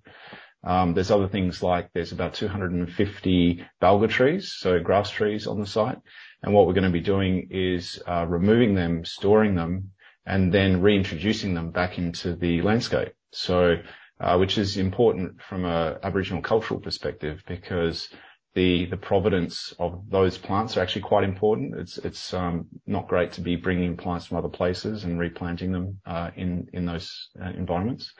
Um, 0.65 0.93
there's 0.93 1.11
other 1.11 1.27
things 1.27 1.61
like 1.61 1.91
there's 1.93 2.11
about 2.11 2.33
250 2.33 3.65
balga 3.81 4.09
trees, 4.09 4.53
so 4.57 4.79
grass 4.79 5.11
trees 5.11 5.47
on 5.47 5.59
the 5.59 5.65
site. 5.65 5.99
And 6.41 6.53
what 6.53 6.67
we're 6.67 6.73
going 6.73 6.83
to 6.83 6.89
be 6.89 6.99
doing 6.99 7.47
is 7.51 8.01
uh, 8.05 8.25
removing 8.27 8.75
them, 8.75 9.05
storing 9.05 9.55
them, 9.55 9.91
and 10.25 10.53
then 10.53 10.81
reintroducing 10.81 11.53
them 11.53 11.71
back 11.71 11.97
into 11.97 12.35
the 12.35 12.61
landscape. 12.61 13.13
So, 13.31 13.77
uh, 14.19 14.37
which 14.37 14.57
is 14.57 14.77
important 14.77 15.41
from 15.41 15.65
a 15.65 15.99
Aboriginal 16.01 16.41
cultural 16.41 16.79
perspective 16.79 17.43
because 17.47 18.09
the 18.53 18.85
the 18.85 18.97
provenance 18.97 19.73
of 19.77 20.09
those 20.09 20.37
plants 20.37 20.77
are 20.77 20.81
actually 20.81 21.01
quite 21.01 21.25
important. 21.25 21.75
It's 21.75 21.97
it's 21.97 22.33
um, 22.33 22.67
not 22.87 23.07
great 23.07 23.33
to 23.33 23.41
be 23.41 23.57
bringing 23.57 23.97
plants 23.97 24.25
from 24.25 24.37
other 24.37 24.49
places 24.49 25.03
and 25.03 25.19
replanting 25.19 25.71
them 25.73 25.99
uh, 26.05 26.31
in 26.35 26.85
those 26.85 27.29
uh, 27.39 27.49
environments. 27.49 28.13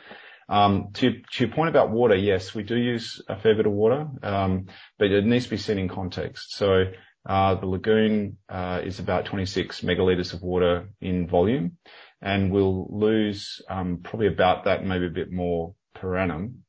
Um, 0.47 0.89
to 0.95 1.21
your 1.39 1.49
point 1.49 1.69
about 1.69 1.89
water, 1.89 2.15
yes, 2.15 2.53
we 2.53 2.61
do 2.61 2.75
use 2.75 3.21
a 3.27 3.35
fair 3.35 3.55
bit 3.55 3.65
of 3.65 3.71
water, 3.71 4.07
um, 4.21 4.67
but 4.99 5.09
it 5.11 5.25
needs 5.25 5.45
to 5.45 5.49
be 5.49 5.57
seen 5.57 5.79
in 5.79 5.89
context. 5.89 6.55
So 6.55 6.85
the 7.25 7.65
lagoon 7.65 8.37
uh, 8.49 8.81
is 8.83 8.99
about 8.99 9.25
26 9.25 9.81
megalitres 9.81 10.33
of 10.33 10.41
water 10.41 10.89
in 11.01 11.27
volume, 11.27 11.77
and 12.21 12.51
we'll 12.51 12.87
lose 12.91 13.61
um, 13.69 13.99
probably 14.03 14.27
about 14.27 14.65
that, 14.65 14.85
maybe 14.85 15.07
a 15.07 15.09
bit 15.09 15.31
more 15.31 15.73
per 15.93 16.15
annum. 16.17 16.63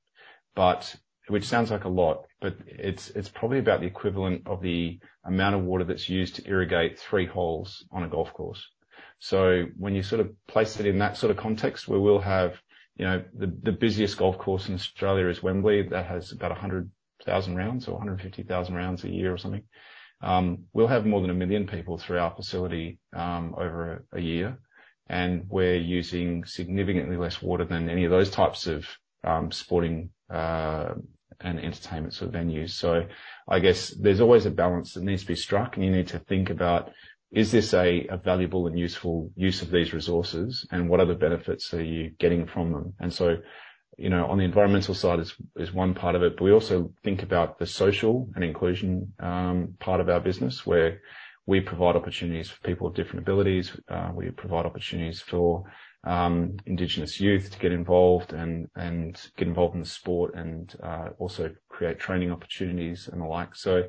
But 0.55 0.97
which 1.29 1.45
sounds 1.45 1.71
like 1.71 1.85
a 1.85 1.89
lot, 1.89 2.25
but 2.41 2.57
it's 2.67 3.11
it's 3.11 3.29
probably 3.29 3.59
about 3.59 3.81
the 3.81 3.87
equivalent 3.87 4.47
of 4.47 4.63
the 4.63 4.99
amount 5.25 5.57
of 5.57 5.63
water 5.63 5.85
that's 5.85 6.09
used 6.09 6.37
to 6.37 6.49
irrigate 6.49 6.99
three 6.99 7.27
holes 7.27 7.85
on 7.91 8.05
a 8.05 8.09
golf 8.09 8.33
course. 8.33 8.67
So 9.19 9.67
when 9.77 9.95
you 9.95 10.03
sort 10.03 10.21
of 10.21 10.31
place 10.47 10.79
it 10.79 10.87
in 10.87 10.99
that 10.99 11.17
sort 11.17 11.31
of 11.31 11.37
context, 11.37 11.89
where 11.89 12.01
we'll 12.01 12.21
have, 12.21 12.61
you 12.97 13.05
know, 13.05 13.25
the 13.35 13.53
the 13.63 13.73
busiest 13.73 14.17
golf 14.17 14.39
course 14.39 14.69
in 14.69 14.75
Australia 14.75 15.29
is 15.29 15.43
Wembley, 15.43 15.83
that 15.89 16.07
has 16.07 16.33
about 16.33 16.53
100,000 16.53 17.57
rounds 17.57 17.89
or 17.89 17.93
150,000 17.93 18.75
rounds 18.75 19.05
a 19.05 19.11
year 19.11 19.33
or 19.33 19.39
something. 19.39 19.65
Um, 20.23 20.65
we'll 20.73 20.87
have 20.87 21.07
more 21.07 21.21
than 21.21 21.31
a 21.31 21.35
million 21.35 21.67
people 21.67 21.99
through 21.99 22.19
our 22.19 22.35
facility 22.35 22.99
um, 23.15 23.55
over 23.57 24.05
a, 24.13 24.21
year, 24.21 24.59
and 25.09 25.45
we're 25.49 25.77
using 25.77 26.45
significantly 26.45 27.17
less 27.17 27.43
water 27.43 27.65
than 27.65 27.91
any 27.91 28.05
of 28.05 28.11
those 28.11 28.31
types 28.31 28.67
of 28.67 28.87
um, 29.25 29.53
sporting 29.53 30.11
uh, 30.31 30.95
and 31.41 31.61
entertainment 31.61 32.15
sort 32.15 32.35
of 32.35 32.41
venues. 32.41 32.71
So 32.71 33.07
I 33.49 33.59
guess 33.61 33.91
there's 33.91 34.21
always 34.21 34.47
a 34.47 34.51
balance 34.51 34.95
that 34.95 35.05
needs 35.05 35.23
to 35.23 35.29
be 35.29 35.37
struck 35.37 35.77
and 35.77 35.85
you 35.85 35.91
need 35.91 36.09
to 36.09 36.19
think 36.19 36.51
about 36.51 36.93
is 37.33 37.51
this 37.51 37.75
a, 37.75 38.07
a 38.07 38.17
valuable 38.17 38.67
and 38.67 38.79
useful 38.79 39.31
use 39.37 39.61
of 39.61 39.71
these 39.71 39.93
resources 39.93 40.67
and 40.71 40.89
what 40.89 41.01
other 41.01 41.15
benefits 41.15 41.75
are 41.75 41.83
you 41.83 42.11
getting 42.19 42.47
from 42.47 42.73
them? 42.73 42.95
You 43.97 44.11
know, 44.11 44.27
on 44.27 44.39
the 44.39 44.45
environmental 44.45 44.95
side 44.95 45.21
is, 45.21 45.35
is 45.57 45.73
one 45.73 45.95
part 45.95 46.15
of 46.15 46.23
it, 46.23 46.37
but 46.37 46.45
we 46.45 46.53
also 46.53 46.93
think 47.03 47.23
about 47.23 47.59
the 47.59 47.67
social 47.67 48.29
and 48.35 48.45
inclusion 48.45 49.13
um, 49.21 49.75
part 49.79 50.01
of 50.01 50.09
our 50.09 50.21
business 50.21 50.67
where 50.67 51.01
we 51.47 51.61
provide 51.61 51.97
opportunities 51.97 52.51
for 52.51 52.61
people 52.61 52.87
with 52.87 52.97
different 52.97 53.21
abilities. 53.21 53.73
Uh, 53.89 54.11
we 54.15 54.31
provide 54.31 54.67
opportunities 54.67 55.21
for 55.21 55.65
um, 56.05 56.57
Indigenous 56.67 57.21
youth 57.21 57.51
to 57.51 57.59
get 57.59 57.73
involved 57.73 58.33
and 58.33 58.69
get 59.37 59.49
involved 59.49 59.75
in 59.75 59.81
the 59.81 59.87
sport 59.87 60.35
and 60.35 60.75
uh, 60.83 61.09
also 61.19 61.51
create 61.69 61.99
training 61.99 62.31
opportunities 62.31 63.09
and 63.11 63.21
the 63.21 63.27
like. 63.27 63.55
So 63.55 63.85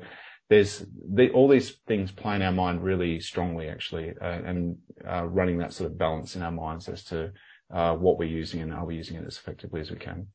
there's 0.48 0.86
the, 1.12 1.30
all 1.30 1.48
these 1.48 1.76
things 1.86 2.10
play 2.10 2.36
in 2.36 2.42
our 2.42 2.52
mind 2.52 2.82
really 2.82 3.20
strongly, 3.20 3.68
actually, 3.68 4.14
uh, 4.20 4.24
and 4.24 4.78
running 5.04 5.58
that 5.58 5.72
sort 5.72 5.90
of 5.90 5.98
balance 5.98 6.34
in 6.34 6.42
our 6.42 6.52
minds 6.52 6.88
as 6.88 7.04
to 7.04 7.32
Uh, 7.70 7.94
what 7.94 8.18
we're 8.18 8.24
using 8.24 8.62
and 8.62 8.72
are 8.72 8.86
we 8.86 8.96
using 8.96 9.16
it 9.16 9.26
as 9.26 9.36
effectively 9.36 9.80
as 9.80 9.90
we 9.90 9.96
can. 9.96 10.28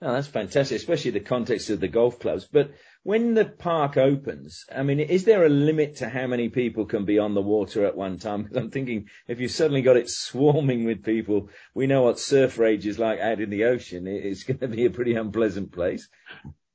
That's 0.00 0.26
fantastic, 0.26 0.76
especially 0.76 1.12
the 1.12 1.20
context 1.20 1.70
of 1.70 1.80
the 1.80 1.88
golf 1.88 2.18
clubs. 2.18 2.46
But 2.50 2.72
when 3.02 3.32
the 3.32 3.46
park 3.46 3.96
opens, 3.96 4.64
I 4.74 4.82
mean, 4.82 5.00
is 5.00 5.24
there 5.24 5.46
a 5.46 5.48
limit 5.48 5.96
to 5.96 6.08
how 6.10 6.26
many 6.26 6.50
people 6.50 6.84
can 6.84 7.06
be 7.06 7.18
on 7.18 7.32
the 7.32 7.40
water 7.40 7.86
at 7.86 7.96
one 7.96 8.18
time? 8.18 8.42
Because 8.44 8.56
I'm 8.58 8.70
thinking 8.70 9.08
if 9.26 9.40
you've 9.40 9.50
suddenly 9.50 9.80
got 9.80 9.96
it 9.96 10.10
swarming 10.10 10.84
with 10.84 11.02
people, 11.02 11.48
we 11.74 11.86
know 11.86 12.02
what 12.02 12.18
surf 12.18 12.58
rage 12.58 12.86
is 12.86 12.98
like 12.98 13.20
out 13.20 13.40
in 13.40 13.48
the 13.48 13.64
ocean. 13.64 14.06
It's 14.06 14.44
going 14.44 14.58
to 14.58 14.68
be 14.68 14.84
a 14.84 14.90
pretty 14.90 15.14
unpleasant 15.14 15.72
place. 15.72 16.08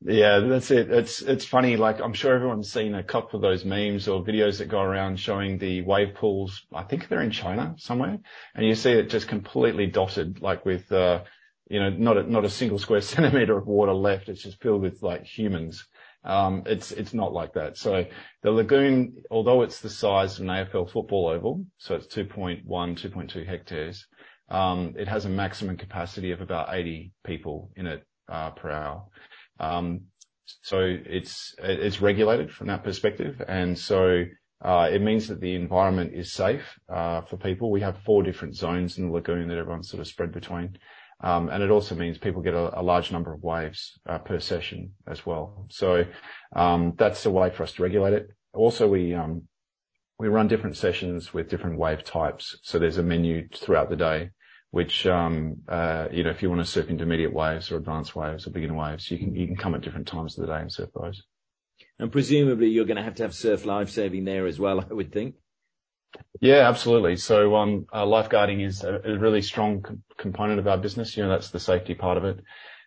Yeah, 0.04 0.40
that's 0.40 0.72
it. 0.72 0.90
It's 0.90 1.22
it's 1.22 1.46
funny. 1.46 1.78
Like 1.78 2.02
I'm 2.02 2.14
sure 2.14 2.34
everyone's 2.34 2.72
seen 2.72 2.96
a 2.96 3.04
couple 3.04 3.38
of 3.38 3.44
those 3.44 3.64
memes 3.64 4.08
or 4.08 4.24
videos 4.24 4.58
that 4.58 4.68
go 4.68 4.82
around 4.82 5.20
showing 5.20 5.60
the 5.60 5.82
wave 5.84 6.16
pools. 6.16 6.66
I 6.74 6.84
think 6.84 7.08
they're 7.08 7.22
in 7.22 7.30
China 7.30 7.76
somewhere, 7.78 8.18
and 8.56 8.66
you 8.66 8.74
see 8.74 8.92
it 8.94 9.12
just 9.12 9.28
completely 9.28 9.86
dotted, 9.86 10.42
like 10.42 10.66
with 10.66 10.92
uh, 10.92 11.24
you 11.70 11.80
know 11.80 11.92
not 11.92 12.18
a, 12.18 12.24
not 12.24 12.46
a 12.46 12.50
single 12.50 12.80
square 12.80 13.02
centimeter 13.14 13.56
of 13.56 13.68
water 13.68 13.94
left. 13.94 14.28
It's 14.28 14.42
just 14.42 14.60
filled 14.62 14.82
with 14.82 15.04
like 15.04 15.24
humans. 15.24 15.86
Um, 16.24 16.64
it's 16.66 16.92
it's 16.92 17.14
not 17.14 17.32
like 17.32 17.54
that. 17.54 17.78
So 17.78 18.06
the 18.42 18.52
lagoon, 18.52 19.24
although 19.30 19.62
it's 19.62 19.82
the 19.82 19.90
size 19.90 20.38
of 20.40 20.42
an 20.42 20.48
AFL 20.48 20.90
football 20.92 21.28
oval, 21.30 21.66
so 21.78 21.94
it's 21.94 22.08
2.1, 22.08 22.66
2.2 22.66 23.46
hectares. 23.46 24.08
Um, 24.50 24.96
it 24.98 25.08
has 25.08 25.26
a 25.26 25.30
maximum 25.30 25.78
capacity 25.78 26.32
of 26.32 26.42
about 26.42 26.74
80 26.74 27.14
people 27.24 27.72
in 27.76 27.86
it 27.86 28.04
uh, 28.28 28.50
per 28.52 28.72
hour. 28.72 29.06
Um, 29.62 30.02
so 30.64 30.80
it's 30.80 31.56
it's 31.60 32.02
regulated 32.02 32.52
from 32.52 32.68
that 32.68 32.84
perspective, 32.84 33.42
and 33.48 33.78
so 33.78 34.26
uh, 34.62 34.90
it 34.92 35.02
means 35.02 35.28
that 35.28 35.40
the 35.40 35.56
environment 35.56 36.14
is 36.14 36.34
safe 36.34 36.78
uh, 36.94 37.22
for 37.22 37.38
people. 37.38 37.72
We 37.72 37.82
have 37.82 37.98
four 38.00 38.24
different 38.24 38.56
zones 38.56 38.98
in 38.98 39.08
the 39.08 39.14
lagoon 39.14 39.48
that 39.48 39.58
everyone's 39.58 39.90
sort 39.90 40.02
of 40.02 40.08
spread 40.08 40.32
between. 40.34 40.78
Um, 41.24 41.50
and 41.50 41.62
it 41.62 41.70
also 41.70 41.94
means 41.94 42.18
people 42.18 42.42
get 42.42 42.56
a, 42.56 42.82
large 42.82 43.12
number 43.12 43.32
of 43.32 43.44
waves 43.44 44.00
uh, 44.10 44.18
per 44.18 44.40
session 44.40 44.94
as 45.08 45.24
well. 45.24 45.68
So 45.70 46.06
um, 46.56 46.94
that's 46.98 47.28
a 47.28 47.32
way 47.32 47.52
for 47.52 47.62
us 47.62 47.74
to 47.74 47.84
regulate 47.84 48.14
it. 48.14 48.30
Also, 48.54 48.88
we 48.88 49.16
we 50.18 50.28
run 50.28 50.48
different 50.48 50.78
sessions 50.78 51.34
with 51.34 51.50
different 51.50 51.78
wave 51.78 52.04
types. 52.04 52.58
So 52.64 52.78
there's 52.78 52.98
a 52.98 53.04
menu 53.04 53.48
throughout 53.50 53.90
the 53.90 53.96
day 53.96 54.32
which, 54.72 55.06
um, 55.06 55.58
uh, 55.68 56.08
you 56.12 56.24
know, 56.24 56.30
if 56.30 56.42
you 56.42 56.50
want 56.50 56.62
to 56.62 56.66
surf 56.66 56.90
intermediate 56.90 57.34
waves 57.34 57.72
or 57.72 57.78
advanced 57.78 58.16
waves 58.16 58.48
or 58.48 58.52
beginner 58.52 58.74
waves, 58.74 59.12
you 59.12 59.18
can, 59.18 59.36
you 59.36 59.46
can 59.46 59.58
come 59.58 59.76
at 59.76 59.82
different 59.82 60.08
times 60.08 60.38
of 60.38 60.46
the 60.46 60.54
day 60.54 60.60
and 60.62 60.72
surf 60.72 60.90
those. 60.96 61.24
And 62.00 62.12
presumably 62.12 62.70
you're 62.70 62.86
going 62.86 62.98
to 62.98 63.04
have 63.04 63.16
to 63.16 63.24
have 63.24 63.36
surf 63.36 63.66
lifesaving 63.66 64.24
there 64.24 64.48
as 64.48 64.60
well, 64.60 64.80
I 64.90 64.94
would 64.94 65.12
think. 65.12 65.36
Yeah, 66.40 66.68
absolutely. 66.68 67.18
So, 67.18 67.56
um, 67.56 67.86
uh, 67.92 68.06
lifeguarding 68.06 68.66
is 68.66 68.84
a, 68.84 69.00
really 69.18 69.42
strong 69.42 70.04
component 70.18 70.60
of 70.60 70.68
our 70.68 70.78
business. 70.78 71.16
You 71.16 71.24
know, 71.24 71.30
that's 71.30 71.52
the 71.52 71.60
safety 71.60 71.94
part 71.94 72.18
of 72.18 72.26
it. 72.26 72.40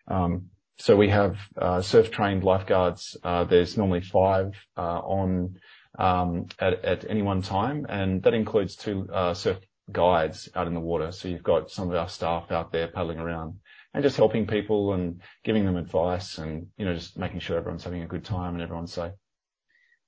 Um, 0.08 0.50
so 0.78 0.96
we 0.96 1.08
have, 1.10 1.36
uh, 1.56 1.80
surf 1.82 2.10
trained 2.10 2.44
lifeguards. 2.44 3.16
Uh, 3.22 3.44
there's 3.44 3.76
normally 3.76 4.00
five, 4.00 4.54
uh, 4.76 4.80
on, 5.00 5.56
um, 5.98 6.46
at, 6.58 6.84
at 6.84 7.10
any 7.10 7.22
one 7.22 7.42
time. 7.42 7.86
And 7.88 8.22
that 8.24 8.34
includes 8.34 8.74
two, 8.74 9.08
uh, 9.12 9.34
surf 9.34 9.58
guides 9.90 10.48
out 10.54 10.66
in 10.66 10.74
the 10.74 10.80
water. 10.80 11.12
So 11.12 11.28
you've 11.28 11.42
got 11.42 11.70
some 11.70 11.90
of 11.90 11.96
our 11.96 12.08
staff 12.08 12.50
out 12.50 12.72
there 12.72 12.88
paddling 12.88 13.18
around 13.18 13.58
and 13.92 14.02
just 14.02 14.16
helping 14.16 14.46
people 14.46 14.92
and 14.92 15.20
giving 15.44 15.64
them 15.64 15.76
advice 15.76 16.38
and, 16.38 16.68
you 16.76 16.84
know, 16.84 16.94
just 16.94 17.18
making 17.18 17.40
sure 17.40 17.56
everyone's 17.56 17.84
having 17.84 18.02
a 18.02 18.08
good 18.08 18.24
time 18.24 18.54
and 18.54 18.62
everyone's 18.62 18.92
safe. 18.92 19.12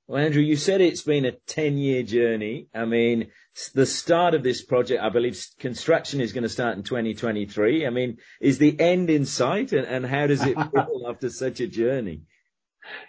Well, 0.09 0.25
Andrew, 0.25 0.43
you 0.43 0.57
said 0.57 0.81
it's 0.81 1.03
been 1.03 1.25
a 1.25 1.33
10 1.33 1.79
year 1.79 2.03
journey. 2.05 2.69
I 2.75 2.85
mean, 2.85 3.31
the 3.75 3.87
start 3.87 4.35
of 4.35 4.43
this 4.43 4.63
project, 4.65 5.03
I 5.03 5.09
believe 5.09 5.45
construction 5.59 6.21
is 6.21 6.33
going 6.33 6.45
to 6.45 6.49
start 6.49 6.77
in 6.77 6.85
2023. 6.85 7.87
I 7.87 7.91
mean, 7.91 8.19
is 8.41 8.59
the 8.59 8.79
end 8.79 9.11
in 9.11 9.25
sight 9.25 9.73
and, 9.73 9.87
and 9.87 10.07
how 10.07 10.27
does 10.29 10.45
it 10.45 10.55
feel 10.75 11.07
after 11.09 11.29
such 11.29 11.61
a 11.61 11.67
journey? 11.67 12.23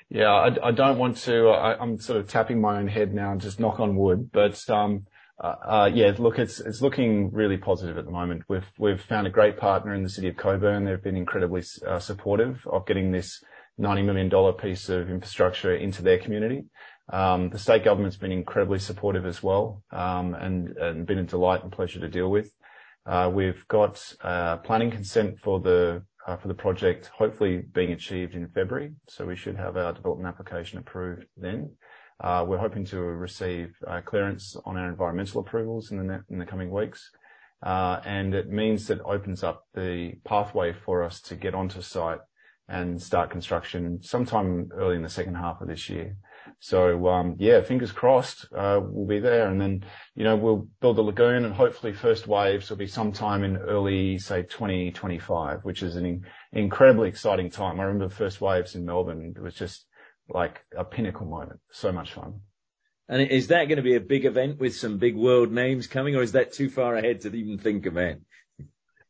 Yeah, 0.10 0.32
I, 0.32 0.70
I 0.70 0.72
don't 0.72 0.98
want 0.98 1.18
to, 1.18 1.50
I, 1.50 1.82
am 1.82 2.00
sort 2.00 2.20
of 2.20 2.28
tapping 2.28 2.60
my 2.60 2.80
own 2.80 2.88
head 2.88 3.14
now 3.14 3.32
and 3.32 3.42
just 3.42 3.60
knock 3.60 3.80
on 3.80 3.96
wood, 3.96 4.32
but, 4.32 4.68
um, 4.70 5.06
yeah, 5.44 6.14
look, 6.18 6.40
it's 6.40 6.82
looking 6.82 7.32
really 7.32 7.58
positive 7.58 7.98
at 7.98 8.06
the 8.06 8.12
moment. 8.12 8.44
We've 8.78 9.02
found 9.02 9.28
a 9.28 9.32
great 9.32 9.58
partner 9.58 9.94
in 9.94 10.04
the 10.04 10.10
city 10.10 10.28
of 10.28 10.38
Cockburn. 10.38 10.86
They've 10.86 11.02
been 11.02 11.18
incredibly 11.18 11.64
uh, 11.86 12.00
supportive 12.00 12.66
of 12.68 12.86
getting 12.88 13.12
this 13.12 13.44
90 13.78 14.02
million 14.02 14.30
dollar 14.30 14.54
piece 14.54 14.90
of 14.90 15.10
infrastructure 15.10 15.76
into 15.76 16.02
their 16.02 16.18
community. 16.18 16.66
Um, 17.10 17.50
the 17.50 17.60
state 17.60 17.86
government's 17.86 18.18
been 18.18 18.32
incredibly 18.32 18.80
supportive 18.80 19.26
as 19.26 19.42
well, 19.42 19.84
um, 19.92 20.34
and 20.34 21.06
been 21.06 21.20
a 21.20 21.24
delight 21.24 21.64
and 21.64 21.72
pleasure 21.72 22.00
to 22.00 22.10
deal 22.10 22.30
with. 22.30 22.52
We've 23.32 23.68
got 23.68 24.02
planning 24.64 24.92
consent 24.92 25.40
for 25.40 25.60
the 25.60 26.04
project 26.58 27.12
hopefully 27.16 27.58
being 27.60 27.92
achieved 27.92 28.34
in 28.34 28.48
February, 28.50 28.94
so 29.08 29.26
we 29.26 29.36
should 29.36 29.56
have 29.56 29.78
our 29.78 29.94
development 29.94 30.28
application 30.28 30.80
approved 30.80 31.26
then. 31.38 31.72
Uh, 32.20 32.44
we're 32.48 32.58
hoping 32.58 32.84
to 32.86 33.00
receive 33.00 33.76
uh, 33.88 34.02
clearance 34.02 34.56
on 34.66 34.76
our 34.76 34.90
environmental 34.90 35.42
approvals 35.42 35.92
in 35.92 36.08
the 36.08 36.24
in 36.30 36.40
the 36.40 36.46
coming 36.46 36.72
weeks. 36.72 37.12
Uh, 37.64 38.00
and 38.06 38.36
it 38.36 38.50
means 38.50 38.88
that 38.88 39.02
opens 39.02 39.44
up 39.44 39.66
the 39.74 40.14
pathway 40.24 40.74
for 40.74 41.04
us 41.04 41.22
to 41.22 41.36
get 41.36 41.56
onto 41.56 41.82
site 41.82 42.20
and 42.70 43.02
start 43.02 43.32
construction 43.32 44.00
sometime 44.02 44.70
early 44.76 44.96
in 44.96 45.02
the 45.02 45.10
second 45.10 45.36
half 45.36 45.62
of 45.62 45.68
this 45.68 45.90
year. 45.90 46.16
So, 46.60 47.08
um, 47.08 47.36
yeah, 47.40 47.62
fingers 47.62 47.92
crossed, 47.92 48.46
we'll 48.52 49.08
be 49.08 49.20
there. 49.20 49.48
And 49.48 49.60
then, 49.60 49.86
you 50.16 50.24
know, 50.24 50.36
we'll 50.36 50.68
build 50.82 50.98
the 50.98 51.02
lagoon 51.02 51.46
and 51.46 51.54
hopefully 51.54 51.94
first 51.94 52.28
waves 52.28 52.70
will 52.70 52.78
be 52.78 52.88
sometime 52.88 53.44
in 53.44 53.58
early, 53.58 54.18
say, 54.18 54.44
2025, 54.44 55.64
which 55.64 55.82
is 55.82 55.96
an 55.96 56.24
incredibly 56.52 57.10
exciting 57.10 57.50
time. 57.50 57.80
I 57.80 57.84
remember 57.84 58.08
the 58.08 58.16
first 58.16 58.40
waves 58.40 58.76
in 58.76 58.86
Melbourne. 58.86 59.34
It 59.36 59.42
was 59.42 59.56
just 59.56 59.87
like 60.30 60.62
a 60.76 60.84
pinnacle 60.84 61.26
moment. 61.26 61.60
So 61.72 61.92
much 61.92 62.14
fun. 62.14 62.42
And 63.10 63.22
is 63.22 63.48
that 63.48 63.66
going 63.66 63.78
to 63.78 63.84
be 63.84 63.96
a 63.96 64.02
big 64.02 64.26
event 64.26 64.60
with 64.60 64.76
some 64.76 64.98
big 64.98 65.16
world 65.16 65.52
names 65.52 65.88
coming, 65.88 66.16
or 66.16 66.22
is 66.22 66.34
that 66.34 66.52
too 66.52 66.70
far 66.70 66.96
ahead 66.96 67.22
to 67.22 67.34
even 67.34 67.58
think 67.58 67.86
about? 67.86 68.16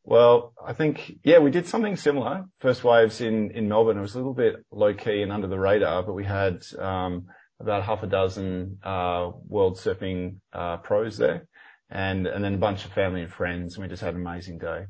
Well, 0.04 0.54
I 0.64 0.72
think, 0.72 1.18
yeah, 1.22 1.38
we 1.38 1.50
did 1.50 1.66
something 1.66 1.96
similar. 1.96 2.46
First 2.60 2.84
waves 2.84 3.20
in, 3.20 3.50
in 3.50 3.68
Melbourne. 3.68 3.98
It 3.98 4.02
was 4.02 4.14
a 4.14 4.18
little 4.18 4.34
bit 4.34 4.64
low 4.70 4.94
key 4.94 5.22
and 5.22 5.32
under 5.32 5.48
the 5.48 5.58
radar, 5.58 6.02
but 6.02 6.14
we 6.14 6.24
had, 6.24 6.62
um, 6.78 7.26
about 7.60 7.82
half 7.82 8.04
a 8.04 8.06
dozen, 8.06 8.78
uh, 8.84 9.32
world 9.46 9.76
surfing, 9.76 10.36
uh, 10.52 10.78
pros 10.78 11.18
there 11.18 11.46
and, 11.90 12.26
and 12.26 12.44
then 12.44 12.54
a 12.54 12.58
bunch 12.58 12.84
of 12.84 12.92
family 12.92 13.22
and 13.22 13.32
friends. 13.32 13.74
And 13.74 13.82
we 13.82 13.88
just 13.88 14.02
had 14.02 14.14
an 14.14 14.20
amazing 14.20 14.58
day. 14.58 14.86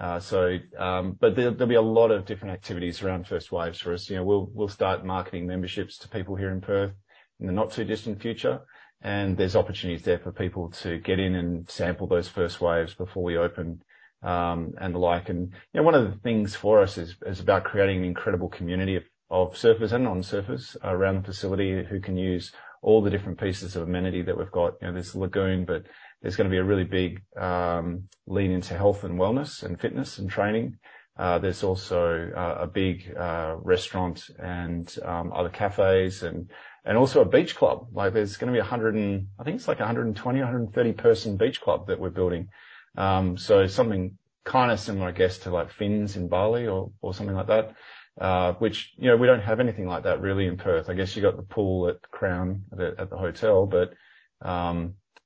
Uh, 0.00 0.18
so, 0.18 0.56
um, 0.78 1.16
but 1.20 1.36
there'll 1.36 1.66
be 1.66 1.74
a 1.74 1.82
lot 1.82 2.10
of 2.10 2.24
different 2.24 2.54
activities 2.54 3.02
around 3.02 3.26
First 3.26 3.52
Waves 3.52 3.78
for 3.78 3.92
us. 3.92 4.08
You 4.08 4.16
know, 4.16 4.24
we'll 4.24 4.50
we'll 4.54 4.68
start 4.68 5.04
marketing 5.04 5.46
memberships 5.46 5.98
to 5.98 6.08
people 6.08 6.36
here 6.36 6.50
in 6.50 6.62
Perth 6.62 6.92
in 7.38 7.46
the 7.46 7.52
not 7.52 7.70
too 7.70 7.84
distant 7.84 8.22
future, 8.22 8.60
and 9.02 9.36
there's 9.36 9.56
opportunities 9.56 10.02
there 10.02 10.18
for 10.18 10.32
people 10.32 10.70
to 10.82 10.98
get 10.98 11.18
in 11.18 11.34
and 11.34 11.68
sample 11.68 12.06
those 12.06 12.28
first 12.28 12.62
waves 12.62 12.94
before 12.94 13.22
we 13.22 13.36
open, 13.36 13.82
um, 14.22 14.72
and 14.80 14.94
the 14.94 14.98
like. 14.98 15.28
And, 15.28 15.52
you 15.74 15.80
know, 15.80 15.82
one 15.82 15.94
of 15.94 16.10
the 16.10 16.18
things 16.20 16.56
for 16.56 16.80
us 16.80 16.96
is 16.96 17.16
is 17.26 17.40
about 17.40 17.64
creating 17.64 17.98
an 17.98 18.04
incredible 18.04 18.48
community 18.48 19.00
of 19.30 19.52
surfers 19.52 19.92
and 19.92 20.04
non-surfers 20.04 20.76
around 20.82 21.16
the 21.16 21.26
facility 21.26 21.84
who 21.84 22.00
can 22.00 22.16
use 22.16 22.52
all 22.82 23.02
the 23.02 23.10
different 23.10 23.38
pieces 23.38 23.76
of 23.76 23.82
amenity 23.82 24.22
that 24.22 24.36
we've 24.36 24.50
got. 24.50 24.74
You 24.80 24.88
know, 24.88 24.94
there's 24.94 25.12
the 25.12 25.18
lagoon, 25.18 25.66
but 25.66 25.84
there's 26.22 26.36
going 26.36 26.48
to 26.48 26.54
be 26.54 26.58
a 26.58 26.64
really 26.64 26.84
big 26.84 27.22
um, 27.36 28.08
lean 28.26 28.50
into 28.50 28.76
health 28.76 29.04
and 29.04 29.18
wellness 29.18 29.62
and 29.62 29.80
fitness 29.80 30.18
and 30.18 30.30
training. 30.30 30.78
Uh, 31.18 31.38
there's 31.38 31.62
also 31.62 32.30
uh, 32.34 32.58
a 32.60 32.66
big 32.66 33.14
uh, 33.14 33.54
restaurant 33.58 34.30
and 34.38 34.96
um, 35.04 35.32
other 35.34 35.50
cafes 35.50 36.22
and 36.22 36.96
also 36.96 37.20
a 37.20 37.26
beach 37.26 37.56
club. 37.56 37.88
Like 37.92 38.14
there's 38.14 38.36
to 38.48 38.52
be 38.52 38.58
100 38.58 38.94
and 38.94 39.28
I 39.38 39.44
think 39.44 39.56
it's 39.56 39.68
like 39.68 39.80
a 39.80 39.82
120, 39.82 40.38
130 40.38 40.92
person 40.92 41.36
beach 41.36 41.60
club 41.60 41.88
that 41.88 42.00
we're 42.00 42.10
building. 42.10 42.48
Um, 42.96 43.36
so 43.36 43.66
something 43.66 44.16
kind 44.44 44.72
of 44.72 44.80
similar, 44.80 45.08
I 45.08 45.12
guess, 45.12 45.38
to 45.38 45.50
like 45.50 45.70
Finns 45.70 46.16
in 46.16 46.28
Bali 46.28 46.66
or 46.66 46.90
something 47.12 47.36
like 47.36 47.48
that. 47.48 48.56
Which 48.60 48.94
you 48.96 49.08
know 49.10 49.16
we 49.16 49.26
don't 49.26 49.42
have 49.42 49.60
anything 49.60 49.86
like 49.86 50.04
that 50.04 50.20
really 50.20 50.46
in 50.46 50.56
Perth. 50.56 50.88
I 50.88 50.94
guess 50.94 51.14
you 51.14 51.22
got 51.22 51.36
the 51.36 51.42
pool 51.42 51.88
at 51.88 52.02
Crown 52.10 52.64
at 52.72 53.10
the, 53.10 53.16
hotel, 53.16 53.66
but 53.66 53.92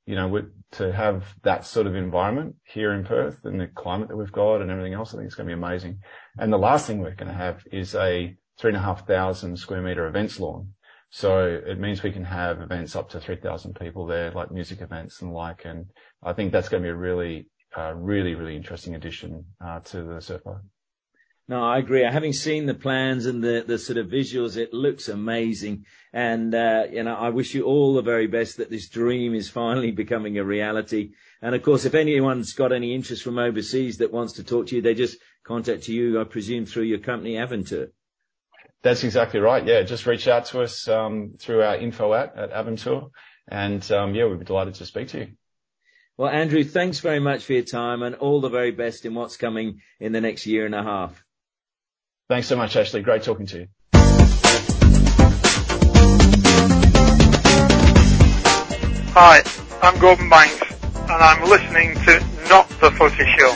you 0.06 0.14
know, 0.14 0.42
to 0.72 0.92
have 0.92 1.24
that 1.42 1.64
sort 1.64 1.86
of 1.86 1.94
environment 1.94 2.56
here 2.64 2.92
in 2.92 3.04
Perth 3.04 3.44
and 3.44 3.60
the 3.60 3.68
climate 3.68 4.08
that 4.08 4.16
we've 4.16 4.32
got 4.32 4.60
and 4.60 4.70
everything 4.70 4.92
else, 4.92 5.14
I 5.14 5.16
think 5.16 5.26
it's 5.26 5.34
going 5.34 5.48
to 5.48 5.54
be 5.54 5.58
amazing. 5.58 6.00
And 6.38 6.52
the 6.52 6.58
last 6.58 6.86
thing 6.86 6.98
we're 6.98 7.14
going 7.14 7.30
to 7.30 7.36
have 7.36 7.62
is 7.72 7.94
a 7.94 8.36
three 8.58 8.70
and 8.70 8.76
a 8.76 8.80
half 8.80 9.06
thousand 9.06 9.56
square 9.56 9.82
meter 9.82 10.06
events 10.06 10.38
lawn. 10.38 10.74
So 11.10 11.46
it 11.46 11.78
means 11.78 12.02
we 12.02 12.10
can 12.10 12.24
have 12.24 12.60
events 12.60 12.96
up 12.96 13.08
to 13.10 13.20
3,000 13.20 13.76
people 13.78 14.04
there, 14.04 14.32
like 14.32 14.50
music 14.50 14.80
events 14.80 15.22
and 15.22 15.30
the 15.30 15.34
like, 15.34 15.64
and 15.64 15.86
I 16.24 16.32
think 16.32 16.50
that's 16.50 16.68
going 16.68 16.82
to 16.82 16.86
be 16.88 16.90
a 16.90 16.96
really, 16.96 17.46
uh, 17.76 17.94
really, 17.94 18.34
really 18.34 18.56
interesting 18.56 18.96
addition, 18.96 19.44
uh, 19.64 19.78
to 19.80 20.02
the 20.02 20.20
surf 20.20 20.42
park. 20.42 20.62
No, 21.46 21.62
I 21.62 21.78
agree. 21.78 22.02
Having 22.02 22.32
seen 22.32 22.64
the 22.64 22.74
plans 22.74 23.26
and 23.26 23.44
the, 23.44 23.64
the 23.66 23.78
sort 23.78 23.98
of 23.98 24.06
visuals, 24.06 24.56
it 24.56 24.72
looks 24.72 25.08
amazing. 25.08 25.84
And, 26.10 26.54
uh, 26.54 26.84
you 26.90 27.02
know, 27.02 27.14
I 27.14 27.28
wish 27.28 27.52
you 27.52 27.64
all 27.64 27.92
the 27.92 28.02
very 28.02 28.26
best 28.26 28.56
that 28.56 28.70
this 28.70 28.88
dream 28.88 29.34
is 29.34 29.50
finally 29.50 29.90
becoming 30.02 30.38
a 30.38 30.44
reality. 30.44 31.10
And 31.42 31.54
of 31.54 31.62
course, 31.62 31.84
if 31.84 31.94
anyone's 31.94 32.54
got 32.54 32.72
any 32.72 32.94
interest 32.94 33.22
from 33.22 33.38
overseas 33.38 33.98
that 33.98 34.12
wants 34.12 34.34
to 34.34 34.44
talk 34.44 34.68
to 34.68 34.76
you, 34.76 34.80
they 34.80 34.94
just 34.94 35.18
contact 35.44 35.86
you, 35.86 36.18
I 36.18 36.24
presume, 36.24 36.64
through 36.64 36.84
your 36.84 37.00
company, 37.00 37.34
Aventuur. 37.34 37.90
That's 38.82 39.04
exactly 39.04 39.40
right. 39.40 39.66
Yeah, 39.66 39.82
just 39.82 40.06
reach 40.06 40.28
out 40.28 40.46
to 40.46 40.62
us 40.62 40.88
um, 40.88 41.34
through 41.38 41.62
our 41.62 41.76
info 41.76 42.14
at, 42.14 42.36
at 42.36 42.52
Aventuur. 42.52 43.10
And 43.48 43.90
um, 43.92 44.14
yeah, 44.14 44.26
we'd 44.26 44.38
be 44.38 44.46
delighted 44.46 44.74
to 44.76 44.86
speak 44.86 45.08
to 45.08 45.18
you. 45.18 45.28
Well, 46.16 46.30
Andrew, 46.30 46.62
thanks 46.62 47.00
very 47.00 47.18
much 47.18 47.44
for 47.44 47.54
your 47.54 47.64
time 47.64 48.02
and 48.02 48.14
all 48.14 48.40
the 48.40 48.48
very 48.48 48.70
best 48.70 49.04
in 49.04 49.14
what's 49.14 49.36
coming 49.36 49.80
in 49.98 50.12
the 50.12 50.20
next 50.20 50.46
year 50.46 50.64
and 50.64 50.74
a 50.74 50.82
half. 50.82 51.23
Thanks 52.26 52.46
so 52.46 52.56
much, 52.56 52.74
Ashley. 52.74 53.02
Great 53.02 53.22
talking 53.22 53.44
to 53.46 53.58
you. 53.58 53.68
Hi, 59.12 59.42
I'm 59.82 59.98
Gordon 59.98 60.30
Banks, 60.30 60.62
and 60.94 61.10
I'm 61.10 61.44
listening 61.50 61.94
to 62.06 62.24
Not 62.48 62.66
the 62.80 62.90
Footy 62.92 63.26
Show. 63.36 63.54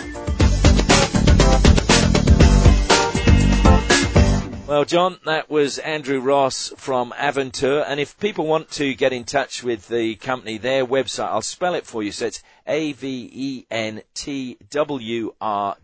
Well, 4.69 4.85
John, 4.85 5.19
that 5.25 5.49
was 5.49 5.79
Andrew 5.79 6.21
Ross 6.21 6.71
from 6.77 7.12
Aventuur. 7.12 7.87
And 7.89 7.99
if 7.99 8.19
people 8.19 8.47
want 8.47 8.71
to 8.73 8.93
get 8.95 9.14
in 9.14 9.25
touch 9.25 9.62
with 9.64 9.89
the 9.89 10.16
company, 10.16 10.59
their 10.59 10.85
website, 10.85 11.29
I'll 11.29 11.41
spell 11.41 11.73
it 11.73 11.87
for 11.87 12.03
you. 12.03 12.12
So 12.12 12.27
it's 12.27 12.43
A-V-E-N-T-W-R 12.66 13.66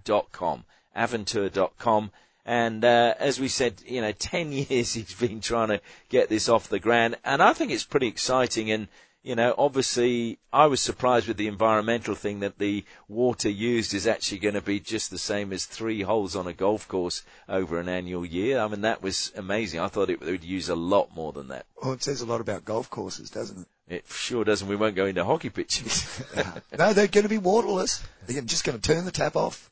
dot 0.05 0.32
com, 0.32 0.64
Aventuur 0.95 1.51
dot 1.51 1.78
com. 1.78 2.11
And 2.47 2.84
uh, 2.84 3.14
as 3.18 3.40
we 3.40 3.49
said, 3.49 3.82
you 3.86 4.01
know, 4.01 4.12
10 4.12 4.53
years 4.70 4.95
he's 4.95 5.14
been 5.14 5.40
trying 5.40 5.68
to 5.68 5.80
get 6.09 6.28
this 6.28 6.49
off 6.49 6.68
the 6.68 6.78
ground. 6.78 7.16
And 7.24 7.42
I 7.42 7.53
think 7.53 7.70
it's 7.70 7.84
pretty 7.84 8.09
exciting. 8.09 8.70
And, 8.70 8.88
you 9.22 9.34
know, 9.34 9.55
obviously 9.57 10.38
I 10.53 10.66
was 10.66 10.80
surprised 10.80 11.26
with 11.26 11.38
the 11.38 11.49
environmental 11.49 12.14
thing 12.14 12.40
that 12.40 12.59
the 12.59 12.84
water 13.09 13.49
used 13.49 13.95
is 13.95 14.07
actually 14.07 14.38
going 14.38 14.55
to 14.55 14.61
be 14.61 14.78
just 14.78 15.11
the 15.11 15.18
same 15.18 15.53
as 15.53 15.64
three 15.64 16.03
holes 16.03 16.36
on 16.36 16.47
a 16.47 16.53
golf 16.53 16.86
course 16.86 17.22
over 17.49 17.80
an 17.80 17.88
annual 17.88 18.26
year. 18.26 18.61
I 18.61 18.68
mean, 18.68 18.82
that 18.82 19.03
was 19.03 19.32
amazing. 19.34 19.80
I 19.80 19.88
thought 19.88 20.11
it 20.11 20.20
would 20.20 20.45
use 20.45 20.68
a 20.68 20.74
lot 20.74 21.14
more 21.14 21.32
than 21.32 21.49
that. 21.49 21.64
Well, 21.82 21.95
it 21.95 22.03
says 22.03 22.20
a 22.20 22.26
lot 22.26 22.42
about 22.42 22.66
golf 22.66 22.90
courses, 22.90 23.30
doesn't 23.30 23.62
it? 23.62 23.68
It 23.86 24.05
sure 24.09 24.45
doesn't. 24.45 24.66
We 24.66 24.76
won't 24.76 24.97
go 24.97 25.05
into 25.05 25.24
hockey 25.24 25.51
pitches. 25.51 26.22
no, 26.78 26.95
they're 26.95 27.07
going 27.07 27.24
to 27.24 27.28
be 27.28 27.38
waterless. 27.38 28.03
They're 28.26 28.40
just 28.40 28.64
going 28.64 28.78
to 28.78 28.82
turn 28.82 29.05
the 29.05 29.11
tap 29.11 29.36
off. 29.36 29.70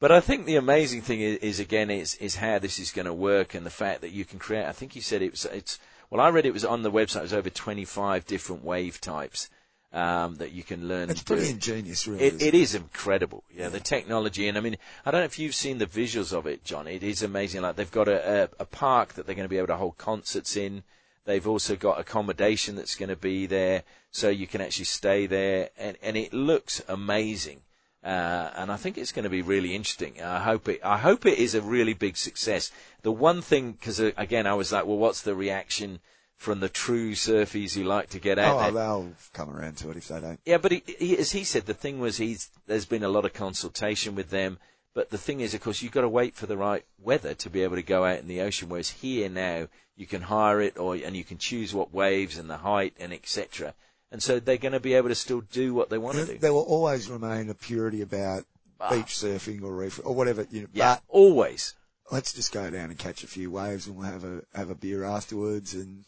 But 0.00 0.12
I 0.12 0.20
think 0.20 0.44
the 0.44 0.56
amazing 0.56 1.02
thing 1.02 1.20
is, 1.20 1.38
is 1.38 1.60
again, 1.60 1.90
is, 1.90 2.14
is 2.16 2.36
how 2.36 2.58
this 2.58 2.78
is 2.78 2.90
going 2.90 3.06
to 3.06 3.14
work 3.14 3.54
and 3.54 3.64
the 3.64 3.70
fact 3.70 4.00
that 4.00 4.10
you 4.10 4.24
can 4.24 4.38
create, 4.38 4.66
I 4.66 4.72
think 4.72 4.96
you 4.96 5.02
said 5.02 5.22
it 5.22 5.30
was, 5.30 5.44
it's, 5.46 5.78
well, 6.10 6.20
I 6.20 6.28
read 6.30 6.46
it 6.46 6.52
was 6.52 6.64
on 6.64 6.82
the 6.82 6.90
website, 6.90 7.20
it 7.20 7.22
was 7.22 7.32
over 7.32 7.50
25 7.50 8.26
different 8.26 8.64
wave 8.64 9.00
types. 9.00 9.48
Um, 9.92 10.34
that 10.38 10.50
you 10.50 10.64
can 10.64 10.88
learn. 10.88 11.08
It's 11.08 11.22
pretty 11.22 11.50
ingenious, 11.50 12.08
really. 12.08 12.24
It, 12.24 12.42
it 12.42 12.54
is 12.56 12.74
incredible. 12.74 13.44
Yeah, 13.48 13.62
yeah, 13.62 13.68
the 13.68 13.78
technology, 13.78 14.48
and 14.48 14.58
I 14.58 14.60
mean, 14.60 14.76
I 15.06 15.12
don't 15.12 15.20
know 15.20 15.26
if 15.26 15.38
you've 15.38 15.54
seen 15.54 15.78
the 15.78 15.86
visuals 15.86 16.36
of 16.36 16.48
it, 16.48 16.64
John. 16.64 16.88
It 16.88 17.04
is 17.04 17.22
amazing. 17.22 17.62
Like 17.62 17.76
they've 17.76 17.88
got 17.88 18.08
a, 18.08 18.42
a, 18.42 18.48
a 18.58 18.64
park 18.64 19.12
that 19.12 19.24
they're 19.24 19.36
going 19.36 19.44
to 19.44 19.48
be 19.48 19.58
able 19.58 19.68
to 19.68 19.76
hold 19.76 19.96
concerts 19.96 20.56
in. 20.56 20.82
They've 21.26 21.46
also 21.46 21.76
got 21.76 22.00
accommodation 22.00 22.74
that's 22.74 22.96
going 22.96 23.10
to 23.10 23.16
be 23.16 23.46
there, 23.46 23.84
so 24.10 24.30
you 24.30 24.48
can 24.48 24.60
actually 24.60 24.86
stay 24.86 25.26
there, 25.26 25.70
and, 25.78 25.96
and 26.02 26.16
it 26.16 26.32
looks 26.32 26.82
amazing. 26.88 27.60
Uh, 28.04 28.50
and 28.56 28.70
I 28.70 28.76
think 28.76 28.98
it's 28.98 29.12
going 29.12 29.22
to 29.22 29.30
be 29.30 29.40
really 29.40 29.74
interesting. 29.74 30.22
I 30.22 30.38
hope 30.38 30.68
it. 30.68 30.80
I 30.84 30.98
hope 30.98 31.24
it 31.24 31.38
is 31.38 31.54
a 31.54 31.62
really 31.62 31.94
big 31.94 32.18
success. 32.18 32.70
The 33.00 33.10
one 33.10 33.40
thing, 33.40 33.72
because 33.72 33.98
uh, 33.98 34.12
again, 34.18 34.46
I 34.46 34.52
was 34.52 34.72
like, 34.72 34.84
well, 34.84 34.98
what's 34.98 35.22
the 35.22 35.34
reaction 35.34 36.00
from 36.36 36.60
the 36.60 36.68
true 36.68 37.12
surfies 37.12 37.74
who 37.74 37.82
like 37.82 38.10
to 38.10 38.18
get 38.18 38.38
out 38.38 38.56
oh, 38.56 38.60
there? 38.60 38.72
they'll 38.72 39.12
come 39.32 39.48
around 39.48 39.78
to 39.78 39.90
it 39.90 39.96
if 39.96 40.08
they 40.08 40.20
don't. 40.20 40.38
Yeah, 40.44 40.58
but 40.58 40.72
he, 40.72 40.82
he, 40.98 41.16
as 41.16 41.32
he 41.32 41.44
said, 41.44 41.64
the 41.64 41.72
thing 41.72 41.98
was, 41.98 42.18
he's 42.18 42.50
there's 42.66 42.84
been 42.84 43.04
a 43.04 43.08
lot 43.08 43.24
of 43.24 43.32
consultation 43.32 44.14
with 44.14 44.28
them. 44.28 44.58
But 44.92 45.10
the 45.10 45.18
thing 45.18 45.40
is, 45.40 45.54
of 45.54 45.62
course, 45.62 45.80
you've 45.80 45.90
got 45.90 46.02
to 46.02 46.08
wait 46.08 46.36
for 46.36 46.46
the 46.46 46.58
right 46.58 46.84
weather 47.02 47.32
to 47.34 47.50
be 47.50 47.62
able 47.62 47.76
to 47.76 47.82
go 47.82 48.04
out 48.04 48.20
in 48.20 48.28
the 48.28 48.42
ocean. 48.42 48.68
Whereas 48.68 48.90
here 48.90 49.30
now, 49.30 49.68
you 49.96 50.06
can 50.06 50.22
hire 50.22 50.60
it, 50.60 50.78
or 50.78 50.94
and 50.94 51.16
you 51.16 51.24
can 51.24 51.38
choose 51.38 51.72
what 51.72 51.94
waves 51.94 52.36
and 52.36 52.50
the 52.50 52.58
height 52.58 52.94
and 53.00 53.14
etc 53.14 53.74
and 54.14 54.22
so 54.22 54.38
they're 54.38 54.58
going 54.58 54.72
to 54.72 54.80
be 54.80 54.94
able 54.94 55.08
to 55.08 55.14
still 55.16 55.40
do 55.40 55.74
what 55.74 55.90
they 55.90 55.98
want 55.98 56.16
to 56.16 56.24
do. 56.24 56.38
There 56.38 56.52
will 56.52 56.62
always 56.62 57.10
remain 57.10 57.50
a 57.50 57.54
purity 57.54 58.00
about 58.00 58.44
ah. 58.80 58.88
beach 58.88 59.06
surfing 59.06 59.64
or 59.64 59.74
reef 59.74 59.98
or 60.04 60.14
whatever. 60.14 60.46
You 60.52 60.62
know, 60.62 60.68
yeah, 60.72 60.98
always. 61.08 61.74
Let's 62.12 62.32
just 62.32 62.52
go 62.52 62.70
down 62.70 62.90
and 62.90 62.96
catch 62.96 63.24
a 63.24 63.26
few 63.26 63.50
waves, 63.50 63.88
and 63.88 63.96
we'll 63.96 64.06
have 64.06 64.22
a 64.22 64.42
have 64.54 64.70
a 64.70 64.76
beer 64.76 65.02
afterwards, 65.02 65.74
and 65.74 66.04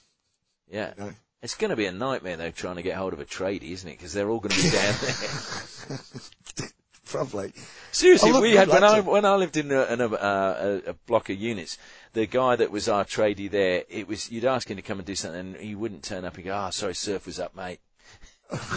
yeah. 0.71 0.93
You 0.97 1.05
know. 1.05 1.13
It's 1.43 1.57
going 1.57 1.71
to 1.71 1.77
be 1.77 1.87
a 1.87 1.93
nightmare 1.93 2.37
though 2.37 2.53
trying 2.53 2.77
to 2.77 2.83
get 2.83 2.97
hold 2.97 3.13
of 3.13 3.19
a 3.19 3.25
tradie, 3.25 3.73
isn't 3.73 3.89
it? 3.89 3.99
Because 3.99 4.13
they're 4.13 4.31
all 4.31 4.39
going 4.39 4.55
to 4.55 4.63
be 4.63 4.71
down 4.71 4.95
there. 5.03 6.69
Probably. 7.07 7.55
Seriously, 7.91 8.31
oh, 8.33 8.41
we 8.41 8.55
had 8.55 8.69
when 8.69 8.85
I 8.85 9.01
when 9.01 9.25
I 9.25 9.35
lived 9.35 9.57
in 9.57 9.73
a, 9.73 9.83
in 9.93 10.01
a, 10.01 10.07
uh, 10.07 10.81
a, 10.87 10.93
block 11.09 11.29
of 11.29 11.37
units, 11.37 11.77
the 12.13 12.27
guy 12.27 12.55
that 12.55 12.71
was 12.71 12.89
our 12.89 13.05
tradie 13.05 13.51
there, 13.51 13.83
it 13.89 14.07
was 14.07 14.31
you'd 14.31 14.45
ask 14.45 14.71
him 14.71 14.77
to 14.77 14.83
come 14.83 14.99
and 14.99 15.07
do 15.07 15.17
something, 15.17 15.41
and 15.41 15.57
he 15.57 15.75
wouldn't 15.75 16.05
turn 16.05 16.25
up. 16.25 16.37
He'd 16.37 16.45
go, 16.45 16.55
"Ah, 16.55 16.69
oh, 16.69 16.71
sorry, 16.71 16.95
surf 16.95 17.27
was 17.27 17.41
up, 17.41 17.57
mate." 17.57 17.81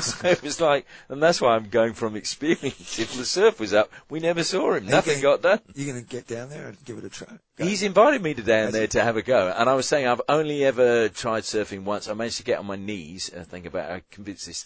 So 0.01 0.27
it 0.27 0.41
was 0.41 0.59
like, 0.59 0.85
and 1.09 1.21
that's 1.21 1.41
why 1.41 1.55
I'm 1.55 1.69
going 1.69 1.93
from 1.93 2.15
experience. 2.15 2.99
If 2.99 3.15
the 3.15 3.25
surf 3.25 3.59
was 3.59 3.73
up, 3.73 3.91
we 4.09 4.19
never 4.19 4.43
saw 4.43 4.73
him. 4.73 4.87
Nothing 4.87 5.21
gonna, 5.21 5.37
got 5.37 5.41
done. 5.41 5.59
You're 5.75 5.93
going 5.93 6.03
to 6.03 6.09
get 6.09 6.27
down 6.27 6.49
there 6.49 6.67
and 6.67 6.85
give 6.85 6.97
it 6.97 7.03
a 7.03 7.09
try. 7.09 7.27
Go. 7.55 7.65
He's 7.65 7.83
invited 7.83 8.21
me 8.21 8.33
to 8.33 8.41
down 8.41 8.65
Has 8.65 8.73
there 8.73 8.87
to 8.87 9.03
have 9.03 9.17
a 9.17 9.21
go, 9.21 9.53
and 9.55 9.69
I 9.69 9.73
was 9.75 9.87
saying 9.87 10.07
I've 10.07 10.21
only 10.29 10.63
ever 10.65 11.09
tried 11.09 11.43
surfing 11.43 11.83
once. 11.83 12.07
I 12.07 12.13
managed 12.13 12.37
to 12.37 12.43
get 12.43 12.59
on 12.59 12.65
my 12.65 12.75
knees. 12.75 13.29
and 13.29 13.45
think 13.45 13.65
about 13.65 13.91
I 13.91 14.03
convinced 14.11 14.47
this. 14.47 14.65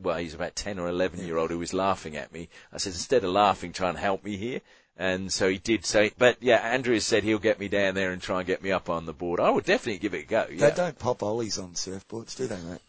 Well, 0.00 0.18
he's 0.18 0.34
about 0.34 0.54
ten 0.54 0.78
or 0.78 0.88
eleven 0.88 1.26
year 1.26 1.36
old 1.36 1.50
who 1.50 1.58
was 1.58 1.74
laughing 1.74 2.16
at 2.16 2.32
me. 2.32 2.48
I 2.72 2.78
said, 2.78 2.92
instead 2.92 3.24
of 3.24 3.30
laughing, 3.30 3.72
try 3.72 3.88
and 3.88 3.98
help 3.98 4.24
me 4.24 4.36
here. 4.36 4.60
And 4.96 5.32
so 5.32 5.48
he 5.48 5.58
did 5.58 5.84
say, 5.84 6.12
but 6.18 6.36
yeah, 6.40 6.58
Andrew 6.58 7.00
said 7.00 7.24
he'll 7.24 7.40
get 7.40 7.58
me 7.58 7.66
down 7.66 7.94
there 7.96 8.12
and 8.12 8.22
try 8.22 8.38
and 8.38 8.46
get 8.46 8.62
me 8.62 8.70
up 8.70 8.88
on 8.88 9.06
the 9.06 9.12
board. 9.12 9.40
I 9.40 9.50
would 9.50 9.64
definitely 9.64 9.98
give 9.98 10.14
it 10.14 10.24
a 10.24 10.26
go. 10.26 10.46
Yeah. 10.50 10.70
They 10.70 10.76
don't 10.76 10.98
pop 10.98 11.22
ollies 11.22 11.58
on 11.58 11.72
surfboards, 11.72 12.36
do 12.36 12.46
they, 12.46 12.58
mate? 12.60 12.80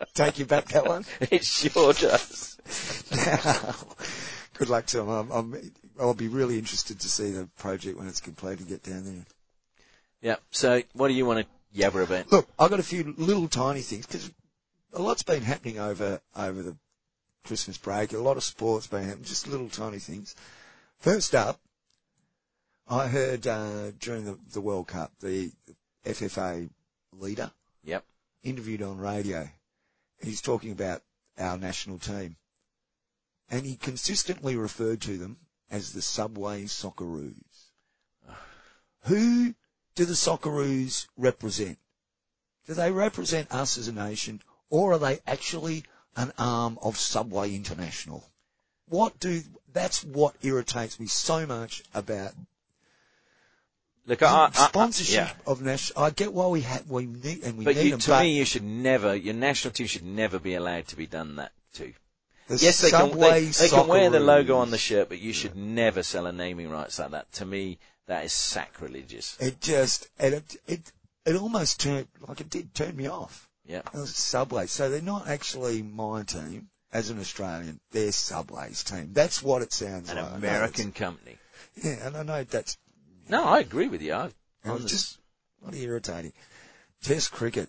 Take 0.14 0.38
you 0.38 0.46
back 0.46 0.68
that 0.68 0.86
one? 0.86 1.04
It 1.30 1.44
sure 1.44 1.92
does. 1.92 2.56
good 4.54 4.70
luck 4.70 4.86
to 4.86 5.00
him. 5.00 5.08
I'm, 5.08 5.30
I'm, 5.30 5.72
I'll 6.00 6.14
be 6.14 6.28
really 6.28 6.58
interested 6.58 7.00
to 7.00 7.08
see 7.10 7.30
the 7.30 7.48
project 7.58 7.98
when 7.98 8.08
it's 8.08 8.20
complete 8.20 8.58
and 8.58 8.68
get 8.68 8.82
down 8.82 9.04
there. 9.04 9.26
Yeah. 10.22 10.36
So 10.50 10.82
what 10.94 11.08
do 11.08 11.14
you 11.14 11.26
want 11.26 11.46
to 11.46 11.78
yabber 11.78 12.02
about? 12.02 12.32
Look, 12.32 12.48
I've 12.58 12.70
got 12.70 12.80
a 12.80 12.84
few 12.84 13.14
little 13.18 13.48
tiny 13.48 13.82
things 13.82 14.06
because 14.06 14.30
a 14.94 15.02
lot's 15.02 15.22
been 15.22 15.42
happening 15.42 15.78
over 15.78 16.20
over 16.34 16.62
the 16.62 16.76
Christmas 17.46 17.78
break. 17.78 18.12
A 18.12 18.18
lot 18.18 18.36
of 18.36 18.44
sports 18.44 18.86
been 18.86 19.04
happening, 19.04 19.24
just 19.24 19.46
little 19.46 19.68
tiny 19.68 19.98
things. 19.98 20.34
First 20.98 21.34
up, 21.34 21.60
I 22.88 23.08
heard 23.08 23.46
uh, 23.46 23.92
during 23.98 24.24
the, 24.24 24.38
the 24.52 24.60
World 24.60 24.88
Cup 24.88 25.12
the 25.20 25.52
FFA 26.04 26.68
leader. 27.12 27.50
Yep. 27.84 28.04
Interviewed 28.42 28.82
on 28.82 28.98
radio. 28.98 29.48
He's 30.20 30.40
talking 30.40 30.72
about 30.72 31.02
our 31.38 31.56
national 31.58 31.98
team, 31.98 32.36
and 33.50 33.66
he 33.66 33.76
consistently 33.76 34.56
referred 34.56 35.00
to 35.02 35.18
them 35.18 35.36
as 35.70 35.92
the 35.92 36.02
Subway 36.02 36.64
Socceroos. 36.64 37.70
Who 39.02 39.54
do 39.94 40.04
the 40.04 40.14
Socceroos 40.14 41.06
represent? 41.16 41.78
Do 42.66 42.74
they 42.74 42.90
represent 42.90 43.52
us 43.52 43.78
as 43.78 43.88
a 43.88 43.92
nation, 43.92 44.42
or 44.70 44.92
are 44.92 44.98
they 44.98 45.20
actually 45.26 45.84
an 46.16 46.32
arm 46.38 46.78
of 46.82 46.98
Subway 46.98 47.54
International. 47.54 48.24
What 48.88 49.18
do, 49.20 49.42
that's 49.72 50.04
what 50.04 50.34
irritates 50.42 50.98
me 50.98 51.06
so 51.06 51.46
much 51.46 51.82
about 51.94 52.32
Look, 54.06 54.22
I, 54.22 54.50
I, 54.54 54.68
sponsorship 54.68 55.14
yeah. 55.14 55.32
of 55.46 55.62
national. 55.62 56.04
I 56.04 56.10
get 56.10 56.32
why 56.32 56.46
we 56.46 56.60
have 56.60 56.88
we 56.88 57.06
need 57.06 57.42
and 57.42 57.58
we 57.58 57.64
but 57.64 57.74
need 57.74 57.84
you, 57.86 57.90
them. 57.90 58.00
To 58.00 58.10
but 58.10 58.22
me, 58.22 58.38
you 58.38 58.44
should 58.44 58.62
never. 58.62 59.16
Your 59.16 59.34
national 59.34 59.72
team 59.72 59.88
should 59.88 60.04
never 60.04 60.38
be 60.38 60.54
allowed 60.54 60.86
to 60.88 60.96
be 60.96 61.06
done 61.06 61.36
that 61.36 61.50
to. 61.74 61.92
The 62.46 62.56
yes, 62.58 62.80
they 62.80 62.90
can, 62.90 63.18
they, 63.18 63.46
they 63.46 63.68
can 63.68 63.88
wear 63.88 64.08
the 64.08 64.20
logo 64.20 64.58
on 64.58 64.70
the 64.70 64.78
shirt, 64.78 65.08
but 65.08 65.18
you 65.18 65.32
should 65.32 65.56
never 65.56 66.04
sell 66.04 66.26
a 66.26 66.32
naming 66.32 66.70
rights 66.70 67.00
like 67.00 67.10
that. 67.10 67.32
To 67.32 67.44
me, 67.44 67.78
that 68.06 68.24
is 68.24 68.32
sacrilegious. 68.32 69.36
It 69.40 69.60
just 69.60 70.08
it 70.20 70.56
it 70.68 70.92
it 71.24 71.34
almost 71.34 71.80
turned 71.80 72.06
like 72.28 72.40
it 72.40 72.48
did 72.48 72.72
turn 72.74 72.94
me 72.94 73.08
off. 73.08 73.48
Yeah. 73.66 73.82
Subway. 74.04 74.66
So 74.66 74.88
they're 74.88 75.02
not 75.02 75.28
actually 75.28 75.82
my 75.82 76.22
team 76.22 76.68
as 76.92 77.10
an 77.10 77.18
Australian. 77.18 77.80
They're 77.90 78.12
Subway's 78.12 78.84
team. 78.84 79.10
That's 79.12 79.42
what 79.42 79.62
it 79.62 79.72
sounds 79.72 80.10
An 80.10 80.16
like. 80.16 80.34
American 80.34 80.92
company. 80.92 81.38
Yeah, 81.82 82.06
and 82.06 82.16
I 82.16 82.22
know 82.22 82.44
that's. 82.44 82.78
No, 83.28 83.44
I 83.44 83.60
agree 83.60 83.88
with 83.88 84.02
you. 84.02 84.14
I, 84.14 84.30
it's 84.64 84.84
just 84.84 85.18
bloody 85.60 85.82
irritating. 85.82 86.32
Test 87.02 87.32
cricket. 87.32 87.68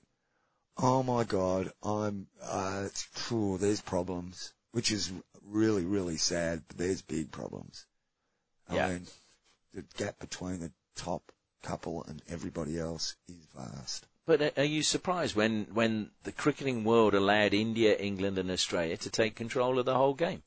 Oh 0.77 1.03
my 1.03 1.23
God, 1.23 1.71
I'm. 1.81 2.27
Uh, 2.41 2.83
it's, 2.85 3.03
phew, 3.03 3.57
there's 3.57 3.81
problems, 3.81 4.53
which 4.71 4.91
is 4.91 5.11
really 5.43 5.85
really 5.85 6.17
sad. 6.17 6.61
But 6.67 6.77
there's 6.77 7.01
big 7.01 7.31
problems. 7.31 7.85
Yeah. 8.71 8.89
Mean, 8.89 9.07
the 9.73 9.83
gap 9.97 10.19
between 10.19 10.59
the 10.59 10.71
top 10.95 11.31
couple 11.63 12.03
and 12.03 12.21
everybody 12.29 12.79
else 12.79 13.15
is 13.27 13.35
vast. 13.55 14.07
But 14.27 14.57
are 14.57 14.63
you 14.65 14.83
surprised 14.83 15.37
when, 15.37 15.67
when 15.73 16.11
the 16.23 16.33
cricketing 16.33 16.83
world 16.83 17.13
allowed 17.13 17.53
India, 17.53 17.95
England 17.95 18.37
and 18.37 18.51
Australia 18.51 18.97
to 18.97 19.09
take 19.09 19.35
control 19.35 19.79
of 19.79 19.85
the 19.85 19.95
whole 19.95 20.13
game? 20.13 20.43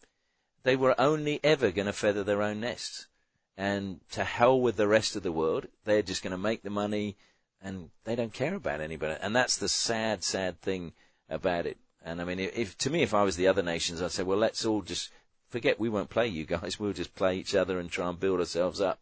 They 0.64 0.76
were 0.76 1.00
only 1.00 1.40
ever 1.42 1.70
going 1.70 1.86
to 1.86 1.94
feather 1.94 2.22
their 2.22 2.42
own 2.42 2.60
nests. 2.60 3.08
And 3.56 4.00
to 4.10 4.22
hell 4.22 4.60
with 4.60 4.76
the 4.76 4.86
rest 4.86 5.16
of 5.16 5.22
the 5.22 5.32
world, 5.32 5.66
they're 5.84 6.02
just 6.02 6.22
going 6.22 6.32
to 6.32 6.36
make 6.36 6.62
the 6.62 6.68
money 6.68 7.16
and 7.62 7.88
they 8.04 8.14
don't 8.14 8.34
care 8.34 8.54
about 8.54 8.82
anybody. 8.82 9.16
And 9.18 9.34
that's 9.34 9.56
the 9.56 9.68
sad, 9.68 10.22
sad 10.22 10.60
thing 10.60 10.92
about 11.30 11.64
it. 11.64 11.78
And 12.04 12.20
I 12.20 12.24
mean, 12.24 12.38
if, 12.38 12.76
to 12.78 12.90
me, 12.90 13.00
if 13.00 13.14
I 13.14 13.22
was 13.22 13.36
the 13.36 13.48
other 13.48 13.62
nations, 13.62 14.02
I'd 14.02 14.10
say, 14.10 14.22
well, 14.22 14.38
let's 14.38 14.66
all 14.66 14.82
just 14.82 15.10
forget 15.48 15.80
we 15.80 15.88
won't 15.88 16.10
play 16.10 16.28
you 16.28 16.44
guys. 16.44 16.78
We'll 16.78 16.92
just 16.92 17.14
play 17.14 17.38
each 17.38 17.54
other 17.54 17.78
and 17.78 17.90
try 17.90 18.10
and 18.10 18.20
build 18.20 18.40
ourselves 18.40 18.82
up. 18.82 19.00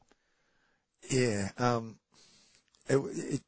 Yeah, 1.10 1.50
um, 1.58 1.96
it, 2.88 2.96
it, 2.96 3.42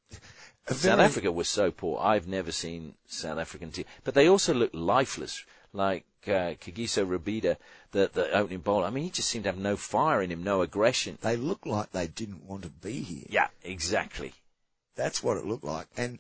South 0.69 0.79
very- 0.79 1.03
Africa 1.03 1.33
was 1.33 1.49
so 1.49 1.71
poor. 1.71 1.99
I've 2.01 2.29
never 2.29 2.53
seen 2.53 2.95
South 3.07 3.39
African 3.39 3.73
team, 3.73 3.87
but 4.05 4.15
they 4.15 4.29
also 4.29 4.55
looked 4.55 4.75
lifeless. 4.75 5.45
Like 5.73 6.05
uh, 6.27 6.59
Kagiso 6.61 7.07
Rabada, 7.07 7.57
the 7.93 8.11
the 8.13 8.31
opening 8.33 8.59
bowler. 8.59 8.87
I 8.87 8.91
mean, 8.91 9.05
he 9.05 9.11
just 9.11 9.29
seemed 9.29 9.45
to 9.45 9.51
have 9.51 9.59
no 9.59 9.77
fire 9.77 10.21
in 10.21 10.31
him, 10.33 10.43
no 10.43 10.63
aggression. 10.63 11.17
They 11.21 11.37
looked 11.37 11.65
like 11.67 11.93
they 11.93 12.09
didn't 12.09 12.45
want 12.45 12.63
to 12.65 12.69
be 12.71 13.01
here. 13.03 13.27
Yeah, 13.29 13.49
exactly. 13.63 14.35
That's 14.97 15.23
what 15.23 15.37
it 15.37 15.47
looked 15.47 15.63
like. 15.65 15.87
And 15.97 16.19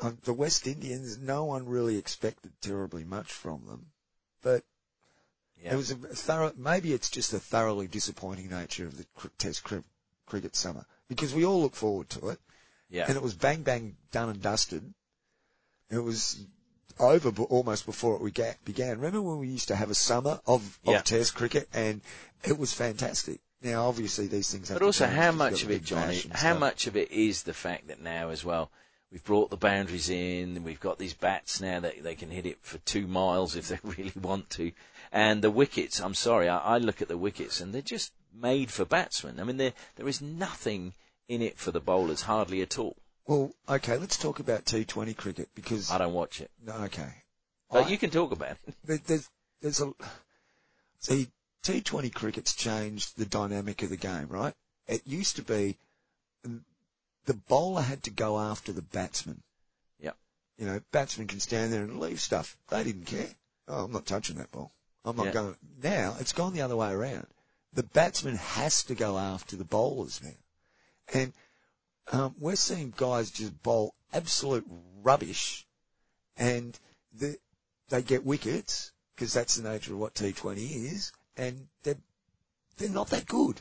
um, 0.00 0.16
the 0.24 0.32
West 0.32 0.66
Indians, 0.66 1.18
no 1.18 1.44
one 1.44 1.66
really 1.68 1.98
expected 1.98 2.52
terribly 2.62 3.04
much 3.04 3.30
from 3.30 3.66
them. 3.66 3.86
But 4.42 4.64
Yeah. 5.62 5.74
it 5.74 5.76
was 5.76 5.90
a 5.90 5.96
thorough, 5.96 6.52
maybe 6.56 6.94
it's 6.94 7.10
just 7.10 7.34
a 7.34 7.38
thoroughly 7.38 7.86
disappointing 7.86 8.48
nature 8.48 8.86
of 8.86 8.96
the 8.96 9.04
cr- 9.14 9.28
Test 9.36 9.62
cri- 9.62 9.84
cricket 10.24 10.56
summer. 10.56 10.86
Because 11.06 11.34
we 11.34 11.44
all 11.44 11.60
look 11.60 11.74
forward 11.76 12.08
to 12.10 12.30
it. 12.30 12.40
Yeah. 12.90 13.06
And 13.06 13.16
it 13.16 13.22
was 13.22 13.34
bang 13.34 13.62
bang 13.62 13.96
done 14.10 14.28
and 14.28 14.42
dusted. 14.42 14.92
It 15.90 15.98
was 15.98 16.44
over 16.98 17.30
almost 17.44 17.86
before 17.86 18.14
it 18.16 18.20
we 18.20 18.30
began. 18.64 18.98
Remember 18.98 19.22
when 19.22 19.38
we 19.38 19.48
used 19.48 19.68
to 19.68 19.76
have 19.76 19.90
a 19.90 19.94
summer 19.94 20.40
of, 20.46 20.78
of 20.84 20.92
Yeah. 20.92 21.00
Test 21.00 21.34
cricket 21.34 21.68
and 21.72 22.00
it 22.44 22.58
was 22.58 22.72
fantastic. 22.72 23.40
Now 23.62 23.88
obviously 23.88 24.26
these 24.26 24.50
things 24.50 24.68
have 24.68 24.78
But 24.78 24.86
also, 24.86 25.06
how 25.06 25.32
much 25.32 25.62
of 25.62 25.70
it, 25.70 25.84
Johnny? 25.84 26.22
How 26.32 26.56
much 26.56 26.86
of 26.86 26.96
it 26.96 27.10
is 27.10 27.42
the 27.42 27.54
fact 27.54 27.88
that 27.88 28.00
now, 28.00 28.30
as 28.30 28.44
well, 28.44 28.70
we've 29.10 29.24
brought 29.24 29.50
the 29.50 29.56
boundaries 29.56 30.08
in. 30.08 30.62
We've 30.64 30.80
got 30.80 30.98
these 30.98 31.14
bats 31.14 31.60
now 31.60 31.80
that 31.80 32.02
they 32.02 32.14
can 32.14 32.30
hit 32.30 32.46
it 32.46 32.58
for 32.62 32.78
two 32.78 33.06
miles 33.06 33.56
if 33.56 33.68
they 33.68 33.78
really 33.84 34.12
want 34.20 34.50
to, 34.50 34.72
and 35.12 35.42
the 35.42 35.50
wickets. 35.50 36.00
I'm 36.00 36.14
sorry, 36.14 36.48
I, 36.48 36.58
I 36.58 36.78
look 36.78 37.02
at 37.02 37.08
the 37.08 37.18
wickets 37.18 37.60
and 37.60 37.74
they're 37.74 37.82
just 37.82 38.12
made 38.34 38.70
for 38.70 38.84
batsmen. 38.84 39.40
I 39.40 39.44
mean, 39.44 39.58
there 39.58 39.74
there 39.96 40.08
is 40.08 40.22
nothing 40.22 40.94
in 41.30 41.40
it 41.42 41.56
for 41.58 41.70
the 41.70 41.80
bowlers, 41.80 42.22
hardly 42.22 42.60
at 42.60 42.76
all. 42.78 42.96
Well, 43.26 43.52
okay, 43.68 43.96
let's 43.96 44.18
talk 44.18 44.40
about 44.40 44.64
T20 44.64 45.16
cricket 45.16 45.48
because 45.54 45.90
I 45.90 45.98
don't 45.98 46.12
watch 46.12 46.40
it, 46.40 46.50
no, 46.64 46.72
okay, 46.84 47.22
but 47.70 47.84
I- 47.86 47.88
you 47.88 47.96
can 47.98 48.10
talk 48.10 48.32
about 48.32 48.56
it. 48.66 48.74
there- 48.84 48.98
there's 48.98 49.28
there's 49.60 49.80
a 49.80 49.92
see 50.98 51.30
T20 51.62 52.12
cricket's 52.12 52.54
changed 52.54 53.16
the 53.16 53.26
dynamic 53.26 53.82
of 53.82 53.90
the 53.90 53.96
game, 53.96 54.26
right? 54.28 54.54
It 54.88 55.06
used 55.06 55.36
to 55.36 55.42
be 55.42 55.78
the 57.26 57.34
bowler 57.34 57.82
had 57.82 58.02
to 58.04 58.10
go 58.10 58.40
after 58.40 58.72
the 58.72 58.82
batsman. 58.82 59.42
Yep. 60.00 60.16
You 60.58 60.66
know, 60.66 60.80
batsman 60.90 61.28
can 61.28 61.38
stand 61.38 61.72
there 61.72 61.82
and 61.84 62.00
leave 62.00 62.20
stuff. 62.20 62.56
They 62.68 62.82
didn't 62.82 63.04
care. 63.04 63.28
Oh, 63.68 63.84
I'm 63.84 63.92
not 63.92 64.06
touching 64.06 64.36
that 64.38 64.50
ball. 64.50 64.72
I'm 65.04 65.16
not 65.16 65.26
Yeah. 65.26 65.32
going. 65.32 65.56
Now 65.80 66.16
it's 66.18 66.32
gone 66.32 66.54
the 66.54 66.62
other 66.62 66.76
way 66.76 66.90
around. 66.90 67.28
The 67.72 67.84
batsman 67.84 68.34
has 68.36 68.82
to 68.84 68.96
go 68.96 69.16
after 69.16 69.54
the 69.54 69.64
bowlers 69.64 70.20
now, 70.22 70.34
and 71.12 71.32
um, 72.12 72.34
we're 72.38 72.56
seeing 72.56 72.92
guys 72.96 73.30
just 73.30 73.62
bowl 73.62 73.94
absolute 74.12 74.66
rubbish, 75.02 75.66
and 76.36 76.78
the, 77.12 77.36
they 77.88 78.02
get 78.02 78.24
wickets 78.24 78.92
because 79.14 79.32
that's 79.32 79.56
the 79.56 79.68
nature 79.68 79.92
of 79.92 79.98
what 79.98 80.14
T20 80.14 80.56
is, 80.92 81.12
and 81.36 81.66
they're 81.82 81.96
they're 82.78 82.88
not 82.88 83.10
that 83.10 83.26
good. 83.26 83.60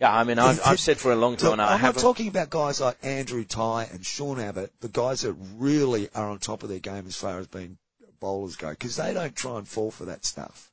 Yeah, 0.00 0.14
I 0.14 0.24
mean, 0.24 0.38
I've, 0.38 0.60
I've 0.66 0.80
said 0.80 0.98
for 0.98 1.10
a 1.10 1.16
long 1.16 1.36
time 1.36 1.52
Look, 1.52 1.60
I 1.60 1.74
I'm 1.74 1.80
not 1.80 1.96
talking 1.96 2.28
about 2.28 2.50
guys 2.50 2.82
like 2.82 2.98
Andrew 3.02 3.44
Tye 3.44 3.88
and 3.90 4.04
Sean 4.04 4.38
Abbott, 4.38 4.72
the 4.80 4.88
guys 4.88 5.22
that 5.22 5.32
really 5.56 6.10
are 6.14 6.28
on 6.28 6.38
top 6.38 6.62
of 6.62 6.68
their 6.68 6.80
game 6.80 7.06
as 7.06 7.16
far 7.16 7.38
as 7.38 7.46
being 7.46 7.78
bowlers 8.20 8.56
go, 8.56 8.70
because 8.70 8.96
they 8.96 9.14
don't 9.14 9.34
try 9.34 9.56
and 9.56 9.66
fall 9.66 9.90
for 9.90 10.04
that 10.04 10.26
stuff. 10.26 10.70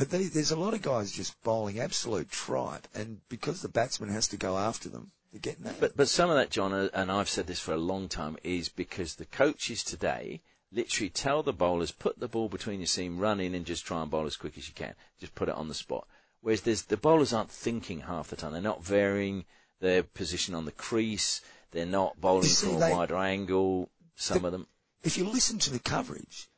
But 0.00 0.08
they, 0.08 0.22
there's 0.24 0.50
a 0.50 0.56
lot 0.56 0.72
of 0.72 0.80
guys 0.80 1.12
just 1.12 1.42
bowling 1.42 1.78
absolute 1.78 2.30
tripe, 2.30 2.88
and 2.94 3.20
because 3.28 3.60
the 3.60 3.68
batsman 3.68 4.08
has 4.08 4.28
to 4.28 4.38
go 4.38 4.56
after 4.56 4.88
them, 4.88 5.10
they're 5.30 5.40
getting 5.40 5.64
that. 5.64 5.78
But 5.78 5.94
but 5.94 6.08
some 6.08 6.30
of 6.30 6.36
that, 6.36 6.48
John, 6.48 6.72
uh, 6.72 6.88
and 6.94 7.12
I've 7.12 7.28
said 7.28 7.46
this 7.46 7.60
for 7.60 7.74
a 7.74 7.76
long 7.76 8.08
time, 8.08 8.38
is 8.42 8.70
because 8.70 9.16
the 9.16 9.26
coaches 9.26 9.84
today 9.84 10.40
literally 10.72 11.10
tell 11.10 11.42
the 11.42 11.52
bowlers 11.52 11.90
put 11.90 12.18
the 12.18 12.28
ball 12.28 12.48
between 12.48 12.80
your 12.80 12.86
seam, 12.86 13.18
run 13.18 13.40
in, 13.40 13.54
and 13.54 13.66
just 13.66 13.84
try 13.84 14.00
and 14.00 14.10
bowl 14.10 14.24
as 14.24 14.38
quick 14.38 14.56
as 14.56 14.68
you 14.68 14.74
can. 14.74 14.94
Just 15.18 15.34
put 15.34 15.50
it 15.50 15.54
on 15.54 15.68
the 15.68 15.74
spot. 15.74 16.06
Whereas 16.40 16.62
there's, 16.62 16.84
the 16.84 16.96
bowlers 16.96 17.34
aren't 17.34 17.50
thinking 17.50 18.00
half 18.00 18.28
the 18.28 18.36
time. 18.36 18.52
They're 18.52 18.62
not 18.62 18.82
varying 18.82 19.44
their 19.80 20.02
position 20.02 20.54
on 20.54 20.64
the 20.64 20.72
crease. 20.72 21.42
They're 21.72 21.84
not 21.84 22.18
bowling 22.18 22.44
see, 22.48 22.68
from 22.68 22.76
a 22.76 22.80
they- 22.80 22.92
wider 22.94 23.18
angle. 23.18 23.90
Some 24.16 24.40
the- 24.40 24.46
of 24.48 24.52
them. 24.52 24.66
if 25.04 25.18
you 25.18 25.26
listen 25.26 25.58
to 25.58 25.70
the 25.70 25.78
coverage, 25.78 26.48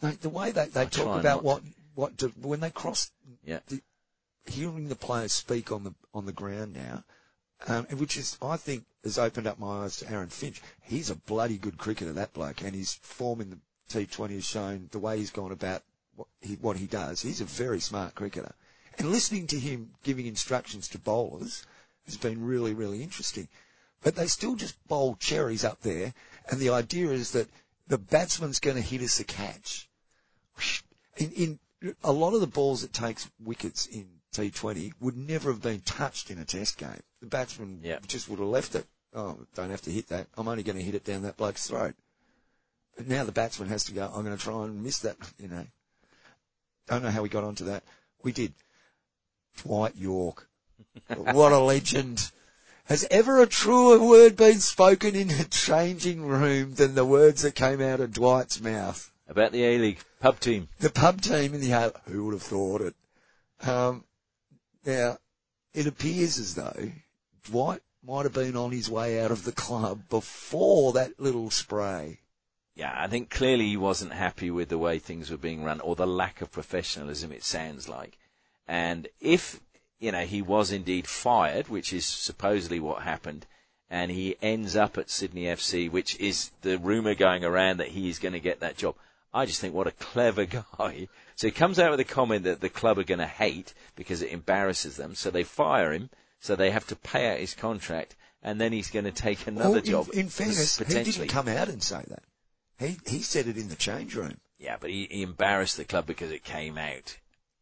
like 0.00 0.20
the 0.20 0.28
way 0.28 0.52
they, 0.52 0.66
they 0.66 0.82
I 0.82 0.84
talk 0.84 1.18
about 1.18 1.42
what 1.42 1.62
what 1.94 2.16
do, 2.16 2.28
when 2.40 2.60
they 2.60 2.70
cross, 2.70 3.10
Yeah. 3.44 3.60
the, 3.68 3.82
hearing 4.46 4.88
the 4.88 4.96
players 4.96 5.32
speak 5.32 5.70
on 5.70 5.84
the 5.84 5.94
on 6.14 6.26
the 6.26 6.32
ground 6.32 6.74
now, 6.74 7.04
um, 7.66 7.84
which 7.96 8.16
is 8.16 8.36
I 8.42 8.56
think 8.56 8.84
has 9.04 9.18
opened 9.18 9.46
up 9.46 9.58
my 9.58 9.84
eyes 9.84 9.96
to 9.98 10.10
Aaron 10.10 10.28
Finch. 10.28 10.60
He's 10.82 11.10
a 11.10 11.14
bloody 11.14 11.58
good 11.58 11.78
cricketer, 11.78 12.12
that 12.12 12.32
bloke, 12.32 12.62
and 12.62 12.74
his 12.74 12.94
form 12.94 13.40
in 13.40 13.50
the 13.50 13.58
T20 13.88 14.34
has 14.34 14.44
shown 14.44 14.88
the 14.92 14.98
way 14.98 15.18
he's 15.18 15.30
gone 15.30 15.52
about 15.52 15.82
what 16.16 16.28
he 16.40 16.54
what 16.54 16.76
he 16.76 16.86
does. 16.86 17.22
He's 17.22 17.40
a 17.40 17.44
very 17.44 17.80
smart 17.80 18.14
cricketer, 18.14 18.54
and 18.98 19.10
listening 19.10 19.46
to 19.48 19.58
him 19.58 19.90
giving 20.02 20.26
instructions 20.26 20.88
to 20.88 20.98
bowlers 20.98 21.64
has 22.06 22.16
been 22.16 22.44
really 22.44 22.74
really 22.74 23.02
interesting. 23.02 23.48
But 24.02 24.16
they 24.16 24.26
still 24.26 24.56
just 24.56 24.76
bowl 24.88 25.14
cherries 25.16 25.64
up 25.64 25.82
there, 25.82 26.12
and 26.50 26.58
the 26.58 26.70
idea 26.70 27.10
is 27.10 27.30
that 27.32 27.48
the 27.86 27.98
batsman's 27.98 28.58
going 28.58 28.76
to 28.76 28.82
hit 28.82 29.00
us 29.02 29.20
a 29.20 29.24
catch. 29.24 29.88
In, 31.16 31.30
in 31.32 31.58
a 32.04 32.12
lot 32.12 32.34
of 32.34 32.40
the 32.40 32.46
balls 32.46 32.82
that 32.82 32.92
takes 32.92 33.30
wickets 33.42 33.86
in 33.86 34.06
T20 34.34 34.92
would 35.00 35.16
never 35.16 35.50
have 35.50 35.62
been 35.62 35.80
touched 35.80 36.30
in 36.30 36.38
a 36.38 36.44
test 36.44 36.78
game. 36.78 37.02
The 37.20 37.26
batsman 37.26 37.80
Yeah. 37.82 37.98
just 38.06 38.28
would 38.28 38.38
have 38.38 38.48
left 38.48 38.74
it. 38.74 38.86
Oh, 39.14 39.38
don't 39.54 39.70
have 39.70 39.82
to 39.82 39.90
hit 39.90 40.08
that. 40.08 40.28
I'm 40.36 40.48
only 40.48 40.62
going 40.62 40.78
to 40.78 40.82
hit 40.82 40.94
it 40.94 41.04
down 41.04 41.22
that 41.22 41.36
bloke's 41.36 41.66
throat. 41.66 41.94
But 42.96 43.08
now 43.08 43.24
the 43.24 43.32
batsman 43.32 43.68
has 43.68 43.84
to 43.84 43.92
go, 43.92 44.06
I'm 44.06 44.24
going 44.24 44.36
to 44.36 44.42
try 44.42 44.64
and 44.64 44.82
miss 44.82 45.00
that, 45.00 45.16
you 45.38 45.48
know. 45.48 45.66
Don't 46.88 47.02
know 47.02 47.10
how 47.10 47.22
we 47.22 47.28
got 47.28 47.44
onto 47.44 47.64
that. 47.66 47.84
We 48.22 48.32
did. 48.32 48.54
Dwight 49.62 49.96
Yorke. 49.96 50.48
what 51.14 51.52
a 51.52 51.58
legend. 51.58 52.30
Has 52.86 53.06
ever 53.10 53.40
a 53.40 53.46
truer 53.46 53.98
word 53.98 54.36
been 54.36 54.60
spoken 54.60 55.14
in 55.14 55.30
a 55.30 55.44
changing 55.44 56.24
room 56.24 56.74
than 56.74 56.94
the 56.94 57.04
words 57.04 57.42
that 57.42 57.54
came 57.54 57.80
out 57.80 58.00
of 58.00 58.12
Dwight's 58.12 58.60
mouth? 58.60 59.11
About 59.32 59.52
the 59.52 59.64
A-League 59.64 60.00
pub 60.20 60.40
team. 60.40 60.68
the 60.78 60.90
pub 60.90 61.22
team 61.22 61.54
in 61.54 61.62
the 61.62 61.72
A. 61.72 61.90
Who 62.04 62.26
would 62.26 62.34
have 62.34 62.42
thought 62.42 62.82
it? 62.82 62.94
Um, 63.66 64.04
now, 64.84 65.16
it 65.72 65.86
appears 65.86 66.38
as 66.38 66.54
though 66.54 66.92
Dwight 67.42 67.80
might 68.04 68.24
have 68.24 68.34
been 68.34 68.56
on 68.56 68.72
his 68.72 68.90
way 68.90 69.18
out 69.22 69.30
of 69.30 69.44
the 69.44 69.52
club 69.52 70.02
before 70.10 70.92
that 70.92 71.18
little 71.18 71.48
spray. 71.48 72.20
Yeah, 72.74 72.92
I 72.94 73.06
think 73.06 73.30
clearly 73.30 73.68
he 73.68 73.76
wasn't 73.78 74.12
happy 74.12 74.50
with 74.50 74.68
the 74.68 74.76
way 74.76 74.98
things 74.98 75.30
were 75.30 75.38
being 75.38 75.64
run 75.64 75.80
or 75.80 75.96
the 75.96 76.06
lack 76.06 76.42
of 76.42 76.52
professionalism 76.52 77.32
it 77.32 77.42
sounds 77.42 77.88
like. 77.88 78.18
And 78.68 79.08
if, 79.18 79.60
you 79.98 80.12
know, 80.12 80.26
he 80.26 80.42
was 80.42 80.70
indeed 80.70 81.06
fired, 81.06 81.68
which 81.68 81.94
is 81.94 82.04
supposedly 82.04 82.80
what 82.80 83.00
happened, 83.00 83.46
and 83.88 84.10
he 84.10 84.36
ends 84.42 84.76
up 84.76 84.98
at 84.98 85.08
Sydney 85.08 85.44
FC, 85.44 85.90
which 85.90 86.20
is 86.20 86.50
the 86.60 86.76
rumour 86.76 87.14
going 87.14 87.46
around 87.46 87.78
that 87.78 87.88
he 87.88 88.10
is 88.10 88.18
going 88.18 88.34
to 88.34 88.40
get 88.40 88.60
that 88.60 88.76
job. 88.76 88.94
I 89.34 89.46
just 89.46 89.60
think 89.60 89.74
what 89.74 89.86
a 89.86 89.92
clever 89.92 90.44
guy. 90.78 91.08
So 91.36 91.46
he 91.46 91.50
comes 91.52 91.78
out 91.78 91.90
with 91.90 92.00
a 92.00 92.04
comment 92.04 92.44
that 92.44 92.60
the 92.60 92.68
club 92.68 92.98
are 92.98 93.04
going 93.04 93.18
to 93.18 93.26
hate 93.26 93.72
because 93.96 94.22
it 94.22 94.30
embarrasses 94.32 94.96
them, 94.96 95.14
so 95.14 95.30
they 95.30 95.44
fire 95.44 95.92
him, 95.92 96.10
so 96.40 96.54
they 96.54 96.70
have 96.70 96.86
to 96.88 96.96
pay 96.96 97.30
out 97.32 97.38
his 97.40 97.54
contract, 97.54 98.14
and 98.42 98.60
then 98.60 98.72
he's 98.72 98.90
going 98.90 99.04
to 99.06 99.10
take 99.12 99.46
another 99.46 99.70
Well, 99.70 99.80
job. 99.80 100.08
In, 100.12 100.28
fairness, 100.28 100.76
he 100.78 100.84
didn't 100.84 101.28
come 101.28 101.48
out 101.48 101.68
and 101.68 101.82
say 101.82 102.04
that. 102.08 102.22
He 102.78 102.98
he 103.06 103.22
said 103.22 103.46
it 103.46 103.56
in 103.56 103.68
the 103.68 103.76
change 103.76 104.14
room. 104.16 104.38
Yeah, 104.58 104.76
but 104.80 104.90
he, 104.90 105.06
he 105.10 105.22
embarrassed 105.22 105.76
the 105.76 105.84
club 105.84 106.06
because 106.06 106.30
it 106.30 106.44
came 106.44 106.76
out. 106.78 107.16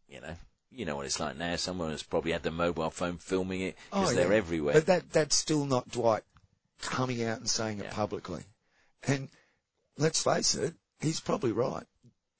You 0.08 0.20
know, 0.20 0.34
you 0.70 0.84
know 0.84 0.96
what 0.96 1.06
it's 1.06 1.20
like 1.20 1.36
now. 1.36 1.56
Someone 1.56 1.90
has 1.90 2.02
probably 2.02 2.32
had 2.32 2.42
the 2.42 2.50
mobile 2.50 2.90
phone 2.90 3.18
filming 3.18 3.60
it 3.60 3.76
because 3.90 4.12
Oh, 4.12 4.14
they're 4.14 4.32
yeah. 4.32 4.36
everywhere. 4.38 4.74
But 4.74 4.86
that 4.86 5.10
that's 5.12 5.36
still 5.36 5.66
not 5.66 5.88
Dwight 5.90 6.22
coming 6.80 7.22
out 7.22 7.38
and 7.38 7.48
saying 7.50 7.78
Yeah. 7.78 7.84
it 7.86 7.90
publicly. 7.92 8.42
And 9.06 9.28
let's 9.98 10.22
face 10.22 10.54
it, 10.54 10.74
he's 11.00 11.20
probably 11.20 11.52
right. 11.52 11.84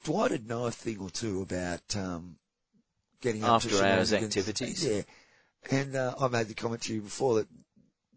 Dwight 0.05 0.31
would 0.31 0.49
know 0.49 0.67
a 0.67 0.71
thing 0.71 0.99
or 1.01 1.11
two 1.11 1.43
about 1.43 1.97
um, 1.97 2.37
getting 3.21 3.45
up 3.45 3.63
to 3.63 3.69
After 3.69 3.85
hours 3.85 4.13
activities. 4.13 4.85
Yeah, 4.85 5.03
And 5.71 5.95
uh, 5.95 6.15
I 6.19 6.29
made 6.29 6.49
the 6.49 6.55
comment 6.55 6.83
to 6.83 6.95
you 6.95 7.03
before 7.03 7.37
that 7.37 7.49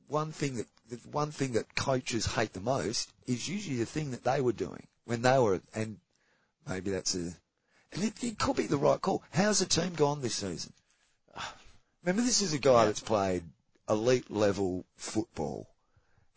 one 0.07 0.31
thing 0.31 0.57
that 0.57 0.67
the 0.89 0.97
one 1.09 1.31
thing 1.31 1.53
that 1.53 1.75
coaches 1.75 2.25
hate 2.25 2.53
the 2.53 2.59
most 2.59 3.11
is 3.25 3.47
usually 3.47 3.77
the 3.77 3.85
thing 3.85 4.11
that 4.11 4.23
they 4.23 4.41
were 4.41 4.53
doing 4.53 4.87
when 5.05 5.21
they 5.21 5.37
were, 5.39 5.61
and 5.73 5.97
maybe 6.67 6.91
that's 6.91 7.15
a, 7.15 7.33
and 7.93 8.03
it, 8.03 8.23
it 8.23 8.37
could 8.37 8.55
be 8.55 8.67
the 8.67 8.77
right 8.77 9.01
call. 9.01 9.23
How's 9.31 9.59
the 9.59 9.65
team 9.65 9.93
gone 9.93 10.21
this 10.21 10.35
season? 10.35 10.73
Remember, 12.03 12.21
this 12.21 12.41
is 12.41 12.53
a 12.53 12.59
guy 12.59 12.85
that's 12.85 12.99
played 12.99 13.43
elite 13.89 14.29
level 14.29 14.85
football, 14.95 15.67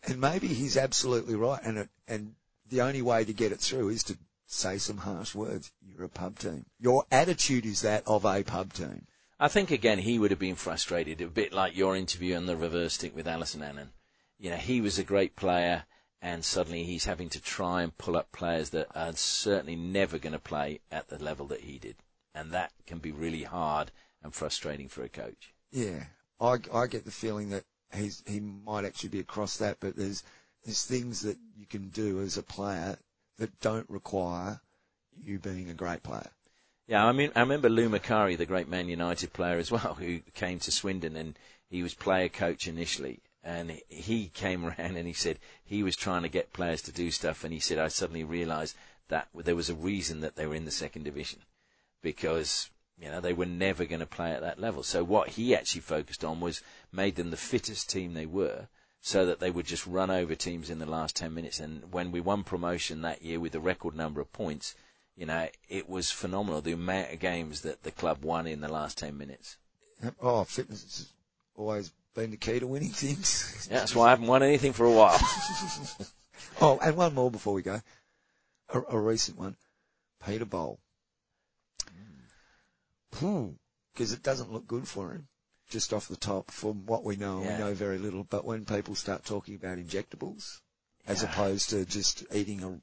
and 0.03 0.19
maybe 0.19 0.47
he's 0.47 0.77
absolutely 0.77 1.35
right. 1.35 1.59
And 1.63 1.77
it, 1.77 1.89
and 2.07 2.35
the 2.69 2.81
only 2.81 3.01
way 3.01 3.23
to 3.25 3.33
get 3.33 3.51
it 3.51 3.59
through 3.59 3.89
is 3.89 4.03
to 4.03 4.17
say 4.45 4.77
some 4.77 4.97
harsh 4.97 5.35
words. 5.35 5.71
You're 5.81 6.05
a 6.05 6.09
pub 6.09 6.39
team. 6.39 6.65
Your 6.79 7.05
attitude 7.11 7.65
is 7.65 7.81
that 7.81 8.03
of 8.07 8.25
a 8.25 8.43
pub 8.43 8.73
team. 8.73 9.07
I 9.39 9.47
think 9.47 9.69
again 9.69 9.99
he 9.99 10.17
would 10.17 10.31
have 10.31 10.39
been 10.39 10.55
frustrated, 10.55 11.21
a 11.21 11.27
bit 11.27 11.53
like 11.53 11.75
your 11.75 11.95
interview 11.95 12.35
on 12.35 12.47
the 12.47 12.55
reverse 12.55 12.93
stick 12.93 13.15
with 13.15 13.27
Alison 13.27 13.61
Annan. 13.61 13.91
You 14.39 14.51
know, 14.51 14.57
he 14.57 14.81
was 14.81 14.97
a 14.97 15.03
great 15.03 15.35
player, 15.35 15.85
and 16.21 16.43
suddenly 16.43 16.83
he's 16.83 17.05
having 17.05 17.29
to 17.29 17.41
try 17.41 17.83
and 17.83 17.97
pull 17.97 18.17
up 18.17 18.31
players 18.31 18.71
that 18.71 18.87
are 18.95 19.13
certainly 19.13 19.75
never 19.75 20.17
going 20.17 20.33
to 20.33 20.39
play 20.39 20.79
at 20.91 21.09
the 21.09 21.23
level 21.23 21.45
that 21.47 21.61
he 21.61 21.77
did, 21.77 21.97
and 22.33 22.51
that 22.51 22.71
can 22.85 22.97
be 22.99 23.11
really 23.11 23.43
hard 23.43 23.91
and 24.23 24.33
frustrating 24.33 24.87
for 24.87 25.03
a 25.03 25.09
coach. 25.09 25.53
Yeah, 25.71 26.05
I, 26.39 26.57
I 26.73 26.87
get 26.87 27.05
the 27.05 27.11
feeling 27.11 27.49
that 27.49 27.65
he's 27.93 28.23
he 28.25 28.39
might 28.39 28.85
actually 28.85 29.09
be 29.09 29.19
across 29.19 29.57
that, 29.57 29.77
but 29.79 29.95
there's 29.95 30.23
there's 30.67 30.83
things 30.83 31.21
that 31.21 31.37
you 31.57 31.65
can 31.65 31.87
do 31.87 32.21
as 32.21 32.37
a 32.37 32.43
player 32.43 32.97
that 33.39 33.57
don't 33.61 33.89
require 33.89 34.59
you 35.23 35.39
being 35.39 35.69
a 35.69 35.73
great 35.73 36.03
player. 36.03 36.29
Yeah, 36.87 37.05
I 37.05 37.13
mean, 37.13 37.31
I 37.35 37.39
remember 37.39 37.69
Lou 37.69 37.89
Macari, 37.89 38.37
the 38.37 38.45
great 38.45 38.67
Man 38.67 38.89
United 38.89 39.31
player 39.31 39.57
as 39.57 39.71
well, 39.71 39.93
who 39.99 40.19
came 40.35 40.59
to 40.59 40.71
Swindon 40.71 41.15
and 41.15 41.39
he 41.69 41.83
was 41.83 41.93
player 41.93 42.27
coach 42.27 42.67
initially. 42.67 43.21
And 43.43 43.81
he 43.87 44.27
came 44.27 44.65
around 44.65 44.97
and 44.97 45.07
he 45.07 45.13
said 45.13 45.39
he 45.63 45.83
was 45.83 45.95
trying 45.95 46.23
to 46.23 46.29
get 46.29 46.51
players 46.51 46.81
to 46.83 46.91
do 46.91 47.11
stuff. 47.11 47.45
And 47.45 47.53
he 47.53 47.61
said, 47.61 47.79
I 47.79 47.87
suddenly 47.87 48.25
realized 48.25 48.75
that 49.07 49.29
there 49.33 49.55
was 49.55 49.69
a 49.69 49.75
reason 49.75 50.19
that 50.19 50.35
they 50.35 50.45
were 50.45 50.55
in 50.55 50.65
the 50.65 50.71
second 50.71 51.03
division 51.03 51.39
because, 52.03 52.69
you 52.99 53.09
know, 53.09 53.21
they 53.21 53.31
were 53.31 53.45
never 53.45 53.85
going 53.85 54.01
to 54.01 54.05
play 54.05 54.33
at 54.33 54.41
that 54.41 54.59
level. 54.59 54.83
So 54.83 55.01
what 55.05 55.29
he 55.29 55.55
actually 55.55 55.81
focused 55.81 56.25
on 56.25 56.41
was 56.41 56.61
made 56.91 57.15
them 57.15 57.31
the 57.31 57.37
fittest 57.37 57.89
team 57.89 58.13
they 58.13 58.25
were 58.25 58.67
so 59.01 59.25
that 59.25 59.39
they 59.39 59.51
would 59.51 59.65
just 59.65 59.87
run 59.87 60.09
over 60.09 60.35
teams 60.35 60.69
in 60.69 60.79
the 60.79 60.85
last 60.85 61.15
10 61.15 61.33
minutes. 61.33 61.59
And 61.59 61.91
when 61.93 62.11
we 62.11 62.19
won 62.19 62.43
promotion 62.43 63.01
that 63.01 63.21
year 63.21 63.39
with 63.39 63.55
a 63.55 63.59
record 63.59 63.95
number 63.95 64.21
of 64.21 64.31
points, 64.33 64.75
you 65.15 65.25
know, 65.25 65.47
it 65.69 65.89
was 65.89 66.11
phenomenal 66.11 66.61
the 66.61 66.73
amount 66.73 67.13
of 67.13 67.19
games 67.19 67.61
that 67.61 67.83
the 67.83 67.91
club 67.91 68.23
won 68.23 68.47
in 68.47 68.61
the 68.61 68.67
last 68.67 68.97
10 68.97 69.17
minutes. 69.17 69.57
Oh, 70.21 70.43
fitness 70.43 70.83
has 70.83 71.07
always 71.55 71.91
been 72.13 72.31
the 72.31 72.37
key 72.37 72.59
to 72.59 72.67
winning 72.67 72.91
things. 72.91 73.67
Yeah, 73.71 73.79
that's 73.79 73.95
why 73.95 74.07
I 74.07 74.09
haven't 74.11 74.27
won 74.27 74.43
anything 74.43 74.71
for 74.71 74.85
a 74.85 74.91
while. 74.91 75.19
oh, 76.61 76.79
and 76.81 76.95
one 76.95 77.13
more 77.13 77.29
before 77.29 77.53
we 77.53 77.61
go. 77.61 77.81
A, 78.69 78.81
a 78.89 78.99
recent 78.99 79.37
one. 79.37 79.57
Peter 80.25 80.45
Bol. 80.45 80.79
Hmm. 83.15 83.49
Because 83.93 84.13
it 84.13 84.23
doesn't 84.23 84.53
look 84.53 84.67
good 84.67 84.87
for 84.87 85.11
him. 85.11 85.27
Just 85.69 85.91
off 85.93 86.07
the 86.07 86.15
top, 86.15 86.49
from 86.51 86.85
what 86.85 87.03
we 87.03 87.15
know, 87.17 87.41
Yeah. 87.43 87.57
we 87.57 87.63
know 87.63 87.73
very 87.73 87.97
little. 87.97 88.23
But 88.23 88.45
when 88.45 88.63
people 88.65 88.95
start 88.95 89.25
talking 89.25 89.55
about 89.55 89.77
injectables, 89.77 90.61
as 91.07 91.23
opposed 91.23 91.69
to 91.71 91.85
just 91.85 92.23
eating 92.33 92.63
a 92.63 92.79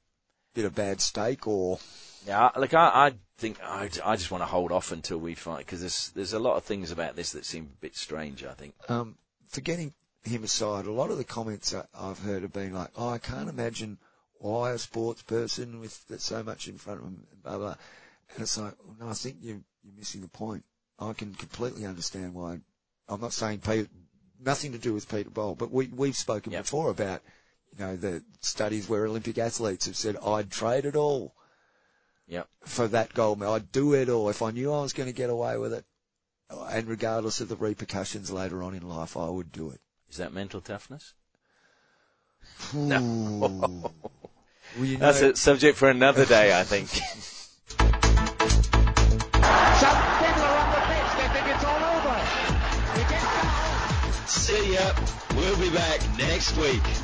bit 0.54 0.64
of 0.66 0.74
bad 0.74 1.00
steak 1.00 1.46
or 1.46 1.78
Yeah, 2.26 2.50
look, 2.56 2.74
I, 2.74 3.06
I 3.08 3.14
think 3.38 3.58
I, 3.62 3.88
I 4.04 4.16
just 4.16 4.30
want 4.30 4.42
to 4.42 4.46
hold 4.46 4.70
off 4.70 4.92
until 4.92 5.18
we 5.18 5.34
find 5.34 5.58
because 5.58 5.80
there's 5.80 6.10
there's 6.10 6.32
a 6.34 6.38
lot 6.38 6.56
of 6.56 6.64
things 6.64 6.90
about 6.90 7.16
this 7.16 7.32
that 7.32 7.44
seem 7.46 7.64
a 7.72 7.80
bit 7.80 7.96
strange. 7.96 8.44
I 8.44 8.52
think. 8.54 8.74
um, 8.88 9.16
forgetting 9.48 9.92
him 10.22 10.44
aside, 10.44 10.86
a 10.86 10.92
lot 10.92 11.10
of 11.10 11.18
the 11.18 11.24
comments 11.24 11.74
I've 11.94 12.18
heard 12.20 12.42
have 12.42 12.52
been 12.52 12.72
like, 12.74 12.90
"Oh, 12.96 13.08
I 13.08 13.18
can't 13.18 13.48
imagine 13.48 13.98
why 14.38 14.72
a 14.72 14.78
sports 14.78 15.22
person 15.22 15.80
with 15.80 16.06
that's 16.08 16.24
so 16.24 16.42
much 16.42 16.68
in 16.68 16.76
front 16.78 17.00
of 17.00 17.06
him, 17.06 17.26
blah 17.42 17.58
blah." 17.58 17.74
And 18.34 18.42
it's 18.42 18.56
like, 18.58 18.74
well, 18.84 18.96
no, 19.00 19.08
I 19.08 19.14
think 19.14 19.36
you're 19.40 19.60
you're 19.82 19.94
missing 19.98 20.20
the 20.22 20.28
point. 20.28 20.64
I 20.98 21.12
can 21.12 21.34
completely 21.34 21.84
understand 21.86 22.34
why. 22.34 22.60
I'm 23.08 23.20
not 23.20 23.32
saying 23.32 23.60
Peter, 23.60 23.88
nothing 24.40 24.72
to 24.72 24.78
do 24.78 24.94
with 24.94 25.08
Peter 25.08 25.30
Bol, 25.30 25.54
but 25.54 25.70
we 25.70 25.88
we've 25.88 26.16
spoken 26.16 26.52
Yep. 26.52 26.64
before 26.64 26.90
about 26.90 27.22
you 27.72 27.84
know 27.84 27.96
the 27.96 28.22
studies 28.40 28.88
where 28.88 29.06
Olympic 29.06 29.38
athletes 29.38 29.86
have 29.86 29.96
said, 29.96 30.16
"I'd 30.24 30.50
trade 30.50 30.84
it 30.84 30.96
all." 30.96 31.34
Yep. 32.26 32.48
For 32.64 32.88
that 32.88 33.12
gold 33.12 33.38
medal, 33.38 33.54
I'd 33.54 33.70
do 33.72 33.94
it 33.94 34.08
all 34.08 34.28
if 34.30 34.40
I 34.40 34.50
knew 34.50 34.72
I 34.72 34.80
was 34.80 34.94
going 34.94 35.08
to 35.08 35.12
get 35.12 35.28
away 35.30 35.58
with 35.58 35.74
it, 35.74 35.84
and 36.50 36.88
regardless 36.88 37.40
of 37.40 37.48
the 37.48 37.56
repercussions 37.56 38.30
later 38.30 38.62
on 38.62 38.74
in 38.74 38.88
life, 38.88 39.16
I 39.16 39.28
would 39.28 39.52
do 39.52 39.70
it. 39.70 39.80
Is 40.10 40.16
that 40.16 40.32
mental 40.32 40.60
toughness? 40.60 41.12
Ooh. 42.74 42.78
well, 43.50 43.92
you 44.78 44.98
know, 44.98 45.12
That's 45.12 45.20
a 45.20 45.36
subject 45.36 45.76
for 45.76 45.90
another 45.90 46.24
day, 46.24 46.58
I 46.58 46.64
think. 46.64 46.88
ya. 54.74 54.92
We'll 55.36 55.56
be 55.58 55.70
back 55.70 56.00
next 56.18 56.56
week. 56.56 57.03